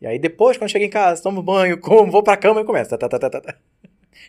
E 0.00 0.06
aí 0.06 0.18
depois, 0.18 0.56
quando 0.56 0.70
chego 0.70 0.84
em 0.84 0.90
casa, 0.90 1.22
tomo 1.22 1.42
banho, 1.42 1.78
como, 1.78 2.10
vou 2.10 2.22
pra 2.22 2.36
cama 2.36 2.60
e 2.62 2.64
começo. 2.64 2.90
Tá, 2.90 2.96
tá, 2.98 3.08
tá, 3.08 3.18
tá, 3.18 3.30
tá, 3.30 3.40
tá. 3.40 3.56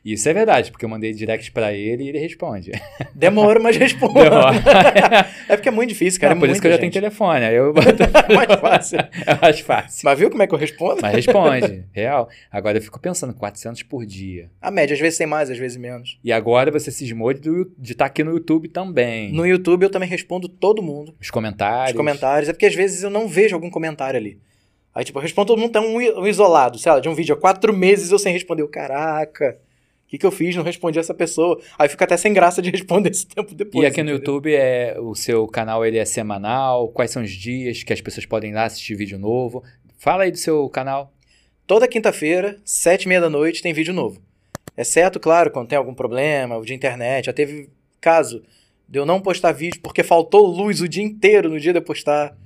Isso 0.04 0.28
é 0.28 0.34
verdade, 0.34 0.72
porque 0.72 0.84
eu 0.86 0.90
mandei 0.90 1.14
direct 1.14 1.52
pra 1.52 1.74
ele 1.74 2.04
e 2.04 2.10
ele 2.10 2.20
responde. 2.20 2.72
Demora, 3.14 3.60
mas 3.60 3.78
respondo. 3.78 4.14
Demora. 4.14 4.56
É 5.48 5.56
porque 5.56 5.70
é 5.70 5.72
muito 5.72 5.90
difícil, 5.90 6.20
cara. 6.20 6.34
Não, 6.34 6.40
é 6.40 6.46
por 6.46 6.50
isso 6.50 6.60
que 6.60 6.68
eu 6.68 6.72
já 6.72 6.78
muita 6.78 6.82
tenho 6.82 6.92
gente. 6.92 7.02
telefone. 7.02 7.46
Aí 7.46 7.56
eu 7.56 7.72
boto... 7.74 7.88
Mais 8.34 8.60
fácil. 8.60 9.00
é 9.00 9.40
mais 9.40 9.60
fácil. 9.60 10.02
Mas 10.04 10.20
viu 10.20 10.30
como 10.30 10.42
é 10.42 10.48
que 10.48 10.54
eu 10.54 10.58
respondo? 10.58 11.02
Mas 11.02 11.14
responde, 11.16 11.84
real. 11.92 12.28
Agora 12.52 12.78
eu 12.78 12.82
fico 12.82 13.00
pensando, 13.00 13.34
400 13.34 13.84
por 13.84 14.06
dia. 14.06 14.50
A 14.60 14.72
média, 14.72 14.94
às 14.94 15.00
vezes 15.00 15.18
tem 15.18 15.28
mais, 15.28 15.52
às 15.52 15.58
vezes 15.58 15.78
menos. 15.78 16.20
E 16.24 16.32
agora 16.32 16.72
você 16.72 16.90
cismou 16.90 17.32
de 17.34 17.68
estar 17.84 18.06
aqui 18.06 18.24
no 18.24 18.32
YouTube 18.32 18.70
também. 18.70 19.32
No 19.32 19.46
YouTube 19.46 19.84
eu 19.84 19.90
também 19.90 20.10
respondo 20.10 20.50
todo 20.50 20.82
mundo. 20.82 21.14
Os 21.22 21.30
comentários. 21.30 21.92
Os 21.92 21.98
comentários. 21.98 22.50
É 22.50 22.54
porque 22.54 22.66
às 22.66 22.76
vezes 22.76 23.04
eu 23.04 23.10
não 23.10 23.28
vejo 23.28 23.56
algum 23.56 23.70
comentário 23.70 24.18
ali. 24.18 24.40
Aí, 24.94 25.04
tipo, 25.04 25.20
eu 25.20 25.22
respondo 25.22 25.48
todo 25.48 25.60
mundo, 25.60 25.72
tá 25.72 25.82
um, 25.82 25.98
um 25.98 26.26
isolado, 26.26 26.80
sei 26.80 26.90
lá, 26.90 27.02
de 27.02 27.10
um 27.10 27.14
vídeo 27.14 27.36
há 27.36 27.38
quatro 27.38 27.76
meses 27.76 28.12
eu 28.12 28.18
sem 28.18 28.32
responder. 28.32 28.62
Eu, 28.62 28.70
Caraca, 28.70 29.58
o 30.06 30.08
que, 30.08 30.20
que 30.20 30.26
eu 30.26 30.32
fiz? 30.32 30.56
Não 30.56 30.64
respondi 30.64 31.00
essa 31.00 31.16
pessoa. 31.16 31.60
Aí 31.80 31.90
fica 31.90 32.06
até 32.06 32.16
sem 32.16 32.32
graça 32.32 32.62
de 32.62 32.70
responder 32.70 33.10
esse 33.10 33.26
tempo 33.26 33.56
depois. 33.56 33.84
E 33.84 33.88
aqui 33.88 34.04
no 34.04 34.12
entendeu? 34.12 34.18
YouTube, 34.18 34.54
é, 34.54 34.96
o 35.00 35.16
seu 35.16 35.48
canal 35.48 35.84
ele 35.84 35.98
é 35.98 36.06
semanal? 36.06 36.90
Quais 36.90 37.10
são 37.10 37.24
os 37.24 37.32
dias 37.32 37.82
que 37.82 37.92
as 37.92 38.02
pessoas 38.02 38.26
podem 38.26 38.52
ir 38.52 38.54
lá 38.54 38.66
assistir 38.66 38.96
vídeo 38.96 39.18
novo? 39.18 39.64
Fala 39.98 40.24
aí 40.24 40.32
do 40.32 40.38
seu 40.38 40.70
canal. 40.70 41.12
Toda 41.66 41.88
quinta-feira, 41.88 42.58
sete 42.64 43.04
e 43.04 43.08
meia 43.08 43.20
da 43.20 43.30
noite, 43.30 43.64
tem 43.64 43.74
vídeo 43.74 43.94
novo. 43.94 44.22
Exceto, 44.78 45.20
claro, 45.20 45.50
quando 45.50 45.70
tem 45.70 45.78
algum 45.78 45.96
problema, 45.96 46.56
o 46.58 46.64
de 46.64 46.76
internet. 46.76 47.26
Já 47.26 47.34
teve 47.34 47.70
caso 48.00 48.44
de 48.88 49.00
eu 49.00 49.06
não 49.08 49.20
postar 49.20 49.54
vídeo 49.54 49.82
porque 49.82 50.04
faltou 50.04 50.46
luz 50.46 50.82
o 50.82 50.88
dia 50.88 51.04
inteiro 51.04 51.50
no 51.50 51.60
dia 51.60 51.74
de 51.74 51.80
eu 51.80 51.84
postar. 51.84 52.38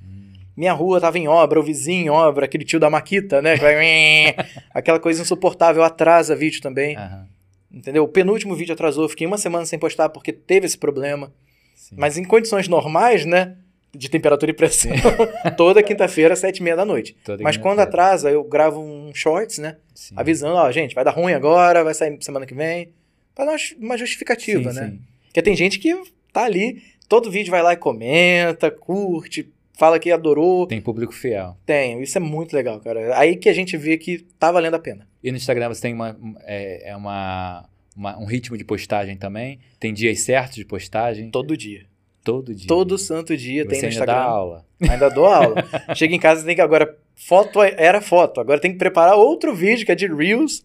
Minha 0.56 0.72
rua 0.72 1.00
tava 1.00 1.18
em 1.18 1.28
obra, 1.28 1.60
o 1.60 1.62
vizinho 1.62 2.06
em 2.06 2.08
obra, 2.10 2.46
aquele 2.46 2.64
tio 2.64 2.80
da 2.80 2.90
Maquita, 2.90 3.40
né? 3.40 3.54
Aquela 4.74 4.98
coisa 4.98 5.22
insuportável, 5.22 5.82
atrasa 5.82 6.34
vídeo 6.34 6.60
também. 6.60 6.96
Aham, 6.96 7.26
Entendeu? 7.72 8.02
O 8.04 8.08
penúltimo 8.08 8.54
vídeo 8.54 8.72
atrasou, 8.72 9.04
eu 9.04 9.08
fiquei 9.08 9.26
uma 9.26 9.38
semana 9.38 9.64
sem 9.64 9.78
postar 9.78 10.08
porque 10.08 10.32
teve 10.32 10.66
esse 10.66 10.76
problema. 10.78 11.32
sim. 11.74 11.94
Mas 11.98 12.16
em 12.18 12.24
condições 12.24 12.66
normais, 12.68 13.24
né? 13.24 13.56
De 13.92 14.08
temperatura 14.08 14.50
e 14.52 14.54
pressão, 14.54 14.92
toda 15.56 15.82
quinta-feira, 15.82 16.36
sete 16.36 16.58
e 16.58 16.62
meia 16.62 16.76
da 16.76 16.84
noite. 16.84 17.16
Toda 17.24 17.42
Mas 17.42 17.56
quando 17.56 17.80
atrasa, 17.80 18.30
eu 18.30 18.44
gravo 18.44 18.80
um 18.80 19.12
shorts, 19.12 19.58
né? 19.58 19.78
Sim. 19.94 20.14
Avisando, 20.16 20.54
ó, 20.54 20.70
gente, 20.70 20.94
vai 20.94 21.04
dar 21.04 21.10
ruim 21.10 21.32
agora, 21.32 21.82
vai 21.82 21.92
sair 21.92 22.16
semana 22.20 22.46
que 22.46 22.54
vem. 22.54 22.92
Pra 23.34 23.44
dar 23.44 23.56
uma 23.80 23.98
justificativa, 23.98 24.72
Sim, 24.72 24.78
né? 24.80 24.88
sim. 24.90 25.00
Porque 25.26 25.42
tem 25.42 25.56
gente 25.56 25.78
que 25.80 25.92
tá 26.32 26.44
ali, 26.44 26.82
todo 27.08 27.30
vídeo 27.32 27.50
vai 27.50 27.62
lá 27.62 27.72
e 27.72 27.76
comenta, 27.76 28.70
curte, 28.70 29.48
fala 29.80 29.98
que 29.98 30.12
adorou. 30.12 30.66
Tem 30.66 30.80
público 30.80 31.12
fiel. 31.14 31.56
Tem, 31.64 32.02
isso 32.02 32.16
é 32.18 32.20
muito 32.20 32.54
legal, 32.54 32.78
cara. 32.80 33.18
Aí 33.18 33.34
que 33.34 33.48
a 33.48 33.52
gente 33.54 33.76
vê 33.78 33.96
que 33.96 34.18
tá 34.38 34.52
valendo 34.52 34.74
a 34.74 34.78
pena. 34.78 35.08
E 35.24 35.30
no 35.30 35.36
Instagram 35.38 35.68
você 35.70 35.80
tem 35.80 35.94
uma, 35.94 36.16
é, 36.42 36.90
é 36.90 36.96
uma, 36.96 37.66
uma- 37.96 38.18
um 38.18 38.26
ritmo 38.26 38.56
de 38.58 38.64
postagem 38.64 39.16
também? 39.16 39.58
Tem 39.80 39.92
dias 39.94 40.20
certos 40.20 40.56
de 40.56 40.64
postagem? 40.66 41.30
Todo 41.30 41.56
dia. 41.56 41.86
Todo 42.22 42.54
dia. 42.54 42.68
Todo 42.68 42.98
santo 42.98 43.34
dia 43.34 43.62
Você 43.64 43.68
tem 43.70 43.78
no 43.80 43.84
ainda 43.86 43.94
Instagram. 43.94 44.14
dá 44.14 44.20
aula. 44.22 44.66
Ainda 44.88 45.08
dou 45.08 45.24
aula. 45.24 45.54
Chega 45.96 46.14
em 46.14 46.18
casa 46.20 46.44
tem 46.44 46.54
que 46.54 46.60
agora 46.60 46.94
foto 47.16 47.62
era 47.62 48.02
foto, 48.02 48.38
agora 48.40 48.60
tem 48.60 48.72
que 48.72 48.78
preparar 48.78 49.14
outro 49.16 49.54
vídeo 49.54 49.86
que 49.86 49.92
é 49.92 49.94
de 49.94 50.06
Reels 50.06 50.62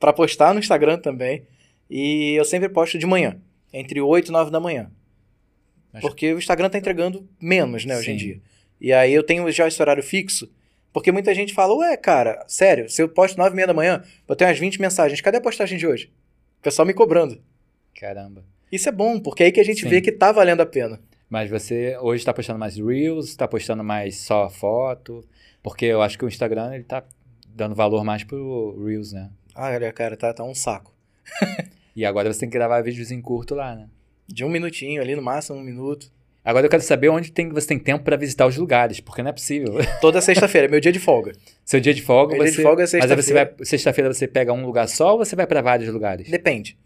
pra 0.00 0.12
postar 0.12 0.52
no 0.52 0.58
Instagram 0.58 0.98
também. 0.98 1.44
E 1.88 2.34
eu 2.34 2.44
sempre 2.44 2.68
posto 2.68 2.98
de 2.98 3.06
manhã, 3.06 3.36
entre 3.72 4.00
8 4.00 4.28
e 4.28 4.32
9 4.32 4.50
da 4.50 4.58
manhã. 4.58 4.90
Mas- 5.92 6.02
Porque 6.02 6.32
o 6.34 6.38
Instagram 6.38 6.68
tá 6.68 6.76
entregando 6.78 7.24
menos, 7.40 7.84
né, 7.84 7.96
hoje 7.96 8.10
em 8.10 8.18
Sim. 8.18 8.24
dia. 8.26 8.40
E 8.80 8.92
aí 8.92 9.12
eu 9.12 9.22
tenho 9.22 9.50
já 9.50 9.66
esse 9.66 9.80
horário 9.80 10.02
fixo, 10.02 10.50
porque 10.92 11.12
muita 11.12 11.34
gente 11.34 11.54
fala, 11.54 11.74
ué, 11.74 11.96
cara, 11.96 12.44
sério, 12.46 12.88
se 12.88 13.02
eu 13.02 13.08
posto 13.08 13.36
9 13.38 13.50
e 13.50 13.56
meia 13.56 13.66
da 13.66 13.74
manhã, 13.74 14.02
vou 14.26 14.36
ter 14.36 14.44
umas 14.44 14.58
20 14.58 14.80
mensagens, 14.80 15.20
cadê 15.20 15.38
a 15.38 15.40
postagem 15.40 15.78
de 15.78 15.86
hoje? 15.86 16.12
O 16.58 16.62
pessoal 16.62 16.86
me 16.86 16.94
cobrando. 16.94 17.40
Caramba. 17.98 18.44
Isso 18.70 18.88
é 18.88 18.92
bom, 18.92 19.20
porque 19.20 19.42
é 19.42 19.46
aí 19.46 19.52
que 19.52 19.60
a 19.60 19.64
gente 19.64 19.82
Sim. 19.82 19.88
vê 19.88 20.00
que 20.00 20.12
tá 20.12 20.32
valendo 20.32 20.60
a 20.60 20.66
pena. 20.66 21.00
Mas 21.28 21.50
você 21.50 21.96
hoje 21.98 22.20
está 22.20 22.32
postando 22.32 22.58
mais 22.58 22.76
Reels, 22.76 23.28
está 23.28 23.48
postando 23.48 23.82
mais 23.82 24.18
só 24.18 24.48
foto? 24.48 25.24
Porque 25.62 25.84
eu 25.86 26.02
acho 26.02 26.18
que 26.18 26.24
o 26.24 26.28
Instagram 26.28 26.74
ele 26.74 26.84
tá 26.84 27.04
dando 27.48 27.74
valor 27.74 28.04
mais 28.04 28.22
pro 28.22 28.84
Reels, 28.84 29.12
né? 29.12 29.30
Ah, 29.54 29.70
olha, 29.70 29.92
cara, 29.92 30.16
tá, 30.16 30.32
tá 30.32 30.44
um 30.44 30.54
saco. 30.54 30.94
E 31.96 32.04
agora 32.04 32.30
você 32.30 32.40
tem 32.40 32.50
que 32.50 32.58
gravar 32.58 32.82
vídeos 32.82 33.10
em 33.10 33.22
curto 33.22 33.54
lá, 33.54 33.74
né? 33.74 33.88
De 34.28 34.44
um 34.44 34.50
minutinho 34.50 35.00
ali, 35.00 35.16
no 35.16 35.22
máximo 35.22 35.58
um 35.58 35.62
minuto. 35.62 36.12
Agora 36.46 36.64
eu 36.64 36.70
quero 36.70 36.82
saber 36.82 37.08
onde 37.08 37.32
tem, 37.32 37.48
você 37.48 37.66
tem 37.66 37.78
tempo 37.78 38.04
para 38.04 38.16
visitar 38.16 38.46
os 38.46 38.56
lugares, 38.56 39.00
porque 39.00 39.20
não 39.20 39.30
é 39.30 39.32
possível. 39.32 39.74
Toda 40.00 40.20
sexta-feira, 40.20 40.68
é 40.68 40.70
meu 40.70 40.78
dia 40.78 40.92
de 40.92 41.00
folga. 41.00 41.32
Seu 41.64 41.80
dia 41.80 41.92
de 41.92 42.02
folga, 42.02 42.34
Meu 42.36 42.44
dia 42.44 42.52
você... 42.52 42.58
de 42.58 42.62
folga 42.62 42.82
é 42.82 42.84
Mas 42.84 42.94
aí 42.94 43.00
você 43.00 43.06
sexta-feira. 43.08 43.54
vai... 43.56 43.66
Sexta-feira 43.66 44.14
você 44.14 44.28
pega 44.28 44.52
um 44.52 44.64
lugar 44.64 44.88
só 44.88 45.12
ou 45.12 45.18
você 45.18 45.34
vai 45.34 45.44
para 45.44 45.60
vários 45.60 45.92
lugares? 45.92 46.30
Depende. 46.30 46.78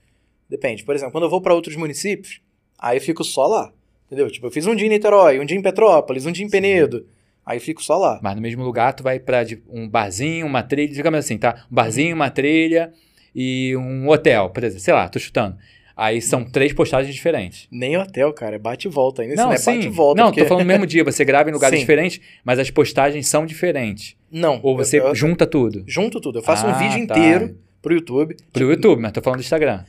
Depende. 0.49 0.83
Por 0.83 0.95
exemplo, 0.95 1.13
quando 1.13 1.25
eu 1.25 1.31
vou 1.31 1.43
pra 1.43 1.53
outros 1.53 1.77
municípios, 1.77 2.41
aí 2.79 2.97
eu 2.97 3.03
fico 3.03 3.23
só 3.23 3.47
lá. 3.47 3.71
Entendeu? 4.07 4.31
Tipo, 4.31 4.47
eu 4.47 4.51
fiz 4.51 4.67
um 4.67 4.75
dia 4.75 4.87
em 4.87 4.91
Niterói, 4.91 5.39
um 5.39 5.45
dia 5.45 5.59
em 5.59 5.63
Petrópolis, 5.63 6.25
um 6.25 6.33
dia 6.33 6.45
em 6.45 6.49
Sim. 6.49 6.53
Penedo. 6.53 7.07
Aí 7.45 7.59
eu 7.59 7.61
fico 7.61 7.83
só 7.83 7.99
lá. 7.99 8.19
Mas 8.23 8.35
no 8.35 8.41
mesmo 8.41 8.65
lugar 8.65 8.95
tu 8.95 9.03
vai 9.03 9.21
para 9.21 9.45
um 9.69 9.87
barzinho, 9.87 10.47
uma 10.47 10.63
trilha, 10.63 10.93
digamos 10.93 11.19
assim, 11.19 11.37
tá? 11.37 11.67
Um 11.71 11.75
barzinho, 11.75 12.17
uma 12.17 12.31
trilha 12.31 12.93
e 13.35 13.77
um 13.77 14.09
hotel, 14.09 14.49
por 14.49 14.65
exemplo. 14.65 14.83
Sei 14.83 14.95
lá, 14.95 15.07
tô 15.07 15.19
chutando. 15.19 15.57
Aí 16.01 16.23
são 16.23 16.43
três 16.43 16.73
postagens 16.73 17.15
diferentes. 17.15 17.69
Nem 17.71 17.95
hotel, 17.99 18.33
cara. 18.33 18.57
É 18.57 18.59
bate 18.59 18.89
e 18.89 18.91
volta 18.91 19.21
ainda. 19.21 19.35
Não, 19.35 19.45
não 19.49 19.53
é 19.53 19.59
sim. 19.59 19.75
bate 19.75 19.87
e 19.87 19.91
volta. 19.91 20.23
não, 20.23 20.29
porque... 20.31 20.41
tô 20.41 20.49
falando 20.49 20.63
no 20.65 20.69
mesmo 20.69 20.87
dia. 20.87 21.05
Você 21.05 21.27
grava 21.27 21.51
em 21.51 21.53
lugares 21.53 21.79
Sim. 21.79 21.83
diferentes, 21.83 22.19
mas 22.43 22.59
as 22.59 22.71
postagens 22.71 23.29
são 23.29 23.45
diferentes. 23.45 24.17
Não. 24.31 24.61
Ou 24.63 24.75
você 24.75 24.99
eu, 24.99 25.09
eu, 25.09 25.15
junta 25.15 25.47
tudo. 25.47 25.85
junto 25.87 26.19
tudo. 26.19 26.39
Eu 26.39 26.43
faço 26.43 26.67
um 26.67 26.71
Ah, 26.71 26.79
vídeo 26.79 27.07
tá. 27.07 27.19
inteiro 27.19 27.59
pro 27.83 27.93
YouTube. 27.93 28.35
Pro 28.51 28.71
YouTube, 28.71 28.99
mas 28.99 29.13
tô 29.13 29.21
falando 29.21 29.41
do 29.41 29.43
Instagram. 29.43 29.85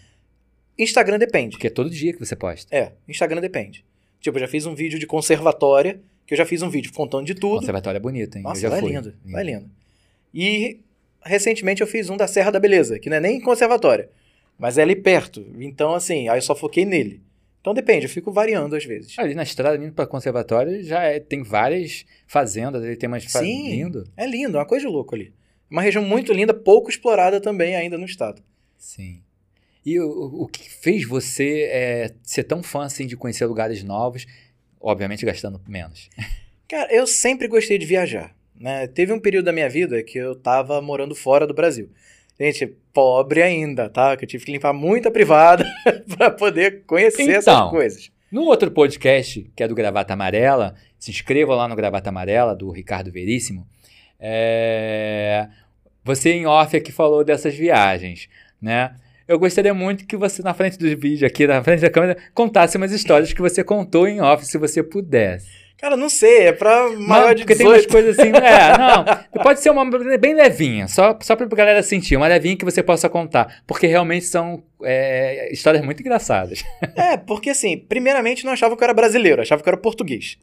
Instagram 0.77 1.17
depende. 1.17 1.51
Porque 1.51 1.67
é 1.67 1.69
todo 1.69 1.89
dia 1.89 2.11
que 2.11 2.19
você 2.19 2.35
posta. 2.35 2.75
É, 2.75 2.91
Instagram 3.07 3.39
depende. 3.39 3.85
Tipo, 4.19 4.35
eu 4.35 4.41
já 4.41 4.47
fiz 4.49 4.65
um 4.65 4.75
vídeo 4.75 4.99
de 4.99 5.07
conservatória, 5.07 6.01
que 6.27 6.33
eu 6.33 6.37
já 6.37 6.45
fiz 6.45 6.61
um 6.61 6.69
vídeo 6.69 6.91
contando 6.91 7.25
de 7.25 7.35
tudo. 7.35 7.59
conservatório 7.59 7.97
é 7.97 8.01
bonito, 8.01 8.35
hein? 8.35 8.43
Nossa, 8.43 8.57
eu 8.57 8.61
já 8.63 8.69
lá 8.69 8.77
é 8.77 8.79
fui. 8.81 8.91
lindo, 8.91 9.13
lá 9.29 9.39
é 9.39 9.43
lindo. 9.45 9.69
E 10.33 10.79
recentemente 11.23 11.79
eu 11.81 11.87
fiz 11.87 12.09
um 12.09 12.17
da 12.17 12.27
Serra 12.27 12.51
da 12.51 12.59
Beleza, 12.59 12.99
que 12.99 13.09
não 13.09 13.15
é 13.15 13.19
nem 13.21 13.39
conservatória, 13.39 14.09
mas 14.61 14.77
é 14.77 14.83
ali 14.83 14.95
perto. 14.95 15.45
Então, 15.59 15.93
assim, 15.95 16.29
aí 16.29 16.37
eu 16.37 16.41
só 16.41 16.55
foquei 16.55 16.85
nele. 16.85 17.21
Então 17.59 17.73
depende, 17.73 18.05
eu 18.05 18.09
fico 18.09 18.31
variando 18.31 18.75
às 18.75 18.85
vezes. 18.85 19.17
Ali 19.19 19.35
na 19.35 19.43
estrada, 19.43 19.83
indo 19.83 19.93
pra 19.93 20.07
conservatório, 20.07 20.83
já 20.83 21.03
é- 21.03 21.19
tem 21.19 21.43
várias 21.43 22.05
fazendas, 22.27 22.83
ele 22.83 22.95
tem 22.95 23.07
umas 23.07 23.23
Sim. 23.23 23.69
Lindo. 23.69 24.03
É 24.17 24.25
lindo, 24.25 24.57
é 24.57 24.59
uma 24.59 24.65
coisa 24.65 24.85
de 24.87 24.91
louco 24.91 25.13
ali. 25.13 25.33
Uma 25.69 25.81
região 25.81 26.03
muito 26.03 26.31
linda, 26.33 26.53
pouco 26.53 26.89
explorada 26.89 27.39
também 27.41 27.75
ainda 27.75 27.97
no 27.97 28.05
estado. 28.05 28.41
Sim. 28.77 29.21
E 29.85 29.99
o, 29.99 30.43
o- 30.43 30.47
que 30.47 30.69
fez 30.69 31.05
você 31.07 31.69
é, 31.71 32.11
ser 32.23 32.43
tão 32.43 32.61
fã 32.63 32.83
assim 32.85 33.05
de 33.07 33.15
conhecer 33.17 33.45
lugares 33.45 33.83
novos, 33.83 34.25
obviamente 34.79 35.25
gastando 35.25 35.61
menos? 35.67 36.09
Cara, 36.67 36.91
eu 36.93 37.05
sempre 37.05 37.47
gostei 37.47 37.77
de 37.77 37.85
viajar. 37.85 38.35
Né? 38.55 38.85
Teve 38.87 39.11
um 39.13 39.19
período 39.19 39.45
da 39.45 39.51
minha 39.51 39.67
vida 39.69 40.01
que 40.03 40.17
eu 40.19 40.35
tava 40.35 40.79
morando 40.81 41.15
fora 41.15 41.45
do 41.47 41.53
Brasil. 41.53 41.89
Gente, 42.39 42.65
pobre 42.93 43.41
ainda, 43.41 43.89
tá? 43.89 44.17
Que 44.17 44.25
eu 44.25 44.27
tive 44.29 44.45
que 44.45 44.51
limpar 44.51 44.73
muita 44.73 45.11
privada 45.11 45.65
pra 46.17 46.31
poder 46.31 46.83
conhecer 46.85 47.29
essas 47.29 47.53
Então. 47.53 47.69
coisas. 47.69 48.11
No 48.31 48.43
outro 48.43 48.71
podcast, 48.71 49.51
que 49.55 49.61
é 49.63 49.67
do 49.67 49.75
Gravata 49.75 50.13
Amarela, 50.13 50.75
se 50.97 51.11
inscreva 51.11 51.53
lá 51.55 51.67
no 51.67 51.75
Gravata 51.75 52.09
Amarela, 52.09 52.55
do 52.55 52.71
Ricardo 52.71 53.11
Veríssimo. 53.11 53.67
É, 54.19 55.47
Você 56.03 56.31
em 56.31 56.45
off 56.45 56.75
aqui 56.75 56.91
falou 56.91 57.23
dessas 57.23 57.53
viagens, 57.53 58.29
né? 58.61 58.95
Eu 59.27 59.37
gostaria 59.37 59.73
muito 59.73 60.05
que 60.05 60.17
você, 60.17 60.41
na 60.41 60.53
frente 60.53 60.77
do 60.77 60.85
vídeo 60.97 61.27
aqui, 61.27 61.45
na 61.45 61.63
frente 61.63 61.81
da 61.81 61.89
câmera, 61.89 62.17
contasse 62.33 62.75
umas 62.77 62.91
histórias 62.91 63.31
que 63.33 63.41
você 63.41 63.63
contou 63.63 64.07
em 64.07 64.19
off, 64.21 64.45
se 64.45 64.57
você 64.57 64.81
pudesse. 64.81 65.49
Cara, 65.81 65.97
não 65.97 66.09
sei, 66.09 66.49
é 66.49 66.51
pra 66.51 66.91
maior 66.91 67.29
Não, 67.29 67.33
de 67.33 67.41
porque 67.41 67.55
18. 67.55 67.57
tem 67.57 67.67
umas 67.67 67.85
coisas 67.87 68.19
assim. 68.19 68.29
É, 68.29 68.77
não. 69.35 69.43
Pode 69.43 69.61
ser 69.61 69.71
uma 69.71 69.83
bem 70.19 70.35
levinha, 70.35 70.87
só, 70.87 71.17
só 71.19 71.35
pra 71.35 71.47
galera 71.47 71.81
sentir, 71.81 72.15
uma 72.15 72.27
levinha 72.27 72.55
que 72.55 72.63
você 72.63 72.83
possa 72.83 73.09
contar. 73.09 73.63
Porque 73.65 73.87
realmente 73.87 74.25
são 74.25 74.61
é, 74.83 75.51
histórias 75.51 75.83
muito 75.83 75.99
engraçadas. 75.99 76.63
É, 76.95 77.17
porque 77.17 77.49
assim, 77.49 77.77
primeiramente 77.77 78.45
não 78.45 78.51
achava 78.51 78.77
que 78.77 78.83
eu 78.83 78.85
era 78.85 78.93
brasileiro, 78.93 79.41
achava 79.41 79.63
que 79.63 79.67
eu 79.67 79.71
era 79.71 79.81
português. 79.81 80.37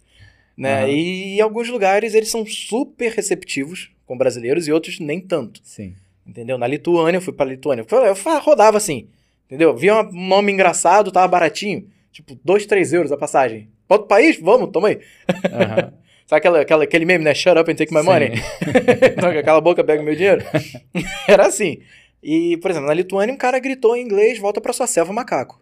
Né? 0.56 0.80
Aham. 0.82 0.88
E 0.88 1.36
em 1.36 1.40
alguns 1.40 1.68
lugares 1.68 2.14
eles 2.14 2.30
são 2.30 2.44
super 2.44 3.12
receptivos 3.12 3.90
com 4.06 4.18
brasileiros 4.18 4.66
e 4.66 4.72
outros 4.72 4.98
nem 4.98 5.20
tanto. 5.20 5.60
Sim. 5.62 5.94
Entendeu? 6.26 6.58
Na 6.58 6.66
Lituânia, 6.66 7.18
eu 7.18 7.22
fui 7.22 7.32
pra 7.32 7.46
Lituânia. 7.46 7.86
Eu, 7.88 8.40
rodava 8.40 8.76
assim, 8.76 9.08
entendeu? 9.46 9.76
Via 9.76 10.00
um 10.02 10.28
nome 10.28 10.50
engraçado, 10.50 11.12
tava 11.12 11.28
baratinho. 11.28 11.86
Tipo, 12.10 12.36
2, 12.44 12.66
3 12.66 12.92
euros 12.92 13.12
a 13.12 13.16
passagem. 13.16 13.68
Outro 13.88 14.06
país? 14.06 14.38
Vamos, 14.40 14.70
toma 14.70 14.88
aí. 14.88 15.00
Sabe 16.26 16.38
aquela, 16.40 16.60
aquela, 16.60 16.84
aquele 16.84 17.04
meme, 17.06 17.24
né? 17.24 17.34
Shut 17.34 17.58
up 17.58 17.70
and 17.70 17.74
take 17.74 17.92
my 17.92 18.00
Sim. 18.00 18.06
money. 18.06 18.32
então, 19.16 19.30
aquela 19.30 19.60
boca 19.62 19.82
pega 19.82 20.02
meu 20.02 20.14
dinheiro. 20.14 20.44
Era 21.26 21.46
assim. 21.46 21.78
E, 22.22 22.58
por 22.58 22.70
exemplo, 22.70 22.86
na 22.88 22.92
Lituânia, 22.94 23.34
um 23.34 23.38
cara 23.38 23.58
gritou 23.58 23.96
em 23.96 24.02
inglês, 24.02 24.38
volta 24.38 24.60
pra 24.60 24.74
sua 24.74 24.86
selva, 24.86 25.10
macaco. 25.12 25.58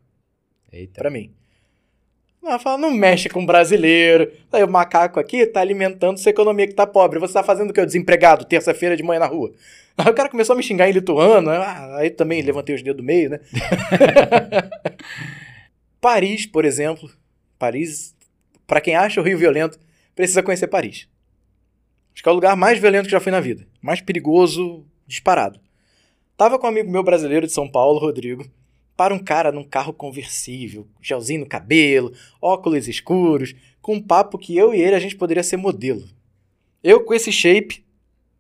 Eita. 0.73 1.01
Pra 1.01 1.09
mim. 1.11 1.31
Ela 2.45 2.59
fala, 2.59 2.79
não 2.79 2.91
mexe 2.93 3.29
com 3.29 3.47
brasileiro. 3.47 4.33
Aí 4.53 4.63
o 4.65 4.69
macaco 4.69 5.21
aqui 5.21 5.47
tá 5.47 5.61
alimentando 5.61 6.19
sua 6.19 6.31
economia 6.31 6.67
que 6.67 6.75
tá 6.75 6.87
pobre. 6.87 7.21
Você 7.21 7.35
tá 7.35 7.43
fazendo 7.45 7.71
o 7.71 7.73
que? 7.73 7.85
Desempregado, 7.87 8.45
terça-feira 8.45 8.97
de 8.97 9.03
manhã 9.05 9.21
na 9.21 9.27
rua. 9.27 9.53
Aí 9.97 10.11
o 10.11 10.15
cara 10.15 10.29
começou 10.29 10.55
a 10.55 10.57
me 10.57 10.63
xingar 10.65 10.89
em 10.89 10.93
lituano. 10.93 11.51
ah, 11.51 11.97
Aí 11.99 12.11
também 12.11 12.43
levantei 12.43 12.75
os 12.75 12.83
dedos 12.83 12.99
do 12.99 13.05
meio, 13.05 13.31
né? 13.31 13.41
Paris, 16.01 16.47
por 16.47 16.65
exemplo. 16.65 17.09
Paris, 17.59 18.15
pra 18.67 18.81
quem 18.81 18.97
acha 18.97 19.21
o 19.21 19.25
Rio 19.25 19.39
violento, 19.39 19.79
precisa 20.15 20.43
conhecer 20.43 20.67
Paris. 20.67 21.09
Acho 22.15 22.23
que 22.23 22.29
é 22.29 22.33
o 22.33 22.35
lugar 22.35 22.57
mais 22.57 22.79
violento 22.79 23.05
que 23.05 23.13
já 23.13 23.21
fui 23.21 23.31
na 23.31 23.41
vida. 23.41 23.67
Mais 23.83 24.01
perigoso, 24.01 24.85
disparado. 25.07 25.61
Tava 26.37 26.59
com 26.59 26.67
um 26.67 26.71
amigo 26.71 26.91
meu 26.91 27.03
brasileiro 27.03 27.47
de 27.47 27.53
São 27.53 27.69
Paulo, 27.69 27.99
Rodrigo. 27.99 28.47
Para 28.97 29.13
um 29.13 29.19
cara 29.19 29.53
num 29.53 29.63
carro 29.63 29.93
conversível, 29.93 30.87
gelzinho 31.03 31.41
no 31.41 31.47
cabelo, 31.47 32.15
óculos 32.41 32.89
escuros, 32.89 33.55
com 33.83 33.95
um 33.97 34.03
papo 34.03 34.39
que 34.39 34.57
eu 34.57 34.75
e 34.75 34.81
ele 34.81 34.97
a 34.97 34.99
gente 34.99 35.15
poderia 35.15 35.43
ser 35.43 35.59
modelo. 35.59 36.09
Eu 36.83 37.05
com 37.05 37.13
esse 37.13 37.31
shape, 37.31 37.85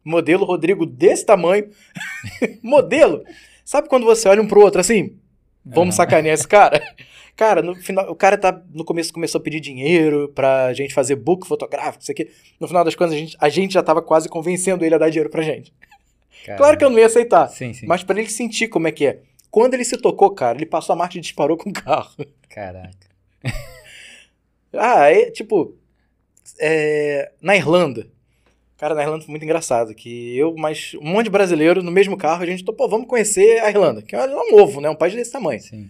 modelo 0.03 0.47
Rodrigo 0.47 0.87
desse 0.87 1.27
tamanho, 1.27 1.69
modelo. 2.63 3.23
Sabe 3.63 3.89
quando 3.89 4.07
você 4.07 4.29
olha 4.29 4.41
um 4.41 4.49
pro 4.49 4.63
outro 4.63 4.81
assim? 4.81 5.19
Vamos 5.65 5.97
sacanear 5.97 6.35
esse 6.35 6.49
cara? 6.49 6.81
Cara, 7.37 7.61
no 7.61 7.75
final, 7.77 8.11
o 8.11 8.15
cara 8.17 8.39
tá 8.39 8.63
no 8.73 8.83
começo 8.83 9.13
começou 9.13 9.39
a 9.39 9.45
pedir 9.45 9.61
dinheiro 9.61 10.33
pra 10.35 10.73
gente 10.73 10.95
fazer 10.95 11.17
book 11.17 11.47
fotográfico, 11.47 12.03
isso 12.03 12.11
aqui. 12.11 12.31
No 12.59 12.67
final 12.67 12.83
das 12.83 12.95
contas, 12.95 13.13
a 13.13 13.19
gente, 13.19 13.37
a 13.39 13.49
gente 13.51 13.75
já 13.75 13.83
tava 13.83 14.01
quase 14.01 14.27
convencendo 14.27 14.83
ele 14.85 14.95
a 14.95 14.99
dar 14.99 15.11
dinheiro 15.11 15.29
pra 15.29 15.43
gente. 15.43 15.73
Claro 16.57 16.79
que 16.79 16.85
eu 16.85 16.89
não 16.89 16.99
ia 16.99 17.07
aceitar. 17.07 17.49
Sim, 17.49 17.75
sim. 17.75 17.87
Mas 17.87 18.03
pra 18.03 18.19
ele 18.19 18.31
sentir 18.31 18.69
como 18.69 18.89
é 18.89 18.93
que 18.93 19.07
é. 19.07 19.21
Quando 19.51 19.75
ele 19.75 19.85
se 19.85 19.97
tocou, 19.99 20.31
cara, 20.31 20.57
ele 20.57 20.67
passou 20.67 20.93
a 20.95 20.97
marcha 20.97 21.19
e 21.19 21.21
disparou 21.21 21.57
com 21.57 21.69
o 21.71 21.73
carro. 21.73 22.15
Caraca. 22.49 23.07
Ah, 24.79 25.11
é 25.11 25.31
tipo. 25.31 25.75
é, 26.61 27.33
na 27.41 27.57
Irlanda. 27.57 28.07
Cara, 28.77 28.95
na 28.95 29.03
Irlanda 29.03 29.25
foi 29.25 29.31
muito 29.31 29.45
engraçado. 29.45 29.95
Que 29.95 30.37
eu, 30.37 30.55
mais 30.55 30.95
um 31.01 31.07
monte 31.07 31.25
de 31.25 31.31
brasileiro 31.31 31.83
no 31.83 31.91
mesmo 31.91 32.15
carro, 32.15 32.43
a 32.43 32.47
gente 32.47 32.63
topou, 32.63 32.87
vamos 32.87 33.07
conhecer 33.07 33.59
a 33.63 33.71
Irlanda. 33.71 34.03
Que 34.03 34.15
é 34.15 34.27
um 34.27 34.61
ovo, 34.61 34.83
né? 34.83 34.91
Um 34.91 34.95
país 34.95 35.15
desse 35.15 35.33
tamanho. 35.33 35.61
Sim. 35.61 35.89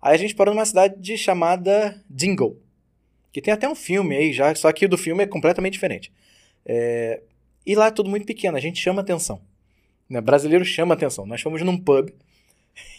Aí 0.00 0.14
a 0.14 0.18
gente 0.18 0.34
parou 0.34 0.54
numa 0.54 0.64
cidade 0.64 1.16
chamada 1.16 2.02
Dingle. 2.08 2.60
Que 3.32 3.42
tem 3.42 3.52
até 3.52 3.68
um 3.68 3.74
filme 3.74 4.16
aí 4.16 4.32
já, 4.32 4.54
só 4.54 4.72
que 4.72 4.86
o 4.86 4.88
do 4.88 4.96
filme 4.96 5.22
é 5.22 5.26
completamente 5.26 5.74
diferente. 5.74 6.12
É, 6.64 7.20
E 7.66 7.74
lá 7.74 7.86
é 7.86 7.90
tudo 7.90 8.08
muito 8.08 8.26
pequeno, 8.26 8.56
a 8.56 8.60
gente 8.60 8.80
chama 8.80 9.02
atenção. 9.02 9.40
Né? 10.08 10.20
Brasileiro 10.20 10.64
chama 10.64 10.94
atenção. 10.94 11.26
Nós 11.26 11.40
fomos 11.40 11.60
num 11.62 11.76
pub. 11.76 12.10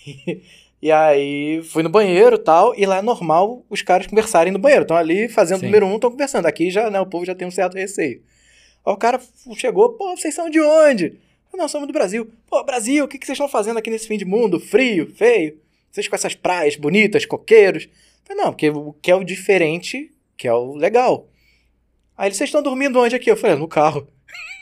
e 0.81 0.91
aí 0.91 1.61
fui 1.63 1.81
no 1.81 1.89
banheiro 1.89 2.35
e 2.35 2.39
tal. 2.39 2.75
E 2.77 2.85
lá 2.85 2.97
é 2.97 3.01
normal 3.01 3.65
os 3.69 3.81
caras 3.81 4.07
conversarem 4.07 4.53
no 4.53 4.59
banheiro. 4.59 4.83
Estão 4.83 4.97
ali 4.97 5.27
fazendo 5.27 5.61
Sim. 5.61 5.65
número 5.65 5.85
um, 5.87 5.95
estão 5.95 6.11
conversando. 6.11 6.45
Aqui 6.45 6.69
já, 6.69 6.89
né, 6.89 6.99
o 6.99 7.05
povo 7.05 7.25
já 7.25 7.33
tem 7.33 7.47
um 7.47 7.51
certo 7.51 7.75
receio. 7.75 8.21
Aí 8.85 8.93
o 8.93 8.97
cara 8.97 9.19
chegou, 9.55 9.93
pô, 9.93 10.15
vocês 10.15 10.33
são 10.33 10.49
de 10.49 10.59
onde? 10.61 11.17
Não, 11.53 11.67
somos 11.67 11.87
do 11.87 11.93
Brasil. 11.93 12.31
Pô, 12.47 12.63
Brasil, 12.63 13.03
o 13.03 13.07
que 13.07 13.17
que 13.17 13.25
vocês 13.25 13.35
estão 13.35 13.49
fazendo 13.49 13.77
aqui 13.77 13.89
nesse 13.89 14.07
fim 14.07 14.17
de 14.17 14.23
mundo? 14.23 14.59
Frio, 14.59 15.11
feio? 15.13 15.57
Vocês 15.91 16.07
com 16.07 16.15
essas 16.15 16.35
praias 16.35 16.75
bonitas, 16.75 17.25
coqueiros? 17.25 17.87
Falei, 18.23 18.43
não, 18.43 18.51
porque 18.51 18.69
o 18.69 18.93
que 18.93 19.11
é 19.11 19.15
o 19.15 19.23
diferente, 19.23 20.11
que 20.37 20.47
é 20.47 20.53
o 20.53 20.75
legal. 20.75 21.27
Aí 22.17 22.27
eles, 22.27 22.37
vocês 22.37 22.49
estão 22.49 22.61
dormindo 22.61 22.99
onde 22.99 23.15
aqui? 23.15 23.31
Eu 23.31 23.37
falei, 23.37 23.55
no 23.55 23.67
carro. 23.67 24.07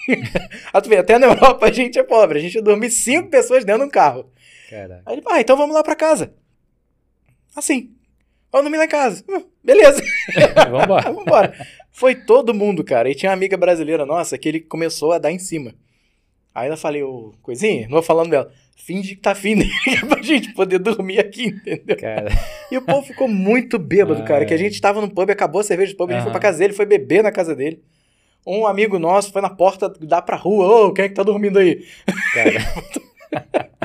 Aí 0.73 0.81
tu 0.81 0.89
vê, 0.89 0.97
até 0.97 1.17
na 1.17 1.27
Europa 1.27 1.65
a 1.65 1.71
gente 1.71 1.99
é 1.99 2.03
pobre. 2.03 2.39
A 2.39 2.41
gente 2.41 2.61
dorme 2.61 2.89
cinco 2.89 3.29
pessoas 3.29 3.65
dentro 3.65 3.81
de 3.81 3.87
um 3.87 3.91
carro. 3.91 4.31
Caraca. 4.69 5.03
Aí 5.05 5.15
ele, 5.15 5.23
ah, 5.27 5.41
então 5.41 5.57
vamos 5.57 5.75
lá 5.75 5.83
pra 5.83 5.95
casa. 5.95 6.33
Assim. 7.55 7.91
Vamos 8.51 8.65
dormir 8.65 8.77
lá 8.77 8.85
em 8.85 8.89
casa. 8.89 9.23
Hum, 9.27 9.43
beleza. 9.63 10.01
Vambora. 10.69 11.11
Vambora. 11.11 11.67
Foi 11.91 12.15
todo 12.15 12.53
mundo, 12.53 12.83
cara. 12.83 13.09
E 13.09 13.15
tinha 13.15 13.29
uma 13.31 13.35
amiga 13.35 13.57
brasileira 13.57 14.05
nossa 14.05 14.37
que 14.37 14.47
ele 14.47 14.59
começou 14.59 15.11
a 15.11 15.17
dar 15.17 15.31
em 15.31 15.39
cima. 15.39 15.73
Aí 16.53 16.69
eu 16.69 16.77
falei, 16.77 17.03
ô, 17.03 17.33
coisinha, 17.41 17.83
não 17.83 17.93
vou 17.93 18.03
falando 18.03 18.29
dela. 18.29 18.51
Finge 18.79 19.15
que 19.15 19.21
tá 19.21 19.33
fim 19.33 19.55
dele 19.57 19.71
pra 20.07 20.21
gente 20.21 20.53
poder 20.53 20.77
dormir 20.77 21.19
aqui, 21.19 21.47
entendeu? 21.47 21.97
Cara. 21.97 22.29
E 22.71 22.77
o 22.77 22.81
povo 22.81 23.05
ficou 23.05 23.27
muito 23.27 23.77
bêbado, 23.79 24.23
cara. 24.23 24.45
Que 24.45 24.53
a 24.53 24.57
gente 24.57 24.79
tava 24.79 25.01
no 25.01 25.09
pub, 25.09 25.29
acabou 25.29 25.59
a 25.59 25.63
cerveja 25.63 25.91
do 25.91 25.97
pub, 25.97 26.11
a 26.11 26.13
gente 26.13 26.23
foi 26.23 26.31
pra 26.31 26.39
casa 26.39 26.59
dele, 26.59 26.73
foi 26.73 26.85
beber 26.85 27.23
na 27.23 27.31
casa 27.31 27.55
dele. 27.55 27.81
Um 28.45 28.65
amigo 28.65 28.97
nosso 28.97 29.33
foi 29.33 29.41
na 29.41 29.49
porta, 29.49 29.89
dá 29.89 30.21
pra 30.21 30.37
rua, 30.37 30.67
ô, 30.67 30.93
quem 30.93 31.05
é 31.05 31.09
que 31.09 31.15
tá 31.15 31.23
dormindo 31.23 31.59
aí? 31.59 31.83
Cara. 32.33 32.87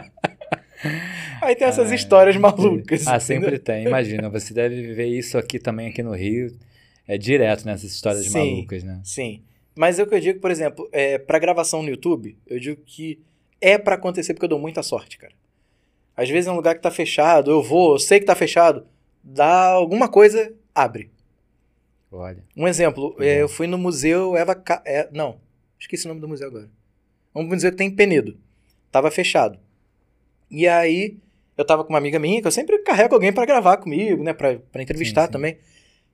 Aí 1.40 1.56
tem 1.56 1.66
essas 1.66 1.90
Ai, 1.90 1.96
histórias 1.96 2.36
malucas. 2.36 3.06
Ah, 3.06 3.16
entendeu? 3.16 3.20
sempre 3.20 3.58
tem. 3.58 3.84
Imagina, 3.84 4.28
você 4.28 4.54
deve 4.54 4.80
viver 4.80 5.06
isso 5.06 5.36
aqui 5.36 5.58
também, 5.58 5.88
aqui 5.88 6.02
no 6.02 6.12
Rio. 6.12 6.56
É 7.06 7.18
direto 7.18 7.64
nessas 7.64 7.90
histórias 7.90 8.26
Sim. 8.26 8.38
malucas, 8.54 8.84
né? 8.84 9.00
Sim. 9.02 9.42
Mas 9.74 9.98
é 9.98 10.04
o 10.04 10.06
que 10.06 10.14
eu 10.14 10.20
digo, 10.20 10.38
por 10.38 10.52
exemplo, 10.52 10.88
é, 10.92 11.18
pra 11.18 11.40
gravação 11.40 11.82
no 11.82 11.88
YouTube, 11.88 12.36
eu 12.46 12.60
digo 12.60 12.80
que 12.86 13.18
é 13.62 13.78
pra 13.78 13.94
acontecer 13.94 14.34
porque 14.34 14.44
eu 14.44 14.48
dou 14.50 14.58
muita 14.58 14.82
sorte, 14.82 15.16
cara. 15.16 15.32
Às 16.16 16.28
vezes 16.28 16.46
é 16.48 16.52
um 16.52 16.56
lugar 16.56 16.74
que 16.74 16.82
tá 16.82 16.90
fechado, 16.90 17.50
eu 17.50 17.62
vou, 17.62 17.92
eu 17.94 17.98
sei 17.98 18.20
que 18.20 18.26
tá 18.26 18.34
fechado, 18.34 18.86
dá 19.24 19.68
alguma 19.70 20.08
coisa, 20.08 20.52
abre. 20.74 21.10
Olha. 22.10 22.44
Um 22.54 22.68
exemplo, 22.68 23.14
Bom. 23.16 23.22
é, 23.24 23.40
eu 23.40 23.48
fui 23.48 23.66
no 23.66 23.78
museu 23.78 24.36
Eva... 24.36 24.54
Ca- 24.54 24.82
é, 24.84 25.08
não, 25.12 25.38
esqueci 25.80 26.04
o 26.04 26.08
nome 26.08 26.20
do 26.20 26.28
museu 26.28 26.48
agora. 26.48 26.68
Um 27.34 27.44
museu 27.44 27.70
que 27.70 27.78
tem 27.78 27.88
em 27.88 27.94
Penedo. 27.94 28.36
Tava 28.90 29.10
fechado. 29.10 29.58
E 30.50 30.68
aí, 30.68 31.16
eu 31.56 31.64
tava 31.64 31.82
com 31.82 31.88
uma 31.90 31.98
amiga 31.98 32.18
minha, 32.18 32.42
que 32.42 32.46
eu 32.46 32.52
sempre 32.52 32.76
carrego 32.80 33.14
alguém 33.14 33.32
pra 33.32 33.46
gravar 33.46 33.78
comigo, 33.78 34.22
né? 34.22 34.34
Pra, 34.34 34.58
pra 34.70 34.82
entrevistar 34.82 35.22
Sim, 35.22 35.26
sim. 35.28 35.32
também. 35.32 35.58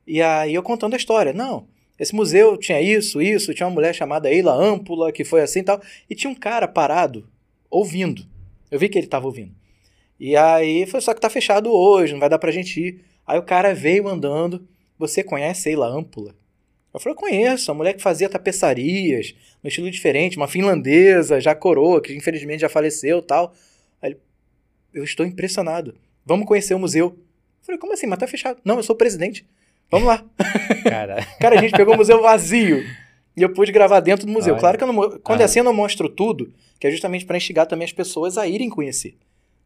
E 0.07 0.23
aí 0.23 0.55
eu 0.55 0.63
contando 0.63 0.95
a 0.95 0.97
história. 0.97 1.33
Não, 1.33 1.67
esse 1.99 2.15
museu 2.15 2.57
tinha 2.57 2.81
isso, 2.81 3.21
isso, 3.21 3.53
tinha 3.53 3.67
uma 3.67 3.75
mulher 3.75 3.93
chamada 3.93 4.31
Eila 4.33 4.53
Ampula, 4.55 5.11
que 5.11 5.25
foi 5.25 5.41
assim 5.41 5.59
e 5.59 5.65
tal. 5.65 5.83
E 6.09 6.15
tinha 6.15 6.31
um 6.31 6.35
cara 6.37 6.69
parado, 6.69 7.29
ouvindo. 7.71 8.27
Eu 8.71 8.79
vi 8.79 8.89
que 8.89 8.99
ele 8.99 9.07
tava 9.07 9.27
ouvindo. 9.27 9.55
E 10.19 10.37
aí, 10.37 10.87
foi 10.87 11.01
só 11.01 11.15
que 11.15 11.21
tá 11.21 11.31
fechado 11.31 11.71
hoje, 11.73 12.13
não 12.13 12.21
vai 12.21 12.29
dar 12.29 12.39
pra 12.39 12.51
gente 12.51 12.81
ir. 12.81 13.05
Aí 13.27 13.39
o 13.39 13.43
cara 13.43 13.75
veio 13.75 14.09
andando. 14.09 14.67
Você 14.99 15.23
conhece 15.23 15.69
Eila 15.69 15.87
Ampula? 15.87 16.35
Eu 16.93 16.99
falei, 16.99 17.13
eu 17.13 17.19
conheço, 17.19 17.71
a 17.71 17.75
mulher 17.75 17.93
que 17.95 18.03
fazia 18.03 18.29
tapeçarias, 18.29 19.35
no 19.63 19.69
estilo 19.69 19.91
diferente, 19.91 20.37
uma 20.37 20.49
finlandesa, 20.49 21.41
já 21.41 21.55
coroa, 21.55 22.01
que 22.01 22.15
infelizmente 22.15 22.61
já 22.61 22.69
faleceu 22.69 23.19
e 23.19 23.23
tal. 23.23 23.55
Aí 24.03 24.11
ele, 24.11 24.21
eu 24.93 25.05
estou 25.05 25.25
impressionado. 25.25 25.95
Vamos 26.25 26.47
conhecer 26.47 26.75
o 26.75 26.79
museu. 26.79 27.09
Eu 27.09 27.65
falei, 27.65 27.79
como 27.79 27.93
assim? 27.93 28.07
Mas 28.07 28.19
tá 28.19 28.27
fechado. 28.27 28.59
Não, 28.65 28.77
eu 28.77 28.83
sou 28.83 28.97
presidente. 28.97 29.47
Vamos 29.91 30.09
lá. 30.09 30.25
Cara. 30.83 31.25
Cara, 31.41 31.59
a 31.59 31.63
gente 31.63 31.77
pegou 31.77 31.95
o 31.95 31.97
museu 31.97 32.21
vazio. 32.21 32.83
E 33.39 33.43
eu 33.43 33.53
pude 33.53 33.71
gravar 33.71 34.01
dentro 34.01 34.27
do 34.27 34.33
museu. 34.33 34.55
Olha. 34.55 34.61
Claro 34.61 34.77
que 34.79 34.85
eu 34.85 34.93
não, 34.93 35.19
quando 35.21 35.41
é 35.41 35.45
Ah. 35.45 35.47
assim 35.47 35.61
eu 35.61 35.65
não 35.65 35.73
mostro 35.73 36.09
tudo, 36.09 36.53
que 36.81 36.87
é 36.87 36.91
justamente 36.91 37.25
para 37.25 37.37
instigar 37.37 37.67
também 37.67 37.85
as 37.87 37.93
pessoas 37.93 38.37
a 38.37 38.47
irem 38.47 38.69
conhecer. 38.69 39.17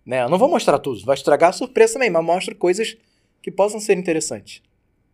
Né? 0.05 0.23
Eu 0.23 0.29
não 0.29 0.39
vou 0.39 0.49
mostrar 0.49 0.79
tudo, 0.79 1.05
vai 1.05 1.15
estragar 1.15 1.51
a 1.51 1.53
surpresa 1.53 1.95
também, 1.95 2.11
mas 2.11 2.25
mostro 2.25 2.55
coisas 2.57 2.97
que 3.41 3.51
possam 3.51 3.81
ser 3.81 3.97
interessantes. 3.97 4.61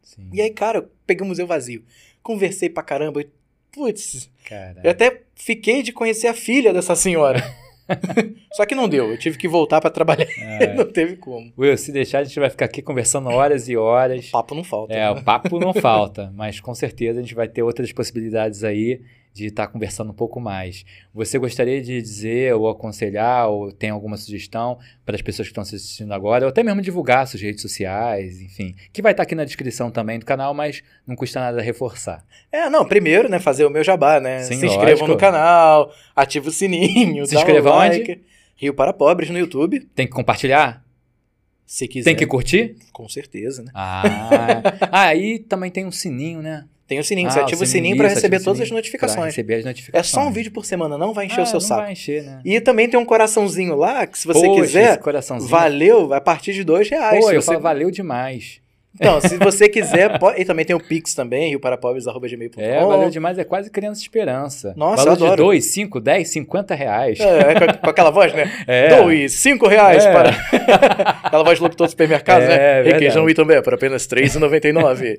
Sim. 0.03 0.29
E 0.33 0.41
aí, 0.41 0.51
cara, 0.51 0.79
eu 0.79 0.91
peguei 1.07 1.25
o 1.25 1.29
museu 1.29 1.47
vazio. 1.47 1.85
Conversei 2.23 2.69
pra 2.71 2.83
caramba. 2.83 3.21
e, 3.21 3.29
Putz, 3.71 4.31
Cara. 4.49 4.81
eu 4.83 4.91
até 4.91 5.23
fiquei 5.37 5.83
de 5.83 5.93
conhecer 5.93 6.27
a 6.27 6.35
filha 6.35 6.73
dessa 6.73 6.97
senhora. 6.97 7.39
Só 8.53 8.67
que 8.67 8.75
não 8.75 8.89
deu, 8.89 9.11
eu 9.11 9.19
tive 9.19 9.39
que 9.39 9.49
voltar 9.49 9.81
pra 9.81 9.91
trabalhar. 9.91 10.27
É. 10.59 10.75
não 10.75 10.85
teve 10.85 11.17
como. 11.17 11.53
Will, 11.59 11.77
se 11.77 11.93
deixar, 11.93 12.21
a 12.21 12.25
gente 12.25 12.39
vai 12.41 12.51
ficar 12.51 12.65
aqui 12.65 12.83
conversando 12.83 13.29
horas 13.29 13.69
e 13.69 13.77
horas. 13.77 14.31
Papo 14.31 14.55
não 14.55 14.65
falta. 14.65 14.93
É, 14.93 14.99
né? 14.99 15.11
o 15.11 15.23
papo 15.23 15.59
não 15.59 15.73
falta, 15.75 16.33
mas 16.35 16.59
com 16.59 16.75
certeza 16.75 17.19
a 17.19 17.23
gente 17.23 17.35
vai 17.35 17.47
ter 17.47 17.63
outras 17.63 17.93
possibilidades 17.93 18.65
aí 18.65 19.01
de 19.39 19.47
estar 19.47 19.67
conversando 19.69 20.11
um 20.11 20.15
pouco 20.15 20.41
mais. 20.41 20.85
Você 21.15 21.39
gostaria 21.39 21.81
de 21.81 22.03
dizer 22.03 22.55
ou 22.55 22.69
aconselhar 22.69 23.49
ou 23.49 23.73
tem 23.73 23.91
alguma 23.91 24.17
sugestão 24.17 24.79
para 25.07 25.15
as 25.15 25.23
pessoas 25.23 25.49
que 25.49 25.53
estão 25.53 25.63
assistindo 25.63 26.13
agora, 26.13 26.45
ou 26.45 26.49
até 26.51 26.63
mesmo 26.63 26.83
divulgar 26.83 27.27
suas 27.27 27.41
redes 27.43 27.63
sociais, 27.63 28.41
enfim, 28.41 28.75
que 28.93 29.01
vai 29.01 29.13
estar 29.13 29.23
aqui 29.23 29.35
na 29.35 29.45
descrição 29.45 29.91
também 29.91 30.19
do 30.19 30.27
canal, 30.27 30.53
mas 30.53 30.83
não 31.07 31.17
custa 31.17 31.41
nada 31.41 31.63
reforçar. 31.63 32.25
É, 32.53 32.69
não, 32.69 32.85
primeiro, 32.85 33.29
né, 33.29 33.39
fazer 33.39 33.65
o 33.65 33.71
meu 33.71 33.85
jabá, 33.85 34.21
né? 34.21 34.43
Sim, 34.43 34.59
Se 34.59 34.67
inscrevam 34.67 35.07
lógico. 35.07 35.09
no 35.09 35.17
canal, 35.17 35.93
ativa 36.15 36.49
o 36.49 36.53
sininho, 36.53 37.25
Se 37.27 37.35
dá 37.35 37.41
inscreva 37.41 37.71
um 37.71 37.77
onde? 37.79 37.99
like. 37.99 38.23
Rio 38.57 38.75
para 38.75 38.93
Pobres 38.93 39.31
no 39.31 39.39
YouTube, 39.39 39.81
Tem 39.95 40.07
que 40.07 40.13
compartilhar? 40.13 40.85
se 41.65 41.87
quiser. 41.87 42.11
Tem 42.11 42.17
que 42.17 42.27
curtir? 42.27 42.77
Com 42.93 43.07
certeza, 43.09 43.63
né? 43.63 43.71
Ah, 43.75 44.63
ah, 44.91 45.15
e 45.15 45.39
também 45.39 45.71
tem 45.71 45.85
um 45.85 45.93
sininho, 45.93 46.41
né? 46.41 46.65
Tem 46.89 46.99
o 46.99 47.05
sininho, 47.05 47.29
Ah, 47.29 47.31
você 47.31 47.41
ativa 47.41 47.63
o 47.63 47.67
sininho 47.67 47.97
para 47.99 48.07
isso, 48.07 48.15
receber 48.17 48.39
todas 48.43 48.61
as 48.61 48.67
sininho 48.67 48.79
notificações. 48.79 49.27
receber 49.27 49.55
as 49.57 49.65
É 49.65 49.69
notificações. 49.69 50.07
só 50.11 50.21
um 50.27 50.33
vídeo 50.33 50.51
por 50.51 50.65
semana, 50.65 50.97
não 50.97 51.13
vai 51.13 51.27
encher 51.27 51.41
Ah, 51.41 51.43
o 51.43 51.47
seu 51.47 51.55
não 51.55 51.61
saco. 51.61 51.83
vai 51.83 51.93
encher, 51.93 52.23
né? 52.25 52.41
E 52.45 52.61
também 52.61 52.89
tem 52.89 52.99
um 52.99 53.05
coraçãozinho 53.05 53.77
lá, 53.77 54.07
que 54.07 54.19
se 54.19 54.27
você 54.27 54.47
Poxa, 54.47 54.63
quiser, 54.63 55.01
valeu 55.43 56.15
a 56.15 56.21
partir 56.21 56.55
de 56.55 56.65
dois 56.65 56.89
reais. 56.89 57.21
Pô, 57.23 57.31
eu 57.31 57.43
você- 57.43 57.47
falo, 57.53 57.61
valeu 57.61 57.91
demais. 57.91 58.61
Então, 59.01 59.21
se 59.21 59.37
você 59.37 59.69
quiser, 59.69 60.09
pode... 60.19 60.41
e 60.41 60.45
também 60.47 60.65
tem 60.65 60.75
o 60.75 60.81
Pix 60.81 61.15
também, 61.15 61.51
rioparapobres.gmail.com. 61.51 62.61
É, 62.61 62.81
valeu 62.85 63.11
demais, 63.11 63.39
é 63.39 63.45
quase 63.45 63.71
criança 63.71 64.01
esperança. 64.01 64.73
Nossa, 64.77 65.05
Valor 65.05 65.11
eu 65.11 65.27
adoro. 65.27 65.31
de 65.37 65.43
2, 65.43 65.65
5, 65.67 66.01
10, 66.01 66.29
50 66.31 66.75
reais. 66.75 67.21
É, 67.21 67.55
com, 67.55 67.79
com 67.85 67.91
aquela 67.91 68.11
voz, 68.11 68.33
né? 68.33 68.51
É. 68.67 68.97
Doe 68.97 69.29
5 69.29 69.69
reais 69.69 70.05
É. 70.05 70.11
para. 70.13 70.31
aquela 71.23 71.45
voz 71.45 71.59
de 71.59 71.63
locutor 71.63 71.87
do 71.87 71.91
supermercado, 71.91 72.43
É, 72.43 72.83
né? 72.83 72.91
Requeijão 72.93 73.29
Itambé 73.29 73.61
por 73.63 73.75
apenas 73.75 74.05
R$ 74.07 74.23
3,99. 74.23 75.17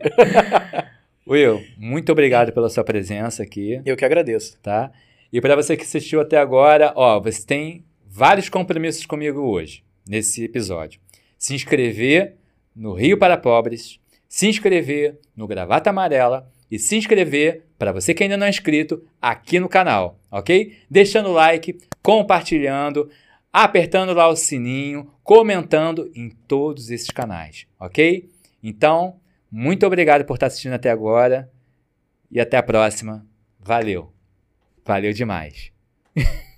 Will, 1.30 1.64
muito 1.78 2.12
obrigado 2.12 2.52
pela 2.52 2.70
sua 2.70 2.84
presença 2.84 3.44
aqui, 3.44 3.80
Eu 3.86 3.96
que 3.96 4.04
agradeço. 4.04 4.58
tá? 4.64 4.92
E 5.32 5.40
para 5.40 5.56
você 5.56 5.78
que 5.78 5.84
assistiu 5.84 6.20
até 6.20 6.38
agora, 6.38 6.92
ó, 6.96 7.20
você 7.20 7.46
tem 7.46 7.86
vários 8.08 8.50
compromissos 8.50 9.06
comigo 9.06 9.42
hoje, 9.42 9.84
nesse 10.08 10.44
episódio. 10.44 11.00
Se 11.38 11.54
inscrever 11.54 12.36
no 12.76 12.94
Rio 12.96 13.16
para 13.16 13.38
Pobres, 13.38 14.00
se 14.28 14.48
inscrever 14.48 15.20
no 15.36 15.46
Gravata 15.46 15.92
Amarela 15.92 16.50
e 16.72 16.80
se 16.80 16.96
inscrever, 16.96 17.66
para 17.78 17.92
você 17.92 18.12
que 18.14 18.24
ainda 18.24 18.36
não 18.36 18.48
é 18.48 18.50
inscrito, 18.50 19.04
aqui 19.22 19.60
no 19.60 19.70
canal, 19.70 20.20
ok? 20.32 20.78
Deixando 20.90 21.30
o 21.30 21.34
like, 21.34 21.78
compartilhando, 22.02 23.08
apertando 23.54 24.14
lá 24.14 24.28
o 24.28 24.36
sininho, 24.36 25.12
comentando 25.24 26.12
em 26.16 26.30
todos 26.48 26.90
esses 26.90 27.12
canais, 27.12 27.68
ok? 27.80 28.28
Então, 28.64 29.19
muito 29.52 29.86
obrigado 29.86 30.26
por 30.26 30.36
estar 30.36 30.48
assistindo 30.48 30.74
até 30.74 30.90
agora 30.90 31.52
e 32.32 32.40
até 32.40 32.58
a 32.58 32.64
próxima. 32.64 33.26
Valeu. 33.60 34.14
Valeu 34.86 35.14
demais. 35.14 35.72